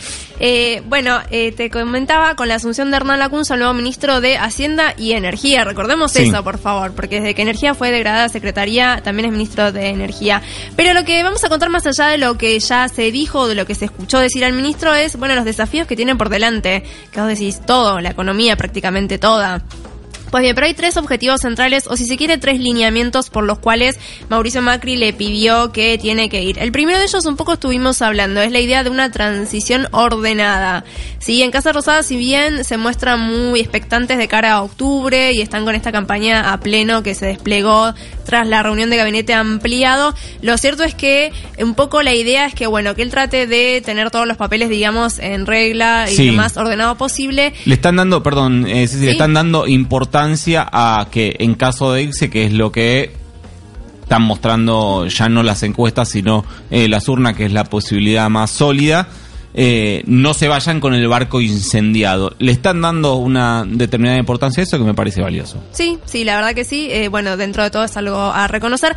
Eh, 0.42 0.82
bueno, 0.86 1.18
eh, 1.30 1.52
te 1.52 1.68
comentaba 1.68 2.34
con 2.34 2.48
la 2.48 2.54
asunción 2.54 2.90
de 2.90 2.96
Hernán 2.96 3.18
Lacunza, 3.18 3.54
el 3.54 3.60
nuevo 3.60 3.74
ministro 3.74 4.22
de 4.22 4.38
Hacienda 4.38 4.94
y 4.96 5.12
Energía. 5.12 5.64
Recordemos 5.64 6.12
Sí. 6.12 6.22
eso, 6.22 6.42
por 6.42 6.58
favor, 6.58 6.92
porque 6.92 7.16
desde 7.20 7.34
que 7.34 7.42
Energía 7.42 7.74
fue 7.74 7.90
degradada 7.90 8.24
a 8.24 8.28
Secretaría, 8.30 9.02
también 9.04 9.26
es 9.26 9.32
ministro 9.32 9.70
de 9.70 9.88
Energía. 9.88 10.40
Pero 10.76 10.94
lo 10.94 11.04
que 11.04 11.22
vamos 11.22 11.44
a 11.44 11.50
contar 11.50 11.68
más 11.68 11.86
allá 11.86 12.06
de 12.08 12.16
lo 12.18 12.38
que 12.38 12.58
ya 12.58 12.88
se 12.88 13.12
dijo, 13.12 13.48
de 13.48 13.54
lo 13.54 13.66
que 13.66 13.74
se 13.74 13.84
escuchó 13.84 14.18
decir 14.18 14.44
al 14.44 14.54
ministro, 14.54 14.94
es, 14.94 15.16
bueno, 15.16 15.34
los 15.34 15.44
desafíos 15.44 15.86
que 15.86 15.94
tienen 15.96 16.16
por 16.16 16.30
delante. 16.30 16.84
Que 17.12 17.20
vos 17.20 17.28
decís 17.28 17.60
todo, 17.66 18.00
la 18.00 18.10
economía 18.10 18.56
prácticamente 18.56 19.18
toda. 19.18 19.62
Pues 20.30 20.42
bien, 20.42 20.54
pero 20.54 20.66
hay 20.68 20.74
tres 20.74 20.96
objetivos 20.96 21.40
centrales, 21.40 21.86
o 21.88 21.96
si 21.96 22.06
se 22.06 22.16
quiere, 22.16 22.38
tres 22.38 22.60
lineamientos 22.60 23.30
por 23.30 23.42
los 23.44 23.58
cuales 23.58 23.98
Mauricio 24.28 24.62
Macri 24.62 24.96
le 24.96 25.12
pidió 25.12 25.72
que 25.72 25.98
tiene 25.98 26.28
que 26.28 26.42
ir. 26.42 26.58
El 26.60 26.70
primero 26.70 26.98
de 26.98 27.04
ellos 27.04 27.24
un 27.26 27.34
poco 27.36 27.54
estuvimos 27.54 28.00
hablando, 28.00 28.40
es 28.40 28.52
la 28.52 28.60
idea 28.60 28.84
de 28.84 28.90
una 28.90 29.10
transición 29.10 29.88
ordenada. 29.90 30.84
Sí, 31.18 31.42
en 31.42 31.50
Casa 31.50 31.72
Rosada, 31.72 32.02
si 32.04 32.16
bien 32.16 32.64
se 32.64 32.76
muestran 32.76 33.20
muy 33.20 33.58
expectantes 33.60 34.18
de 34.18 34.28
cara 34.28 34.52
a 34.52 34.62
octubre 34.62 35.32
y 35.32 35.40
están 35.40 35.64
con 35.64 35.74
esta 35.74 35.90
campaña 35.90 36.52
a 36.52 36.60
pleno 36.60 37.02
que 37.02 37.14
se 37.16 37.26
desplegó 37.26 37.92
tras 38.24 38.46
la 38.46 38.62
reunión 38.62 38.88
de 38.90 38.96
gabinete 38.96 39.34
ampliado, 39.34 40.14
lo 40.42 40.56
cierto 40.58 40.84
es 40.84 40.94
que 40.94 41.32
un 41.58 41.74
poco 41.74 42.02
la 42.02 42.14
idea 42.14 42.46
es 42.46 42.54
que, 42.54 42.68
bueno, 42.68 42.94
que 42.94 43.02
él 43.02 43.10
trate 43.10 43.48
de 43.48 43.82
tener 43.84 44.10
todos 44.12 44.28
los 44.28 44.36
papeles, 44.36 44.68
digamos, 44.68 45.18
en 45.18 45.46
regla 45.46 46.06
y 46.08 46.14
Sí. 46.14 46.26
lo 46.26 46.34
más 46.34 46.56
ordenado 46.56 46.94
posible. 46.96 47.52
Le 47.64 47.74
están 47.74 47.96
dando, 47.96 48.22
perdón, 48.22 48.66
eh, 48.68 48.86
Ceci, 48.86 49.00
le 49.00 49.06
Sí. 49.06 49.12
están 49.12 49.34
dando 49.34 49.66
importancia 49.66 50.19
a 50.72 51.08
que 51.10 51.36
en 51.38 51.54
caso 51.54 51.92
de 51.92 52.02
irse, 52.02 52.30
que 52.30 52.44
es 52.44 52.52
lo 52.52 52.72
que 52.72 53.12
están 54.10 54.22
mostrando 54.22 55.06
ya 55.06 55.28
no 55.28 55.44
las 55.44 55.62
encuestas, 55.62 56.08
sino 56.08 56.44
eh, 56.70 56.88
las 56.88 57.08
urnas, 57.08 57.36
que 57.36 57.46
es 57.46 57.52
la 57.52 57.62
posibilidad 57.62 58.28
más 58.28 58.50
sólida, 58.50 59.06
eh, 59.54 60.02
no 60.06 60.34
se 60.34 60.48
vayan 60.48 60.80
con 60.80 60.94
el 60.94 61.06
barco 61.06 61.40
incendiado. 61.40 62.34
Le 62.40 62.50
están 62.50 62.80
dando 62.80 63.14
una 63.14 63.64
determinada 63.64 64.18
importancia 64.18 64.62
a 64.62 64.64
eso 64.64 64.78
que 64.78 64.84
me 64.84 64.94
parece 64.94 65.22
valioso. 65.22 65.62
Sí, 65.70 65.98
sí, 66.06 66.24
la 66.24 66.34
verdad 66.36 66.54
que 66.54 66.64
sí. 66.64 66.88
Eh, 66.90 67.06
bueno, 67.06 67.36
dentro 67.36 67.62
de 67.62 67.70
todo 67.70 67.84
es 67.84 67.96
algo 67.96 68.18
a 68.18 68.48
reconocer. 68.48 68.96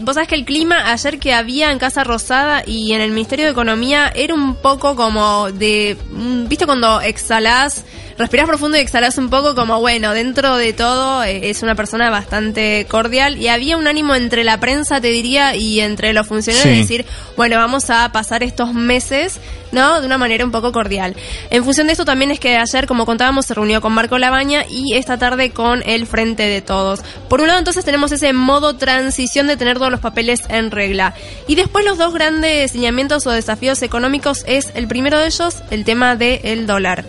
Vos 0.00 0.14
sabés 0.14 0.28
que 0.28 0.34
el 0.34 0.44
clima 0.44 0.92
ayer 0.92 1.18
que 1.18 1.32
había 1.32 1.72
en 1.72 1.78
Casa 1.78 2.04
Rosada 2.04 2.62
y 2.66 2.92
en 2.92 3.00
el 3.00 3.12
Ministerio 3.12 3.46
de 3.46 3.52
Economía 3.52 4.12
era 4.14 4.34
un 4.34 4.56
poco 4.56 4.94
como 4.94 5.50
de... 5.52 5.96
mm, 6.12 6.48
¿Viste 6.48 6.66
cuando 6.66 7.00
exhalás? 7.00 7.84
Respirás 8.16 8.46
profundo 8.46 8.76
y 8.76 8.80
exhalás 8.80 9.18
un 9.18 9.28
poco 9.28 9.56
como, 9.56 9.80
bueno, 9.80 10.14
dentro 10.14 10.56
de 10.56 10.72
todo 10.72 11.24
eh, 11.24 11.50
es 11.50 11.64
una 11.64 11.74
persona 11.74 12.10
bastante 12.10 12.86
cordial 12.88 13.38
y 13.38 13.48
había 13.48 13.76
un 13.76 13.88
ánimo 13.88 14.14
entre 14.14 14.44
la 14.44 14.60
prensa, 14.60 15.00
te 15.00 15.08
diría, 15.08 15.56
y 15.56 15.80
entre 15.80 16.12
los 16.12 16.28
funcionarios 16.28 16.70
de 16.70 16.80
decir, 16.80 17.06
bueno, 17.36 17.56
vamos 17.56 17.90
a 17.90 18.12
pasar 18.12 18.44
estos 18.44 18.72
meses, 18.72 19.40
¿no? 19.72 20.00
De 20.00 20.06
una 20.06 20.16
manera 20.16 20.44
un 20.44 20.52
poco 20.52 20.70
cordial. 20.70 21.16
En 21.50 21.64
función 21.64 21.88
de 21.88 21.94
esto 21.94 22.04
también 22.04 22.30
es 22.30 22.38
que 22.38 22.56
ayer, 22.56 22.86
como 22.86 23.04
contábamos, 23.04 23.46
se 23.46 23.54
reunió 23.54 23.80
con 23.80 23.92
Marco 23.92 24.16
Labaña 24.16 24.64
y 24.70 24.94
esta 24.94 25.18
tarde 25.18 25.50
con 25.50 25.82
el 25.84 26.06
Frente 26.06 26.44
de 26.44 26.62
Todos. 26.62 27.00
Por 27.28 27.40
un 27.40 27.48
lado, 27.48 27.58
entonces 27.58 27.84
tenemos 27.84 28.12
ese 28.12 28.32
modo 28.32 28.76
transición 28.76 29.48
de 29.48 29.56
tener 29.56 29.78
todos 29.78 29.90
los 29.90 30.00
papeles 30.00 30.44
en 30.50 30.70
regla. 30.70 31.14
Y 31.48 31.56
después 31.56 31.84
los 31.84 31.98
dos 31.98 32.14
grandes 32.14 32.74
lineamientos 32.74 33.26
o 33.26 33.32
desafíos 33.32 33.82
económicos 33.82 34.44
es, 34.46 34.70
el 34.76 34.86
primero 34.86 35.18
de 35.18 35.26
ellos, 35.26 35.56
el 35.72 35.84
tema 35.84 36.14
del 36.14 36.68
dólar. 36.68 37.04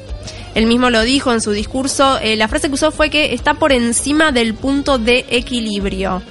Él 0.56 0.68
mismo 0.68 0.90
lo 0.90 1.02
dijo 1.02 1.34
en 1.34 1.42
su 1.42 1.52
discurso, 1.52 2.18
eh, 2.20 2.38
la 2.38 2.48
frase 2.48 2.70
que 2.70 2.74
usó 2.74 2.92
fue 2.92 3.10
que 3.10 3.34
está 3.34 3.56
por 3.56 3.74
encima 3.74 4.32
del 4.32 4.54
punto 4.56 4.98
de 4.98 5.26
equilibrio. 5.30 6.24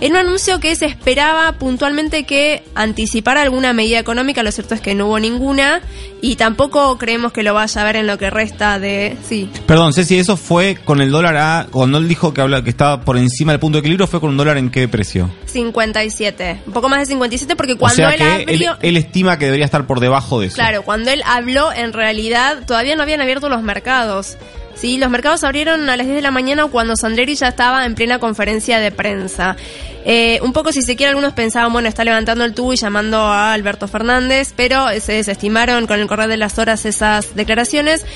En 0.00 0.12
un 0.12 0.16
anuncio 0.16 0.60
que 0.60 0.74
se 0.76 0.86
esperaba 0.86 1.52
puntualmente 1.52 2.24
que 2.24 2.62
anticipara 2.74 3.42
alguna 3.42 3.74
medida 3.74 3.98
económica, 3.98 4.42
lo 4.42 4.50
cierto 4.50 4.74
es 4.74 4.80
que 4.80 4.94
no 4.94 5.08
hubo 5.08 5.20
ninguna 5.20 5.82
y 6.22 6.36
tampoco 6.36 6.96
creemos 6.96 7.32
que 7.32 7.42
lo 7.42 7.52
vaya 7.52 7.82
a 7.82 7.84
ver 7.84 7.96
en 7.96 8.06
lo 8.06 8.16
que 8.16 8.30
resta 8.30 8.78
de... 8.78 9.18
Sí, 9.28 9.50
Perdón, 9.66 9.92
Ceci, 9.92 10.18
eso 10.18 10.38
fue 10.38 10.76
con 10.84 11.02
el 11.02 11.10
dólar 11.10 11.36
a. 11.36 11.66
Cuando 11.70 11.98
él 11.98 12.08
dijo 12.08 12.32
que, 12.32 12.40
habla, 12.40 12.64
que 12.64 12.70
estaba 12.70 13.02
por 13.02 13.18
encima 13.18 13.52
del 13.52 13.60
punto 13.60 13.76
de 13.76 13.80
equilibrio, 13.80 14.06
¿fue 14.06 14.20
con 14.20 14.30
un 14.30 14.38
dólar 14.38 14.56
en 14.56 14.70
qué 14.70 14.88
precio? 14.88 15.30
57. 15.44 16.62
Un 16.66 16.72
poco 16.72 16.88
más 16.88 17.00
de 17.00 17.06
57 17.06 17.54
porque 17.54 17.76
cuando 17.76 17.92
o 17.92 17.96
sea 17.96 18.10
él 18.10 18.18
que 18.18 18.52
él, 18.54 18.54
abrió... 18.54 18.78
él 18.80 18.96
estima 18.96 19.38
que 19.38 19.44
debería 19.44 19.66
estar 19.66 19.86
por 19.86 20.00
debajo 20.00 20.40
de 20.40 20.46
eso. 20.46 20.54
Claro, 20.54 20.82
cuando 20.82 21.10
él 21.10 21.22
habló, 21.26 21.72
en 21.72 21.92
realidad 21.92 22.64
todavía 22.66 22.96
no 22.96 23.02
habían 23.02 23.20
abierto 23.20 23.50
los 23.50 23.62
mercados. 23.62 24.38
Sí, 24.74 24.98
los 24.98 25.10
mercados 25.10 25.44
abrieron 25.44 25.88
a 25.90 25.96
las 25.96 26.06
10 26.06 26.16
de 26.16 26.22
la 26.22 26.30
mañana 26.30 26.66
cuando 26.66 26.96
Sandleri 26.96 27.34
ya 27.34 27.48
estaba 27.48 27.84
en 27.84 27.94
plena 27.94 28.18
conferencia 28.18 28.78
de 28.80 28.90
prensa. 28.90 29.56
Eh, 30.04 30.40
un 30.42 30.52
poco, 30.52 30.72
si 30.72 30.80
se 30.80 30.96
quiere, 30.96 31.10
algunos 31.10 31.34
pensaban, 31.34 31.72
bueno, 31.72 31.88
está 31.88 32.04
levantando 32.04 32.44
el 32.44 32.54
tubo 32.54 32.72
y 32.72 32.76
llamando 32.76 33.18
a 33.18 33.52
Alberto 33.52 33.88
Fernández, 33.88 34.54
pero 34.56 34.86
se 35.00 35.12
desestimaron 35.12 35.86
con 35.86 36.00
el 36.00 36.06
correr 36.06 36.28
de 36.28 36.38
las 36.38 36.58
horas 36.58 36.86
esas 36.86 37.34
declaraciones. 37.34 38.06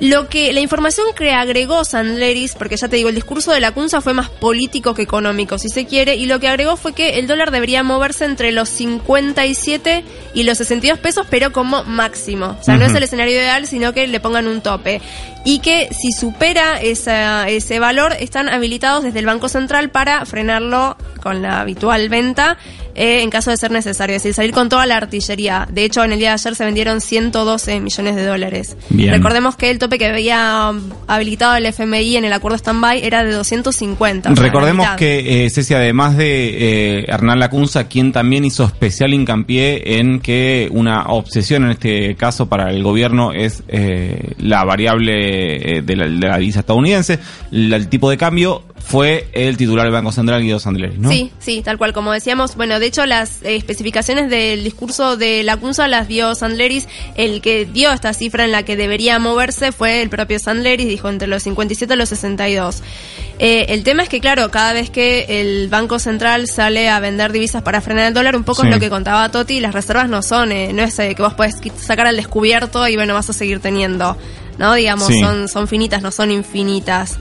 Lo 0.00 0.28
que 0.28 0.52
la 0.52 0.60
información 0.60 1.06
que 1.16 1.32
agregó 1.32 1.84
Sandleris, 1.84 2.54
porque 2.54 2.76
ya 2.76 2.88
te 2.88 2.96
digo, 2.96 3.08
el 3.08 3.14
discurso 3.14 3.52
de 3.52 3.60
la 3.60 3.72
Cunza 3.72 4.00
fue 4.00 4.12
más 4.14 4.28
político 4.28 4.94
que 4.94 5.02
económico, 5.02 5.58
si 5.58 5.68
se 5.68 5.86
quiere, 5.86 6.16
y 6.16 6.26
lo 6.26 6.38
que 6.40 6.48
agregó 6.48 6.76
fue 6.76 6.92
que 6.92 7.18
el 7.18 7.26
dólar 7.26 7.50
debería 7.50 7.82
moverse 7.82 8.24
entre 8.24 8.52
los 8.52 8.68
57 8.68 10.04
y 10.34 10.42
los 10.44 10.58
62 10.58 10.98
pesos, 10.98 11.26
pero 11.30 11.52
como 11.52 11.82
máximo. 11.84 12.56
O 12.60 12.62
sea, 12.62 12.76
no 12.76 12.84
es 12.84 12.94
el 12.94 13.02
escenario 13.02 13.34
ideal, 13.34 13.66
sino 13.66 13.92
que 13.92 14.06
le 14.06 14.20
pongan 14.20 14.46
un 14.48 14.60
tope. 14.60 15.00
Y 15.44 15.60
que 15.60 15.88
si 15.92 16.10
supera 16.12 16.80
esa- 16.80 17.48
ese 17.48 17.78
valor, 17.78 18.12
están 18.18 18.48
habilitados 18.48 19.04
desde 19.04 19.20
el 19.20 19.26
Banco 19.26 19.48
Central 19.48 19.90
para 19.90 20.24
frenarlo 20.26 20.96
con 21.22 21.40
la 21.42 21.60
habitual 21.60 22.08
venta 22.08 22.56
eh, 22.98 23.20
en 23.22 23.28
caso 23.30 23.50
de 23.50 23.58
ser 23.58 23.70
necesario, 23.70 24.16
es 24.16 24.22
decir, 24.22 24.32
salir 24.34 24.52
con 24.52 24.70
toda 24.70 24.86
la 24.86 24.96
artillería. 24.96 25.68
De 25.70 25.84
hecho, 25.84 26.02
en 26.02 26.12
el 26.14 26.18
día 26.18 26.28
de 26.30 26.34
ayer 26.34 26.54
se 26.54 26.64
vendieron 26.64 27.02
112 27.02 27.78
millones 27.78 28.16
de 28.16 28.24
dólares. 28.24 28.74
Bien. 28.88 29.12
Recordemos 29.12 29.54
que 29.54 29.68
el 29.70 29.78
tope 29.86 29.98
que 29.98 30.06
había 30.06 30.72
habilitado 31.06 31.56
el 31.56 31.66
FMI 31.66 32.16
en 32.16 32.24
el 32.24 32.32
acuerdo 32.32 32.56
stand-by 32.58 33.04
era 33.04 33.24
de 33.24 33.32
250. 33.32 34.30
o 34.30 34.34
sea, 34.34 34.42
la 34.42 34.48
Recordemos 34.48 34.86
que, 34.96 35.44
eh, 35.46 35.50
Ceci, 35.50 35.74
además 35.74 36.16
de 36.16 36.98
eh, 37.00 37.04
Hernán 37.08 37.38
Lacunza, 37.38 37.84
quien 37.88 38.12
también 38.12 38.44
hizo 38.44 38.64
especial 38.64 39.14
hincapié 39.14 39.98
en 39.98 40.20
que 40.20 40.68
una 40.72 41.04
obsesión 41.06 41.64
en 41.64 41.70
este 41.70 42.14
caso 42.16 42.48
para 42.48 42.70
el 42.70 42.82
gobierno 42.82 43.32
es 43.32 43.62
eh, 43.68 44.32
la 44.38 44.64
variable 44.64 45.78
eh, 45.78 45.82
de, 45.82 45.96
la, 45.96 46.04
de 46.06 46.28
la 46.28 46.38
divisa 46.38 46.60
estadounidense, 46.60 47.18
la- 47.50 47.76
el 47.76 47.88
tipo 47.88 48.10
de 48.10 48.16
cambio, 48.16 48.62
fue 48.88 49.28
el 49.32 49.56
titular 49.56 49.84
del 49.84 49.92
Banco 49.92 50.12
Central, 50.12 50.42
Guido 50.42 50.60
Sandleri, 50.60 50.96
¿no? 50.96 51.10
Sí, 51.10 51.32
sí, 51.40 51.60
tal 51.64 51.76
cual, 51.76 51.92
como 51.92 52.12
decíamos. 52.12 52.54
Bueno, 52.54 52.78
de 52.78 52.86
hecho, 52.86 53.04
las 53.04 53.42
eh, 53.42 53.56
especificaciones 53.56 54.30
del 54.30 54.62
discurso 54.62 55.16
de 55.16 55.42
la 55.42 55.56
CUNSA 55.56 55.88
las 55.88 56.06
dio 56.06 56.36
Sandleris. 56.36 56.86
El 57.16 57.40
que 57.40 57.64
dio 57.66 57.90
esta 57.92 58.14
cifra 58.14 58.44
en 58.44 58.52
la 58.52 58.62
que 58.62 58.76
debería 58.76 59.18
moverse 59.18 59.72
fue 59.72 60.02
el 60.02 60.08
propio 60.08 60.38
Sandleris, 60.38 60.86
dijo 60.86 61.08
entre 61.08 61.26
los 61.26 61.42
57 61.42 61.92
y 61.92 61.96
los 61.96 62.08
62. 62.10 62.82
Eh, 63.40 63.66
el 63.70 63.82
tema 63.82 64.04
es 64.04 64.08
que, 64.08 64.20
claro, 64.20 64.52
cada 64.52 64.72
vez 64.72 64.88
que 64.88 65.40
el 65.40 65.66
Banco 65.68 65.98
Central 65.98 66.46
sale 66.46 66.88
a 66.88 67.00
vender 67.00 67.32
divisas 67.32 67.62
para 67.62 67.80
frenar 67.80 68.06
el 68.06 68.14
dólar, 68.14 68.36
un 68.36 68.44
poco 68.44 68.62
Sí. 68.62 68.68
es 68.68 68.74
lo 68.74 68.78
que 68.78 68.88
contaba 68.88 69.28
Toti, 69.32 69.58
las 69.58 69.74
reservas 69.74 70.08
no 70.08 70.22
son, 70.22 70.52
eh, 70.52 70.72
no 70.72 70.82
es 70.84 70.96
eh, 71.00 71.14
que 71.16 71.22
vos 71.22 71.34
podés 71.34 71.56
sacar 71.76 72.06
al 72.06 72.16
descubierto 72.16 72.86
y 72.86 72.94
bueno, 72.94 73.14
vas 73.14 73.28
a 73.28 73.32
seguir 73.32 73.58
teniendo, 73.58 74.16
¿no? 74.58 74.74
Digamos, 74.74 75.08
Sí. 75.08 75.20
son, 75.20 75.48
son 75.48 75.66
finitas, 75.66 76.02
no 76.02 76.12
son 76.12 76.30
infinitas. 76.30 77.18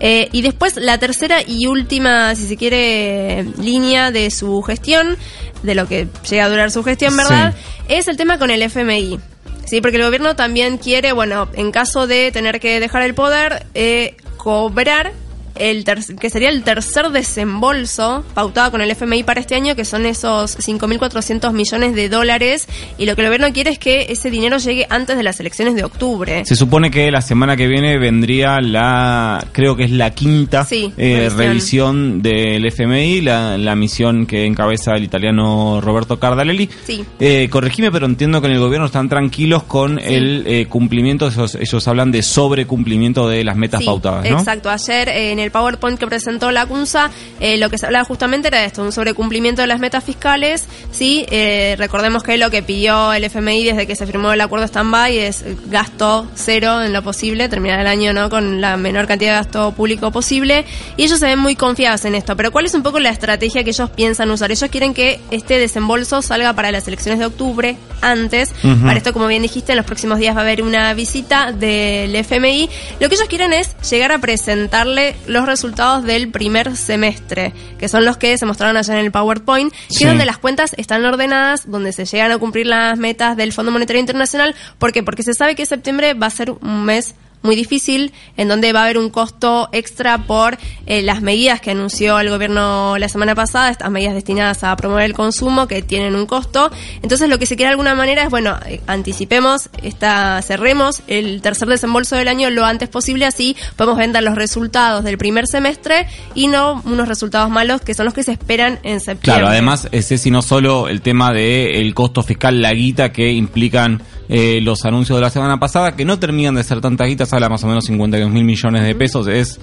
Eh, 0.00 0.28
y 0.32 0.42
después 0.42 0.76
la 0.76 0.98
tercera 0.98 1.38
y 1.46 1.66
última, 1.66 2.34
si 2.34 2.46
se 2.46 2.56
quiere, 2.56 3.44
línea 3.58 4.10
de 4.10 4.30
su 4.30 4.62
gestión, 4.62 5.16
de 5.62 5.74
lo 5.74 5.88
que 5.88 6.08
llega 6.28 6.44
a 6.44 6.48
durar 6.48 6.70
su 6.70 6.82
gestión, 6.84 7.16
¿verdad? 7.16 7.54
Es 7.88 8.08
el 8.08 8.16
tema 8.16 8.38
con 8.38 8.50
el 8.50 8.62
FMI. 8.62 9.18
Sí, 9.64 9.80
porque 9.80 9.96
el 9.96 10.04
gobierno 10.04 10.36
también 10.36 10.78
quiere, 10.78 11.12
bueno, 11.12 11.48
en 11.54 11.72
caso 11.72 12.06
de 12.06 12.30
tener 12.30 12.60
que 12.60 12.78
dejar 12.78 13.02
el 13.02 13.14
poder, 13.14 13.66
eh, 13.74 14.16
cobrar 14.36 15.12
el 15.58 15.84
ter- 15.84 16.04
que 16.18 16.30
sería 16.30 16.48
el 16.50 16.62
tercer 16.62 17.10
desembolso 17.10 18.24
pautado 18.34 18.70
con 18.70 18.80
el 18.80 18.90
FMI 18.90 19.22
para 19.22 19.40
este 19.40 19.54
año, 19.54 19.74
que 19.76 19.84
son 19.84 20.06
esos 20.06 20.58
5.400 20.58 21.52
millones 21.52 21.94
de 21.94 22.08
dólares, 22.08 22.66
y 22.98 23.06
lo 23.06 23.14
que 23.14 23.22
el 23.22 23.28
gobierno 23.28 23.52
quiere 23.52 23.70
es 23.70 23.78
que 23.78 24.06
ese 24.10 24.30
dinero 24.30 24.58
llegue 24.58 24.86
antes 24.90 25.16
de 25.16 25.22
las 25.22 25.38
elecciones 25.40 25.74
de 25.74 25.84
octubre. 25.84 26.44
Se 26.44 26.56
supone 26.56 26.90
que 26.90 27.10
la 27.10 27.20
semana 27.22 27.56
que 27.56 27.66
viene 27.66 27.98
vendría 27.98 28.60
la, 28.60 29.44
creo 29.52 29.76
que 29.76 29.84
es 29.84 29.90
la 29.90 30.10
quinta 30.10 30.64
Sí, 30.64 30.92
eh, 30.96 31.30
revisión. 31.34 32.22
del 32.22 32.64
FMI, 32.66 33.20
la, 33.22 33.58
la 33.58 33.74
misión 33.76 34.26
que 34.26 34.44
encabeza 34.46 34.94
el 34.94 35.04
italiano 35.04 35.80
Roberto 35.80 36.18
Cardalelli. 36.18 36.68
Sí. 36.86 37.04
Eh, 37.20 37.48
corregime, 37.50 37.90
pero 37.90 38.06
entiendo 38.06 38.40
que 38.40 38.46
en 38.48 38.54
el 38.54 38.58
gobierno 38.60 38.86
están 38.86 39.08
tranquilos 39.08 39.62
con 39.64 39.98
el 39.98 40.44
eh, 40.46 40.66
cumplimiento, 40.66 41.28
ellos, 41.28 41.54
ellos 41.54 41.88
hablan 41.88 42.10
de 42.12 42.22
sobrecumplimiento 42.22 43.28
de 43.28 43.44
las 43.44 43.56
metas 43.56 43.82
pautadas, 43.84 44.28
¿no? 44.30 44.38
Exacto. 44.38 44.70
Ayer 44.70 45.08
en 45.08 45.38
el 45.46 45.52
PowerPoint 45.52 45.98
que 45.98 46.06
presentó 46.06 46.50
la 46.50 46.66
CUNSA, 46.66 47.10
eh, 47.40 47.56
lo 47.56 47.70
que 47.70 47.78
se 47.78 47.86
hablaba 47.86 48.04
justamente 48.04 48.48
era 48.48 48.60
de 48.60 48.66
esto, 48.66 48.82
un 48.82 48.92
sobrecumplimiento 48.92 49.62
de 49.62 49.68
las 49.68 49.80
metas 49.80 50.04
fiscales. 50.04 50.66
Sí, 50.90 51.26
eh, 51.30 51.74
recordemos 51.78 52.22
que 52.22 52.36
lo 52.36 52.50
que 52.50 52.62
pidió 52.62 53.12
el 53.12 53.24
FMI 53.24 53.64
desde 53.64 53.86
que 53.86 53.96
se 53.96 54.06
firmó 54.06 54.32
el 54.32 54.40
acuerdo 54.40 54.66
stand-by 54.66 55.18
es 55.18 55.44
gasto 55.70 56.28
cero 56.34 56.82
en 56.82 56.92
lo 56.92 57.02
posible, 57.02 57.48
terminar 57.48 57.80
el 57.80 57.86
año 57.86 58.12
no 58.12 58.28
con 58.28 58.60
la 58.60 58.76
menor 58.76 59.06
cantidad 59.06 59.32
de 59.32 59.36
gasto 59.38 59.72
público 59.72 60.10
posible. 60.10 60.64
Y 60.96 61.04
ellos 61.04 61.18
se 61.18 61.26
ven 61.26 61.38
muy 61.38 61.56
confiados 61.56 62.04
en 62.04 62.14
esto. 62.14 62.36
Pero 62.36 62.52
¿cuál 62.52 62.66
es 62.66 62.74
un 62.74 62.82
poco 62.82 62.98
la 62.98 63.10
estrategia 63.10 63.64
que 63.64 63.70
ellos 63.70 63.90
piensan 63.90 64.30
usar? 64.30 64.50
Ellos 64.50 64.70
quieren 64.70 64.94
que 64.94 65.20
este 65.30 65.58
desembolso 65.58 66.22
salga 66.22 66.52
para 66.52 66.70
las 66.70 66.86
elecciones 66.88 67.18
de 67.18 67.26
octubre, 67.26 67.76
antes. 68.00 68.52
Para 68.82 68.98
esto, 68.98 69.12
como 69.12 69.26
bien 69.26 69.42
dijiste, 69.42 69.72
en 69.72 69.76
los 69.76 69.86
próximos 69.86 70.18
días 70.18 70.34
va 70.36 70.40
a 70.40 70.42
haber 70.42 70.62
una 70.62 70.92
visita 70.94 71.52
del 71.52 72.14
FMI. 72.14 72.68
Lo 73.00 73.08
que 73.08 73.14
ellos 73.14 73.28
quieren 73.28 73.52
es 73.52 73.76
llegar 73.88 74.12
a 74.12 74.18
presentarle 74.18 75.16
los 75.36 75.46
resultados 75.46 76.04
del 76.04 76.30
primer 76.30 76.76
semestre, 76.76 77.52
que 77.78 77.88
son 77.88 78.04
los 78.04 78.16
que 78.16 78.36
se 78.38 78.46
mostraron 78.46 78.76
allá 78.76 78.94
en 78.98 79.04
el 79.04 79.12
PowerPoint, 79.12 79.72
que 79.72 79.78
Sí. 79.90 80.04
es 80.04 80.10
donde 80.10 80.26
las 80.26 80.38
cuentas 80.38 80.74
están 80.76 81.04
ordenadas, 81.04 81.70
donde 81.70 81.92
se 81.92 82.04
llegan 82.04 82.32
a 82.32 82.38
cumplir 82.38 82.66
las 82.66 82.98
metas 82.98 83.36
del 83.36 83.52
Fondo 83.52 83.70
Monetario 83.70 84.00
Internacional. 84.00 84.54
¿Por 84.78 84.92
qué? 84.92 85.02
Porque 85.02 85.22
se 85.22 85.34
sabe 85.34 85.54
que 85.54 85.66
septiembre 85.66 86.14
va 86.14 86.26
a 86.26 86.30
ser 86.30 86.50
un 86.50 86.84
mes 86.84 87.14
muy 87.42 87.56
difícil, 87.56 88.12
en 88.36 88.48
donde 88.48 88.72
va 88.72 88.80
a 88.80 88.84
haber 88.84 88.98
un 88.98 89.10
costo 89.10 89.68
extra 89.72 90.18
por 90.24 90.58
eh, 90.86 91.02
las 91.02 91.22
medidas 91.22 91.60
que 91.60 91.70
anunció 91.70 92.18
el 92.18 92.28
gobierno 92.28 92.98
la 92.98 93.08
semana 93.08 93.34
pasada, 93.34 93.70
estas 93.70 93.90
medidas 93.90 94.14
destinadas 94.14 94.64
a 94.64 94.76
promover 94.76 95.04
el 95.04 95.12
consumo 95.14 95.68
que 95.68 95.82
tienen 95.82 96.16
un 96.16 96.26
costo. 96.26 96.70
Entonces 97.02 97.28
lo 97.28 97.38
que 97.38 97.46
se 97.46 97.56
quiere 97.56 97.68
de 97.68 97.72
alguna 97.72 97.94
manera 97.94 98.24
es, 98.24 98.30
bueno, 98.30 98.56
eh, 98.66 98.80
anticipemos, 98.86 99.70
esta, 99.82 100.42
cerremos 100.42 101.02
el 101.06 101.40
tercer 101.42 101.68
desembolso 101.68 102.16
del 102.16 102.28
año 102.28 102.50
lo 102.50 102.64
antes 102.64 102.88
posible, 102.88 103.26
así 103.26 103.56
podemos 103.76 103.98
vender 103.98 104.22
los 104.22 104.34
resultados 104.34 105.04
del 105.04 105.18
primer 105.18 105.46
semestre 105.46 106.06
y 106.34 106.48
no 106.48 106.82
unos 106.84 107.08
resultados 107.08 107.50
malos 107.50 107.80
que 107.80 107.94
son 107.94 108.06
los 108.06 108.14
que 108.14 108.22
se 108.22 108.32
esperan 108.32 108.78
en 108.82 109.00
septiembre. 109.00 109.40
Claro, 109.40 109.48
además, 109.48 109.88
ese 109.92 110.18
si 110.18 110.30
no 110.30 110.42
solo 110.42 110.88
el 110.88 111.00
tema 111.00 111.32
del 111.32 111.76
el 111.76 111.94
costo 111.94 112.22
fiscal, 112.22 112.60
la 112.60 112.72
guita 112.72 113.12
que 113.12 113.32
implican 113.32 114.02
eh, 114.28 114.60
los 114.62 114.84
anuncios 114.84 115.16
de 115.16 115.22
la 115.22 115.30
semana 115.30 115.58
pasada, 115.58 115.94
que 115.96 116.04
no 116.04 116.18
terminan 116.18 116.54
de 116.56 116.64
ser 116.64 116.80
tanta 116.80 117.04
guita, 117.04 117.26
se 117.26 117.34
habla 117.36 117.48
más 117.48 117.62
o 117.64 117.66
menos 117.68 117.84
52 117.84 118.30
mil 118.30 118.44
millones 118.44 118.82
de 118.84 118.94
pesos, 118.94 119.26
es 119.28 119.60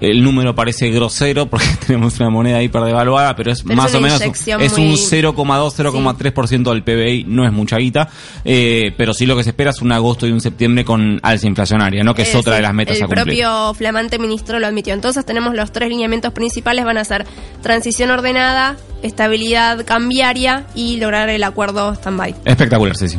el 0.00 0.22
número 0.22 0.54
parece 0.54 0.90
grosero 0.90 1.46
porque 1.46 1.66
tenemos 1.86 2.18
una 2.20 2.30
moneda 2.30 2.62
hiper 2.62 2.82
devaluada, 2.82 3.34
pero 3.36 3.52
es 3.52 3.62
Pero 3.62 3.72
es 3.72 3.76
más 3.76 3.94
o 3.94 4.00
menos, 4.00 4.20
es 4.20 4.78
muy- 4.78 4.90
un 4.90 4.96
0,2, 4.96 5.72
0,3% 5.74 6.70
del 6.72 6.82
PBI, 6.82 7.24
no 7.28 7.46
es 7.46 7.52
mucha 7.52 7.76
guita, 7.78 8.08
eh, 8.44 8.92
pero 8.96 9.14
sí 9.14 9.26
lo 9.26 9.36
que 9.36 9.44
se 9.44 9.50
espera 9.50 9.70
es 9.70 9.80
un 9.80 9.92
agosto 9.92 10.26
y 10.26 10.32
un 10.32 10.40
septiembre 10.40 10.84
con 10.84 11.18
alza 11.22 11.46
inflacionaria, 11.46 12.02
¿no? 12.04 12.14
que 12.14 12.22
es 12.22 12.34
Eh, 12.34 12.38
otra 12.38 12.54
sí, 12.54 12.56
de 12.56 12.62
las 12.62 12.74
metas 12.74 12.96
el 12.96 13.02
a 13.04 13.06
cumplir. 13.06 13.24
propio 13.24 13.74
flamante 13.74 14.18
ministro 14.18 14.58
lo 14.58 14.66
admitió. 14.66 14.94
Entonces 14.94 15.24
tenemos 15.24 15.54
los 15.54 15.72
tres 15.72 15.88
lineamientos 15.88 16.32
principales, 16.32 16.84
van 16.84 16.98
a 16.98 17.04
ser 17.04 17.24
transición 17.62 18.10
ordenada, 18.10 18.76
estabilidad 19.02 19.84
cambiaria 19.84 20.64
y 20.74 20.98
lograr 20.98 21.28
el 21.28 21.42
acuerdo 21.44 21.92
stand-by. 21.94 22.34
Espectacular, 22.44 22.96
Ceci. 22.96 23.18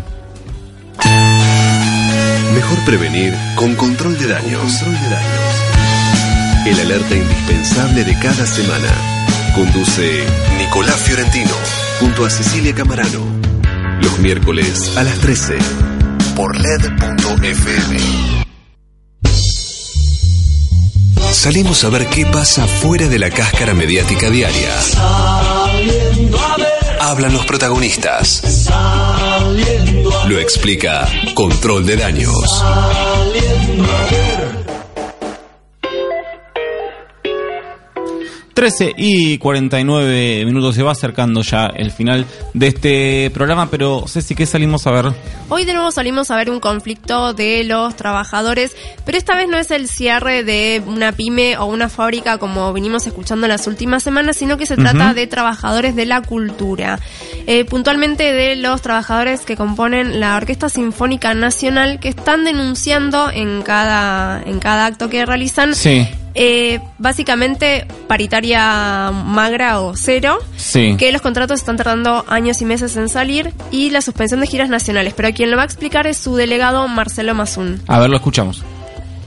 Mejor 2.54 2.86
prevenir 2.86 3.34
con 3.56 3.76
control 3.76 4.18
de 4.18 4.28
daños. 4.28 4.62
Control 4.62 4.94
de 5.02 5.10
daños. 5.10 5.74
El 6.66 6.80
alerta 6.80 7.16
indispensable 7.16 8.04
de 8.04 8.20
cada 8.20 8.46
semana. 8.46 8.90
Conduce 9.56 10.24
Nicolás 10.58 10.98
Fiorentino 10.98 11.52
junto 12.00 12.26
a 12.26 12.30
Cecilia 12.30 12.74
Camarano. 12.74 13.26
Los 14.02 14.20
miércoles 14.20 14.96
a 14.98 15.04
las 15.04 15.18
13 15.20 15.58
por 16.36 16.56
LED.fm. 16.60 17.98
Salimos 21.32 21.84
a 21.84 21.90
ver 21.90 22.08
qué 22.08 22.26
pasa 22.26 22.66
fuera 22.68 23.08
de 23.08 23.20
la 23.20 23.30
cáscara 23.30 23.74
mediática 23.74 24.30
diaria. 24.30 24.70
Hablan 27.02 27.34
los 27.34 27.46
protagonistas. 27.46 28.70
Lo 30.28 30.40
explica 30.40 31.08
Control 31.36 31.86
de 31.86 31.98
Daños. 31.98 32.64
13 38.54 38.94
y 38.98 39.38
49 39.38 40.46
minutos 40.46 40.76
se 40.76 40.84
va 40.84 40.92
acercando 40.92 41.42
ya 41.42 41.66
el 41.68 41.92
final 41.92 42.26
de 42.54 42.68
este 42.68 43.32
programa, 43.34 43.70
pero 43.70 44.06
Ceci, 44.08 44.36
¿qué 44.36 44.46
salimos 44.46 44.86
a 44.88 44.92
ver? 44.92 45.12
Hoy 45.50 45.66
de 45.66 45.74
nuevo 45.74 45.92
salimos 45.92 46.32
a 46.32 46.36
ver 46.36 46.50
un 46.50 46.60
conflicto 46.60 47.34
de 47.34 47.64
los 47.64 47.96
trabajadores, 47.96 48.76
pero 49.06 49.18
esta 49.18 49.36
vez 49.36 49.48
no 49.48 49.58
es 49.58 49.72
el 49.72 49.88
cierre 49.88 50.44
de 50.44 50.82
una 50.86 51.12
pyme 51.12 51.58
o 51.58 51.66
una 51.66 51.90
fábrica 51.90 52.38
como 52.38 52.72
vinimos 52.74 53.08
escuchando 53.08 53.48
las 53.48 53.68
últimas 53.68 54.04
semanas, 54.04 54.38
sino 54.38 54.58
que 54.58 54.66
se 54.66 54.76
trata 54.78 55.14
de 55.14 55.28
trabajadores 55.28 55.96
de 55.96 56.06
la 56.06 56.22
cultura. 56.22 57.00
Eh, 57.48 57.66
puntualmente 57.66 58.32
de 58.32 58.56
los 58.56 58.82
trabajadores 58.82 59.42
que 59.42 59.58
componen 59.58 60.20
la 60.20 60.36
Orquesta 60.38 60.70
Sinfónica 60.70 61.34
Nacional 61.34 62.00
que 62.00 62.10
están 62.10 62.44
denunciando 62.44 63.30
en 63.32 63.62
cada, 63.64 64.42
en 64.46 64.60
cada 64.60 64.86
acto 64.86 65.10
que 65.10 65.26
realizan 65.26 65.76
Sí. 65.76 66.08
Eh, 66.36 66.80
básicamente 66.98 67.86
paritaria 68.08 69.12
magra 69.12 69.80
o 69.82 69.96
cero, 69.96 70.40
Sí. 70.56 70.96
que 70.98 71.12
los 71.12 71.22
contratos 71.22 71.60
están 71.60 71.78
tardando 71.78 72.26
años 72.28 72.62
y 72.62 72.66
meses 72.66 72.96
en 72.98 73.10
salir 73.10 73.52
y 73.72 73.90
la 73.92 74.02
suspensión 74.02 74.40
de 74.42 74.48
giras 74.48 74.70
nacionales. 74.70 75.14
Pero 75.16 75.32
quien 75.34 75.52
lo 75.52 75.58
va 75.58 75.64
a 75.64 75.66
explicar 75.66 76.08
es 76.08 76.18
su 76.18 76.36
delegado 76.36 76.88
Marcelo 76.88 77.36
Mazún. 77.36 77.82
A 77.88 78.00
ver, 78.00 78.10
lo 78.10 78.16
escuchamos. 78.18 78.64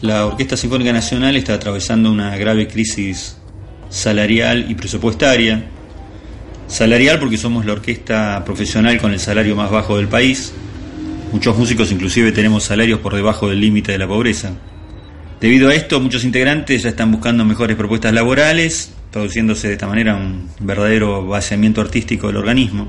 La 0.03 0.27
Orquesta 0.27 0.57
Sinfónica 0.57 0.93
Nacional 0.93 1.37
está 1.37 1.55
atravesando 1.55 2.11
una 2.11 2.37
grave 2.37 2.69
crisis 2.69 3.37
salarial 3.89 4.67
y 4.71 4.75
presupuestaria. 4.75 5.65
Salarial 6.69 7.19
porque 7.21 7.39
somos 7.39 7.65
la 7.65 7.73
orquesta 7.75 8.43
profesional 8.45 9.01
con 9.01 9.13
el 9.13 9.21
salario 9.21 9.55
más 9.55 9.71
bajo 9.71 9.97
del 9.97 10.09
país. 10.09 10.53
Muchos 11.33 11.57
músicos 11.57 11.93
inclusive 11.93 12.33
tenemos 12.33 12.65
salarios 12.65 13.01
por 13.01 13.15
debajo 13.15 13.49
del 13.49 13.61
límite 13.61 13.93
de 13.93 13.99
la 13.99 14.09
pobreza. 14.09 14.51
Debido 15.41 15.69
a 15.69 15.75
esto, 15.75 16.01
muchos 16.01 16.25
integrantes 16.25 16.83
ya 16.83 16.89
están 16.89 17.13
buscando 17.13 17.45
mejores 17.45 17.77
propuestas 17.77 18.13
laborales, 18.13 18.93
produciéndose 19.13 19.69
de 19.69 19.75
esta 19.75 19.87
manera 19.87 20.17
un 20.17 20.49
verdadero 20.61 21.27
vaciamiento 21.27 21.83
artístico 21.83 22.29
del 22.29 22.39
organismo. 22.39 22.89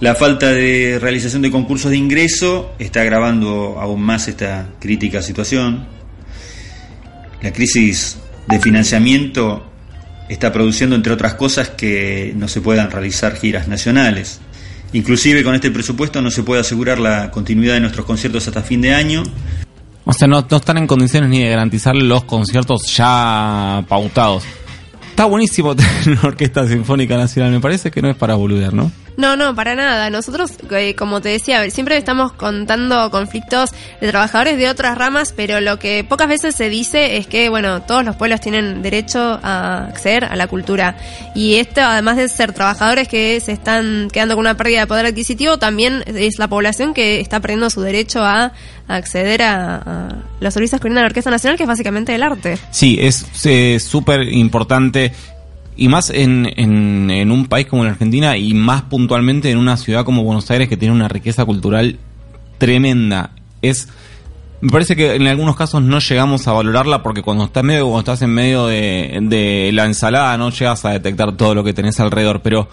La 0.00 0.14
falta 0.14 0.50
de 0.50 0.98
realización 1.00 1.42
de 1.42 1.50
concursos 1.50 1.90
de 1.90 1.98
ingreso 1.98 2.72
está 2.78 3.02
agravando 3.02 3.78
aún 3.80 4.00
más 4.00 4.28
esta 4.28 4.68
crítica 4.80 5.20
situación. 5.20 5.86
La 7.42 7.52
crisis 7.52 8.16
de 8.46 8.60
financiamiento 8.60 9.70
está 10.28 10.52
produciendo, 10.52 10.96
entre 10.96 11.12
otras 11.12 11.34
cosas, 11.34 11.68
que 11.70 12.32
no 12.34 12.48
se 12.48 12.62
puedan 12.62 12.90
realizar 12.90 13.36
giras 13.36 13.68
nacionales. 13.68 14.40
Inclusive 14.94 15.44
con 15.44 15.54
este 15.54 15.70
presupuesto 15.70 16.22
no 16.22 16.30
se 16.30 16.42
puede 16.42 16.62
asegurar 16.62 16.98
la 16.98 17.30
continuidad 17.30 17.74
de 17.74 17.80
nuestros 17.80 18.06
conciertos 18.06 18.46
hasta 18.48 18.62
fin 18.62 18.80
de 18.80 18.94
año. 18.94 19.22
O 20.10 20.14
sea, 20.14 20.26
no, 20.26 20.46
no 20.50 20.56
están 20.56 20.78
en 20.78 20.86
condiciones 20.86 21.28
ni 21.28 21.40
de 21.40 21.50
garantizar 21.50 21.94
los 21.94 22.24
conciertos 22.24 22.96
ya 22.96 23.84
pautados. 23.88 24.42
Está 25.10 25.26
buenísimo 25.26 25.76
tener 25.76 25.92
una 26.06 26.22
orquesta 26.22 26.66
sinfónica 26.66 27.18
nacional, 27.18 27.52
me 27.52 27.60
parece 27.60 27.90
que 27.90 28.00
no 28.00 28.08
es 28.08 28.16
para 28.16 28.34
boludear, 28.34 28.72
¿no? 28.72 28.90
No, 29.18 29.34
no, 29.34 29.52
para 29.52 29.74
nada. 29.74 30.10
Nosotros, 30.10 30.52
eh, 30.70 30.94
como 30.94 31.20
te 31.20 31.30
decía, 31.30 31.68
siempre 31.70 31.96
estamos 31.96 32.30
contando 32.34 33.10
conflictos 33.10 33.70
de 34.00 34.06
trabajadores 34.10 34.56
de 34.58 34.68
otras 34.68 34.96
ramas, 34.96 35.34
pero 35.36 35.60
lo 35.60 35.76
que 35.80 36.04
pocas 36.04 36.28
veces 36.28 36.54
se 36.54 36.68
dice 36.68 37.16
es 37.16 37.26
que, 37.26 37.48
bueno, 37.48 37.82
todos 37.82 38.04
los 38.04 38.14
pueblos 38.14 38.40
tienen 38.40 38.80
derecho 38.80 39.40
a 39.42 39.88
acceder 39.88 40.24
a 40.24 40.36
la 40.36 40.46
cultura. 40.46 40.96
Y 41.34 41.56
esto, 41.56 41.80
además 41.80 42.16
de 42.16 42.28
ser 42.28 42.52
trabajadores 42.52 43.08
que 43.08 43.40
se 43.40 43.50
están 43.50 44.06
quedando 44.12 44.36
con 44.36 44.42
una 44.42 44.56
pérdida 44.56 44.82
de 44.82 44.86
poder 44.86 45.06
adquisitivo, 45.06 45.58
también 45.58 46.04
es 46.06 46.38
la 46.38 46.46
población 46.46 46.94
que 46.94 47.18
está 47.18 47.40
perdiendo 47.40 47.70
su 47.70 47.80
derecho 47.80 48.22
a, 48.22 48.52
a 48.86 48.94
acceder 48.94 49.42
a, 49.42 49.76
a 49.78 50.08
los 50.38 50.54
servicios 50.54 50.80
que 50.80 50.84
brinda 50.84 51.00
la 51.00 51.08
Orquesta 51.08 51.32
Nacional, 51.32 51.56
que 51.56 51.64
es 51.64 51.68
básicamente 51.68 52.14
el 52.14 52.22
arte. 52.22 52.56
Sí, 52.70 52.96
es 53.00 53.26
eh, 53.46 53.80
súper 53.80 54.32
importante 54.32 55.12
y 55.78 55.88
más 55.88 56.10
en, 56.10 56.52
en, 56.56 57.30
un 57.30 57.46
país 57.46 57.66
como 57.66 57.84
la 57.84 57.90
Argentina 57.90 58.36
y 58.36 58.52
más 58.52 58.82
puntualmente 58.82 59.50
en 59.50 59.58
una 59.58 59.76
ciudad 59.76 60.04
como 60.04 60.24
Buenos 60.24 60.50
Aires 60.50 60.68
que 60.68 60.76
tiene 60.76 60.92
una 60.92 61.08
riqueza 61.08 61.44
cultural 61.44 61.98
tremenda. 62.58 63.30
Es 63.62 63.88
me 64.60 64.70
parece 64.70 64.96
que 64.96 65.14
en 65.14 65.26
algunos 65.28 65.54
casos 65.54 65.80
no 65.80 66.00
llegamos 66.00 66.48
a 66.48 66.52
valorarla 66.52 67.04
porque 67.04 67.22
cuando 67.22 67.44
estás 67.44 67.62
medio 67.62 67.84
cuando 67.84 68.00
estás 68.00 68.22
en 68.22 68.34
medio 68.34 68.66
de, 68.66 69.20
de 69.22 69.70
la 69.72 69.86
ensalada 69.86 70.36
no 70.36 70.50
llegas 70.50 70.84
a 70.84 70.90
detectar 70.90 71.36
todo 71.36 71.54
lo 71.54 71.62
que 71.62 71.72
tenés 71.72 72.00
alrededor, 72.00 72.42
pero 72.42 72.68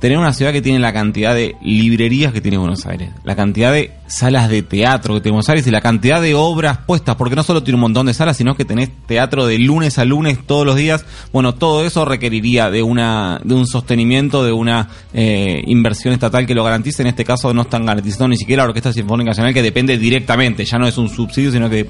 tener 0.00 0.18
una 0.18 0.32
ciudad 0.32 0.52
que 0.52 0.62
tiene 0.62 0.78
la 0.78 0.92
cantidad 0.92 1.34
de 1.34 1.56
librerías 1.62 2.32
que 2.32 2.40
tiene 2.40 2.58
Buenos 2.58 2.86
Aires, 2.86 3.10
la 3.24 3.36
cantidad 3.36 3.72
de 3.72 3.92
salas 4.06 4.48
de 4.48 4.62
teatro 4.62 5.14
que 5.14 5.20
tiene 5.20 5.34
Buenos 5.34 5.48
Aires 5.48 5.66
y 5.66 5.70
la 5.70 5.80
cantidad 5.80 6.20
de 6.20 6.34
obras 6.34 6.78
puestas, 6.78 7.16
porque 7.16 7.36
no 7.36 7.42
solo 7.42 7.62
tiene 7.62 7.76
un 7.76 7.82
montón 7.82 8.06
de 8.06 8.14
salas, 8.14 8.36
sino 8.36 8.54
que 8.54 8.64
tenés 8.64 8.90
teatro 9.06 9.46
de 9.46 9.58
lunes 9.58 9.98
a 9.98 10.04
lunes 10.04 10.38
todos 10.46 10.66
los 10.66 10.76
días. 10.76 11.04
Bueno, 11.32 11.54
todo 11.54 11.84
eso 11.84 12.04
requeriría 12.04 12.70
de 12.70 12.82
una 12.82 13.40
de 13.42 13.54
un 13.54 13.66
sostenimiento, 13.66 14.44
de 14.44 14.52
una 14.52 14.88
eh, 15.12 15.62
inversión 15.66 16.12
estatal 16.12 16.46
que 16.46 16.54
lo 16.54 16.64
garantice. 16.64 17.02
En 17.02 17.08
este 17.08 17.24
caso 17.24 17.54
no 17.54 17.62
están 17.62 17.86
garantizando 17.86 18.28
ni 18.28 18.36
siquiera 18.36 18.62
la 18.62 18.68
Orquesta 18.68 18.92
Sinfónica 18.92 19.30
Nacional, 19.30 19.54
que 19.54 19.62
depende 19.62 19.96
directamente, 19.96 20.64
ya 20.64 20.78
no 20.78 20.86
es 20.86 20.98
un 20.98 21.08
subsidio, 21.08 21.50
sino 21.50 21.70
que 21.70 21.86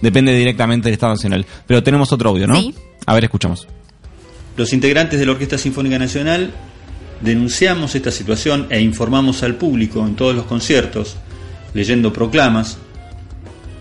depende 0.00 0.34
directamente 0.34 0.86
del 0.86 0.94
Estado 0.94 1.12
Nacional. 1.12 1.44
Pero 1.66 1.82
tenemos 1.82 2.12
otro 2.12 2.30
audio, 2.30 2.46
¿no? 2.46 2.56
Sí. 2.56 2.74
A 3.06 3.14
ver, 3.14 3.24
escuchamos. 3.24 3.66
Los 4.56 4.72
integrantes 4.72 5.18
de 5.18 5.26
la 5.26 5.32
Orquesta 5.32 5.58
Sinfónica 5.58 5.98
Nacional 5.98 6.52
denunciamos 7.22 7.94
esta 7.94 8.10
situación 8.10 8.66
e 8.70 8.80
informamos 8.80 9.42
al 9.42 9.54
público 9.54 10.04
en 10.06 10.16
todos 10.16 10.34
los 10.34 10.44
conciertos, 10.44 11.16
leyendo 11.74 12.12
proclamas 12.12 12.78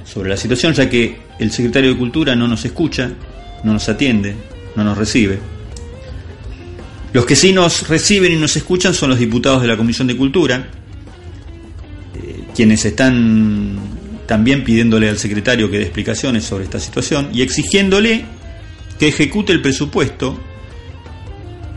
sobre 0.06 0.30
la 0.30 0.38
situación, 0.38 0.74
ya 0.74 0.90
que 0.90 1.18
el 1.40 1.52
secretario 1.52 1.92
de 1.92 1.98
Cultura 1.98 2.36
no 2.36 2.48
nos 2.48 2.64
escucha, 2.66 3.12
no 3.64 3.74
nos 3.74 3.90
atiende, 3.90 4.36
no 4.76 4.84
nos 4.84 4.98
recibe. 4.98 5.40
Los 7.14 7.26
que 7.26 7.36
sí 7.36 7.52
nos 7.52 7.88
reciben 7.90 8.32
y 8.32 8.36
nos 8.36 8.56
escuchan 8.56 8.94
son 8.94 9.10
los 9.10 9.20
diputados 9.20 9.62
de 9.62 9.68
la 9.68 9.76
Comisión 9.76 10.08
de 10.08 10.16
Cultura, 10.16 10.68
eh, 12.16 12.44
quienes 12.56 12.86
están 12.86 13.78
también 14.28 14.64
pidiéndole 14.64 15.10
al 15.10 15.18
secretario 15.18 15.70
que 15.70 15.78
dé 15.78 15.84
explicaciones 15.84 16.46
sobre 16.46 16.64
esta 16.64 16.80
situación 16.80 17.30
y 17.34 17.42
exigiéndole 17.42 18.24
que 18.98 19.10
ejecute 19.10 19.52
el 19.52 19.62
presupuesto 19.62 20.40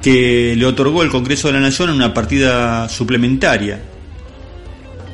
que 0.04 0.54
le 0.54 0.66
otorgó 0.66 1.02
el 1.02 1.08
Congreso 1.08 1.48
de 1.48 1.54
la 1.54 1.60
Nación 1.60 1.88
en 1.88 1.96
una 1.96 2.12
partida 2.12 2.90
suplementaria 2.90 3.80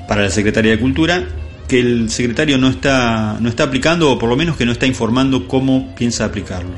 para 0.09 0.23
la 0.23 0.31
Secretaría 0.31 0.73
de 0.73 0.81
Cultura 0.81 1.29
que 1.69 1.79
el 1.79 2.11
secretario 2.11 2.59
no 2.59 2.69
está 2.69 3.37
no 3.39 3.49
está 3.49 3.63
aplicando 3.63 4.11
o 4.11 4.19
por 4.19 4.29
lo 4.29 4.35
menos 4.35 4.57
que 4.57 4.67
no 4.67 4.73
está 4.73 4.87
informando 4.87 5.47
cómo 5.47 5.95
piensa 5.95 6.25
aplicarlo. 6.25 6.73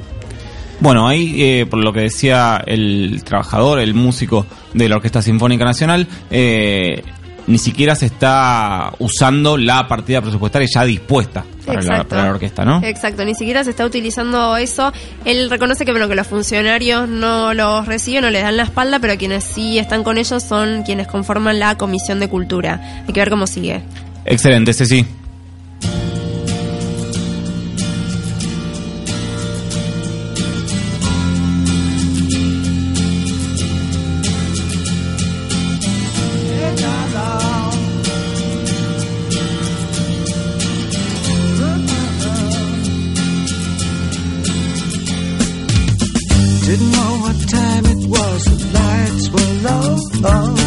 Bueno, 0.80 1.08
ahí, 1.08 1.40
eh, 1.40 1.64
por 1.64 1.82
lo 1.82 1.90
que 1.94 2.00
decía 2.00 2.62
el 2.66 3.22
trabajador, 3.24 3.80
el 3.80 3.94
músico 3.94 4.44
de 4.74 4.90
la 4.90 4.96
Orquesta 4.96 5.22
Sinfónica 5.22 5.64
Nacional, 5.64 6.06
eh, 6.30 7.02
ni 7.46 7.58
siquiera 7.58 7.94
se 7.94 8.06
está 8.06 8.92
usando 8.98 9.56
la 9.56 9.86
partida 9.88 10.20
presupuestaria 10.20 10.68
ya 10.72 10.84
dispuesta 10.84 11.44
para, 11.64 11.80
la, 11.80 11.86
Exacto. 11.86 12.08
para 12.10 12.22
la 12.24 12.30
orquesta, 12.30 12.64
¿no? 12.64 12.82
Exacto, 12.82 13.24
ni 13.24 13.34
siquiera 13.34 13.64
se 13.64 13.70
está 13.70 13.84
utilizando 13.84 14.56
eso. 14.56 14.92
Él 15.24 15.50
reconoce 15.50 15.84
que, 15.84 15.92
bueno, 15.92 16.08
que 16.08 16.14
los 16.14 16.26
funcionarios 16.26 17.08
no 17.08 17.54
los 17.54 17.86
reciben, 17.86 18.22
no 18.22 18.30
les 18.30 18.42
dan 18.42 18.56
la 18.56 18.64
espalda, 18.64 18.98
pero 18.98 19.16
quienes 19.16 19.44
sí 19.44 19.78
están 19.78 20.02
con 20.04 20.18
ellos 20.18 20.42
son 20.42 20.82
quienes 20.82 21.06
conforman 21.06 21.58
la 21.58 21.76
Comisión 21.76 22.20
de 22.20 22.28
Cultura. 22.28 23.04
Hay 23.06 23.12
que 23.12 23.20
ver 23.20 23.30
cómo 23.30 23.46
sigue. 23.46 23.82
Excelente, 24.24 24.72
Ceci. 24.72 25.04
Know 47.12 47.22
what 47.22 47.48
time 47.48 47.84
it 47.86 48.08
was, 48.08 48.44
the 48.44 48.58
lights 48.72 49.28
were 49.30 49.68
low. 49.68 49.96
Oh. 50.24 50.61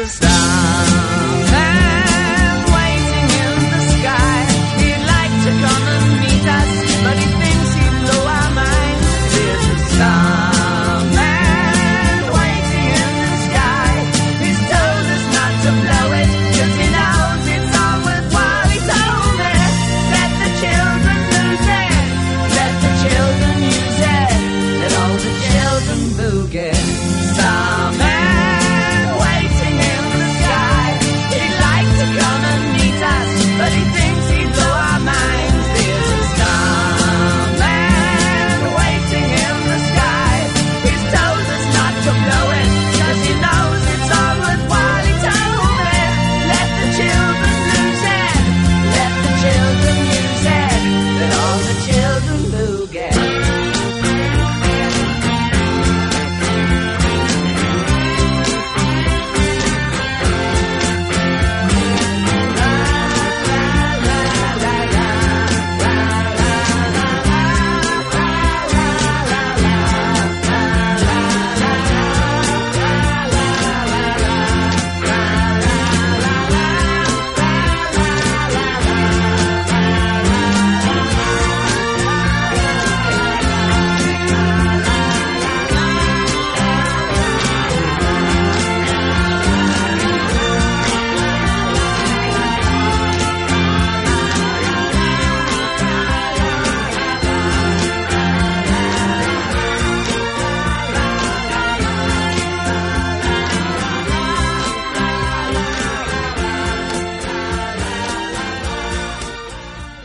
superstar. 0.00 0.79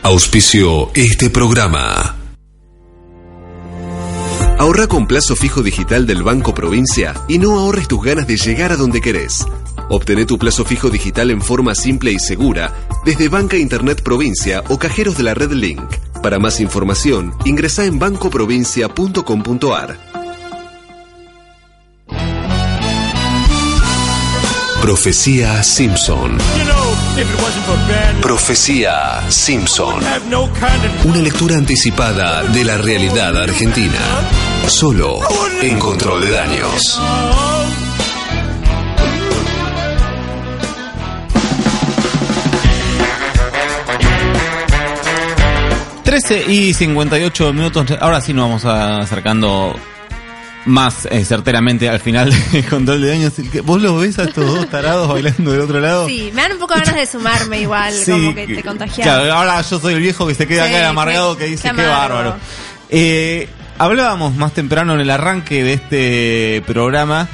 Auspicio 0.06 0.94
este 0.94 1.30
programa. 1.30 2.14
Ahorra 4.56 4.86
con 4.86 5.08
plazo 5.08 5.34
fijo 5.34 5.64
digital 5.64 6.06
del 6.06 6.22
Banco 6.22 6.54
Provincia 6.54 7.12
y 7.26 7.40
no 7.40 7.58
ahorres 7.58 7.88
tus 7.88 8.04
ganas 8.04 8.28
de 8.28 8.36
llegar 8.36 8.70
a 8.70 8.76
donde 8.76 9.00
querés. 9.00 9.44
Obtené 9.90 10.24
tu 10.24 10.38
plazo 10.38 10.64
fijo 10.64 10.90
digital 10.90 11.32
en 11.32 11.42
forma 11.42 11.74
simple 11.74 12.12
y 12.12 12.20
segura 12.20 12.72
desde 13.04 13.28
Banca 13.28 13.56
Internet 13.56 14.04
Provincia 14.04 14.62
o 14.68 14.78
cajeros 14.78 15.16
de 15.16 15.24
la 15.24 15.34
red 15.34 15.50
Link. 15.50 15.82
Para 16.22 16.38
más 16.38 16.60
información, 16.60 17.34
ingresa 17.44 17.84
en 17.84 17.98
bancoprovincia.com.ar. 17.98 20.15
Profecía 24.80 25.62
Simpson. 25.62 26.38
Profecía 28.22 29.22
Simpson. 29.28 30.00
Una 31.04 31.18
lectura 31.18 31.56
anticipada 31.56 32.42
de 32.44 32.64
la 32.64 32.76
realidad 32.76 33.36
argentina. 33.36 33.98
Solo 34.68 35.20
en 35.60 35.78
control 35.78 36.20
de 36.22 36.30
daños. 36.30 37.00
13 46.06 46.44
y 46.48 46.72
58 46.72 47.52
minutos. 47.52 47.90
Ahora 48.00 48.20
sí 48.20 48.32
nos 48.32 48.48
vamos 48.48 48.64
acercando 48.64 49.74
más 50.66 51.06
eh, 51.10 51.24
certeramente 51.24 51.88
al 51.88 52.00
final 52.00 52.30
de 52.52 52.62
control 52.70 53.00
de 53.00 53.08
daños. 53.08 53.38
El 53.38 53.62
¿Vos 53.62 53.80
los 53.80 54.00
ves 54.00 54.18
a 54.18 54.24
estos 54.24 54.46
dos 54.46 54.68
tarados 54.68 55.08
bailando 55.08 55.52
del 55.52 55.60
otro 55.62 55.80
lado? 55.80 56.06
Sí, 56.08 56.30
me 56.34 56.42
dan 56.42 56.52
un 56.52 56.58
poco 56.58 56.74
ganas 56.74 56.94
de 56.96 57.06
sumarme 57.06 57.60
igual, 57.60 57.92
Sí, 58.04 58.10
como 58.10 58.34
que 58.34 58.46
te 58.46 58.62
contagias. 58.62 59.06
Claro, 59.06 59.32
ahora 59.32 59.62
yo 59.62 59.78
soy 59.80 59.94
el 59.94 60.00
viejo 60.00 60.26
que 60.26 60.34
se 60.34 60.46
queda 60.46 60.66
Sí, 60.68 60.74
acá 60.74 60.88
amargado 60.88 61.36
qué- 61.38 61.44
que 61.44 61.50
dice 61.52 61.68
qué 61.70 61.74
qué, 61.76 61.82
amargo". 61.82 62.14
bárbaro. 62.16 62.36
Eh, 62.90 63.48
hablábamos 63.78 64.34
más 64.36 64.52
temprano 64.52 64.94
en 64.94 65.00
el 65.00 65.10
arranque 65.10 65.62
de 65.64 65.72
este 65.72 66.62
programa 66.66 67.28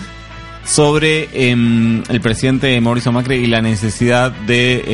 sobre 0.65 1.29
em, 1.51 2.03
el 2.09 2.21
presidente 2.21 2.81
Mauricio 2.81 3.11
Macri 3.13 3.37
y 3.37 3.47
la 3.47 3.61
necesidad 3.61 4.31
de 4.31 4.85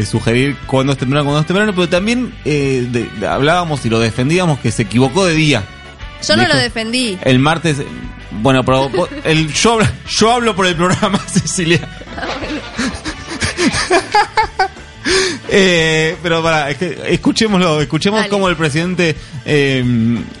eh, 0.00 0.04
sugerir 0.04 0.56
cuándo 0.66 0.92
es 0.92 0.98
temprano, 0.98 1.24
cuándo 1.24 1.40
es 1.40 1.46
temprano, 1.46 1.72
pero 1.74 1.88
también 1.88 2.34
eh, 2.44 2.86
de- 2.90 3.08
de- 3.20 3.26
hablábamos 3.28 3.84
y 3.86 3.88
lo 3.88 4.00
defendíamos 4.00 4.58
que 4.58 4.72
se 4.72 4.82
equivocó 4.82 5.24
de 5.24 5.34
día. 5.34 5.62
Yo 6.26 6.36
no 6.36 6.42
Dijo- 6.42 6.54
lo 6.54 6.60
defendí. 6.60 7.18
El 7.22 7.38
martes, 7.38 7.78
bueno, 8.30 8.64
pero 8.64 8.88
vos- 8.90 9.08
el, 9.24 9.52
yo, 9.52 9.74
hablo- 9.74 9.88
yo 10.08 10.32
hablo 10.32 10.54
por 10.56 10.66
el 10.66 10.76
programa, 10.76 11.18
Cecilia. 11.26 11.80
Eh, 15.54 16.16
pero 16.22 16.42
para, 16.42 16.70
escuchémoslo, 16.70 17.82
escuchemos 17.82 18.20
Dale. 18.20 18.30
cómo 18.30 18.48
el 18.48 18.56
presidente 18.56 19.14
eh, 19.44 19.84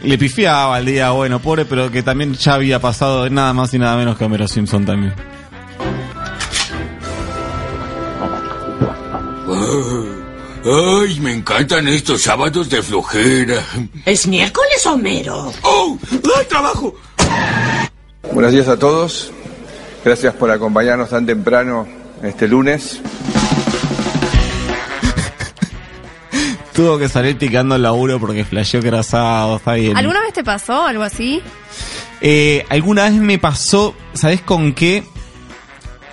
le 0.04 0.18
pifiaba 0.18 0.76
al 0.76 0.86
día, 0.86 1.10
bueno, 1.10 1.38
pobre, 1.40 1.64
pero 1.66 1.90
que 1.90 2.02
también 2.02 2.32
ya 2.34 2.54
había 2.54 2.78
pasado 2.80 3.28
nada 3.28 3.52
más 3.52 3.74
y 3.74 3.78
nada 3.78 3.96
menos 3.96 4.16
que 4.16 4.24
Homero 4.24 4.48
Simpson 4.48 4.86
también. 4.86 5.12
Ay, 10.64 11.18
me 11.18 11.32
encantan 11.32 11.88
estos 11.88 12.22
sábados 12.22 12.70
de 12.70 12.80
flojera. 12.82 13.64
¿Es 14.06 14.28
miércoles, 14.28 14.86
Homero? 14.86 15.52
¡Oh! 15.62 15.98
¡Ay, 16.38 16.46
trabajo! 16.48 16.94
Buenos 18.32 18.52
días 18.52 18.68
a 18.68 18.78
todos. 18.78 19.32
Gracias 20.04 20.32
por 20.34 20.52
acompañarnos 20.52 21.10
tan 21.10 21.26
temprano 21.26 21.88
este 22.22 22.46
lunes. 22.46 23.00
Tuvo 26.72 26.96
que 26.96 27.08
salir 27.08 27.36
ticando 27.38 27.74
el 27.74 27.82
laburo 27.82 28.20
porque 28.20 28.44
flasheó 28.44 28.80
que 28.80 28.86
era 28.88 29.02
sábado, 29.02 29.56
está 29.56 29.72
bien. 29.74 29.96
¿Alguna 29.96 30.20
vez 30.20 30.32
te 30.32 30.44
pasó 30.44 30.86
algo 30.86 31.02
así? 31.02 31.42
Eh, 32.20 32.64
alguna 32.68 33.10
vez 33.10 33.14
me 33.14 33.40
pasó, 33.40 33.96
¿sabes 34.14 34.42
con 34.42 34.74
qué? 34.74 35.02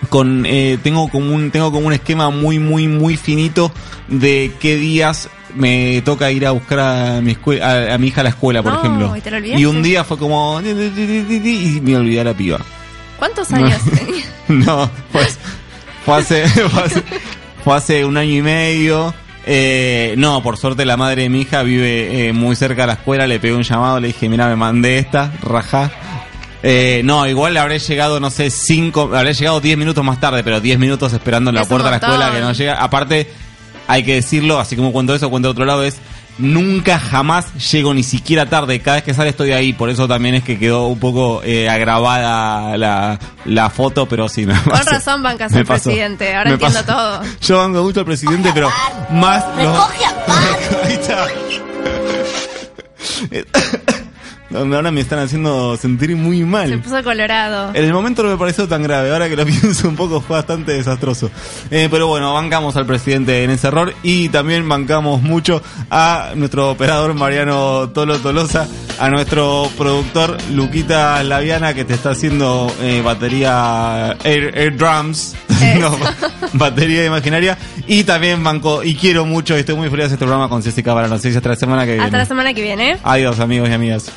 Con 0.08 0.46
eh, 0.46 0.78
tengo 0.82 1.10
como 1.10 1.34
un 1.36 1.52
tengo 1.52 1.72
como 1.72 1.88
un 1.88 1.94
esquema 1.94 2.30
muy 2.30 2.58
muy 2.58 2.88
muy 2.88 3.18
finito 3.18 3.72
de 4.08 4.52
qué 4.60 4.76
días 4.78 5.30
me 5.56 6.02
toca 6.06 6.32
ir 6.32 6.46
a 6.48 6.52
buscar 6.52 6.80
a 6.80 7.22
mi 7.22 7.34
escue- 7.36 7.62
a, 7.62 7.94
a 7.94 7.98
mi 7.98 8.08
hija 8.08 8.22
a 8.22 8.24
la 8.24 8.30
escuela, 8.30 8.64
por 8.64 8.72
No, 8.74 8.80
ejemplo. 8.80 9.18
¿y 9.18 9.22
te 9.22 9.32
lo 9.32 9.38
olvidaste? 9.38 9.62
Y 9.62 9.66
un 9.66 9.84
día 9.84 10.04
fue 10.04 10.18
como 10.18 10.62
y 10.62 11.80
me 11.84 11.98
olvidé 11.98 12.22
a 12.22 12.24
la 12.24 12.34
piba. 12.34 12.60
¿Cuántos 13.18 13.52
años 13.52 13.80
tenías? 13.96 14.28
No, 14.48 14.90
pues 15.12 15.38
fue 16.06 16.16
hace, 16.18 16.48
fue 16.48 16.84
hace, 16.84 17.04
fue 17.64 17.76
hace 17.76 18.06
un 18.06 18.18
año 18.18 18.32
y 18.36 18.42
medio. 18.42 19.14
Eh, 19.46 20.14
no, 20.18 20.42
por 20.44 20.58
suerte 20.58 20.86
la 20.86 20.96
madre 20.98 21.24
de 21.24 21.30
mi 21.30 21.42
hija 21.42 21.64
vive 21.64 22.28
eh, 22.30 22.34
muy 22.34 22.56
cerca 22.56 22.84
de 22.84 22.88
la 22.88 22.94
escuela. 22.94 23.28
Le 23.28 23.40
pegué 23.40 23.54
un 23.56 23.64
llamado, 23.64 24.00
le 24.00 24.08
dije, 24.08 24.30
mira, 24.30 24.48
me 24.48 24.56
mandé 24.56 25.00
esta, 25.00 25.32
rajá. 25.42 25.92
Eh, 26.62 27.02
no, 27.06 27.26
igual 27.28 27.54
le 27.54 27.60
habré 27.60 27.80
llegado, 27.80 28.20
no 28.20 28.30
sé, 28.30 28.50
cinco, 28.50 29.10
habré 29.16 29.34
llegado 29.34 29.62
10 29.62 29.78
minutos 29.78 30.04
más 30.04 30.20
tarde, 30.20 30.44
pero 30.44 30.60
10 30.60 30.78
minutos 30.80 31.14
esperando 31.14 31.50
en 31.52 31.56
la 31.56 31.62
Es 31.62 31.68
puerta 31.68 31.86
de 31.86 31.92
la 31.92 31.98
escuela 31.98 32.32
que 32.32 32.42
no 32.42 32.52
llega. 32.52 32.74
Aparte, 32.76 33.32
hay 33.88 34.04
que 34.04 34.16
decirlo, 34.16 34.60
así 34.60 34.76
como 34.76 34.92
cuento 34.92 35.16
eso, 35.16 35.30
cuento 35.30 35.48
de 35.48 35.52
otro 35.52 35.66
lado, 35.66 35.84
es 35.84 35.96
nunca 36.38 37.00
jamás 37.00 37.54
llego 37.72 37.94
ni 37.94 38.04
siquiera 38.04 38.46
tarde. 38.46 38.80
Cada 38.82 38.98
vez 38.98 39.04
que 39.06 39.14
sale 39.14 39.30
estoy 39.30 39.52
ahí, 39.54 39.72
por 39.74 39.90
eso 39.90 40.08
también 40.08 40.36
es 40.36 40.44
que 40.44 40.58
quedó 40.60 40.88
un 40.88 41.00
poco 41.00 41.42
eh, 41.44 41.70
agravada 41.70 42.76
la, 42.78 43.20
la 43.46 43.70
foto, 43.70 44.06
pero 44.08 44.28
sí 44.30 44.46
me 44.46 44.54
Con 44.62 44.72
pasó. 44.74 44.92
razón 44.92 45.24
bancas 45.24 45.54
al 45.54 45.66
presidente, 45.66 46.36
ahora 46.36 46.50
Me 46.50 46.54
entiendo 46.56 46.80
pasó. 46.86 46.94
todo. 46.94 47.22
Yo 47.42 47.58
banco 47.58 47.84
mucho 47.84 48.00
al 48.02 48.06
presidente, 48.06 48.52
pero 48.54 48.70
más 49.12 49.46
los- 49.58 49.78
Ahí 50.86 50.94
está. 50.94 51.28
No, 54.50 54.76
Ahora 54.76 54.92
me 54.92 55.02
están 55.02 55.20
haciendo 55.20 55.78
sentir 55.78 56.16
muy 56.16 56.40
Se 56.40 56.46
mal. 56.46 56.80
puso 56.80 57.04
colorado. 57.04 57.70
En 57.74 57.86
el 57.86 57.94
momento 57.94 58.24
no 58.24 58.30
me 58.30 58.38
pareció 58.38 58.68
tan 58.68 58.82
grave, 58.82 59.12
ahora 59.12 59.30
que 59.30 59.36
lo 59.36 59.46
pienso 59.46 59.88
un 59.88 59.96
poco 59.96 60.22
fue 60.22 60.38
bastante 60.38 60.72
desastroso. 60.74 61.30
Eh, 61.70 61.88
pero 61.92 62.08
bueno, 62.08 62.34
bancamos 62.34 62.76
al 62.76 62.86
presidente 62.86 63.44
en 63.44 63.52
ese 63.52 63.68
error 63.68 63.94
y 64.04 64.30
también 64.30 64.68
bancamos 64.68 65.22
mucho 65.22 65.62
a 65.92 66.32
nuestro 66.36 66.72
operador 66.72 67.14
Mariano 67.14 67.90
Tolo 67.90 68.18
Tolosa, 68.20 68.68
a 69.00 69.10
nuestro 69.10 69.70
productor 69.78 70.38
Luquita 70.52 71.22
Laviana 71.24 71.74
que 71.74 71.86
te 71.86 71.94
está 71.94 72.12
haciendo 72.12 72.72
eh, 72.82 73.02
batería 73.04 74.18
Air, 74.24 74.58
Air 74.58 74.76
Drums, 74.76 75.36
no, 75.80 75.96
batería 76.54 77.06
imaginaria 77.06 77.58
y 77.88 78.04
también 78.04 78.44
banco 78.44 78.84
y 78.84 78.96
quiero 78.96 79.26
mucho 79.26 79.56
y 79.56 79.60
estoy 79.60 79.76
muy 79.76 79.90
feliz 79.90 80.08
de 80.08 80.14
este 80.14 80.18
programa 80.18 80.50
con 80.50 80.64
Jessica 80.64 80.94
para 80.94 81.08
la 81.08 81.16
noticias 81.16 81.38
hasta 81.38 81.50
la 81.50 81.56
semana 81.56 81.86
que 81.86 81.92
viene. 81.92 82.06
Hasta 82.06 82.18
la 82.18 82.26
semana 82.26 82.54
que 82.54 82.62
viene. 82.62 82.98
Adiós 83.04 83.40
amigos 83.40 83.70
y 83.70 83.74
amigas. 83.74 84.12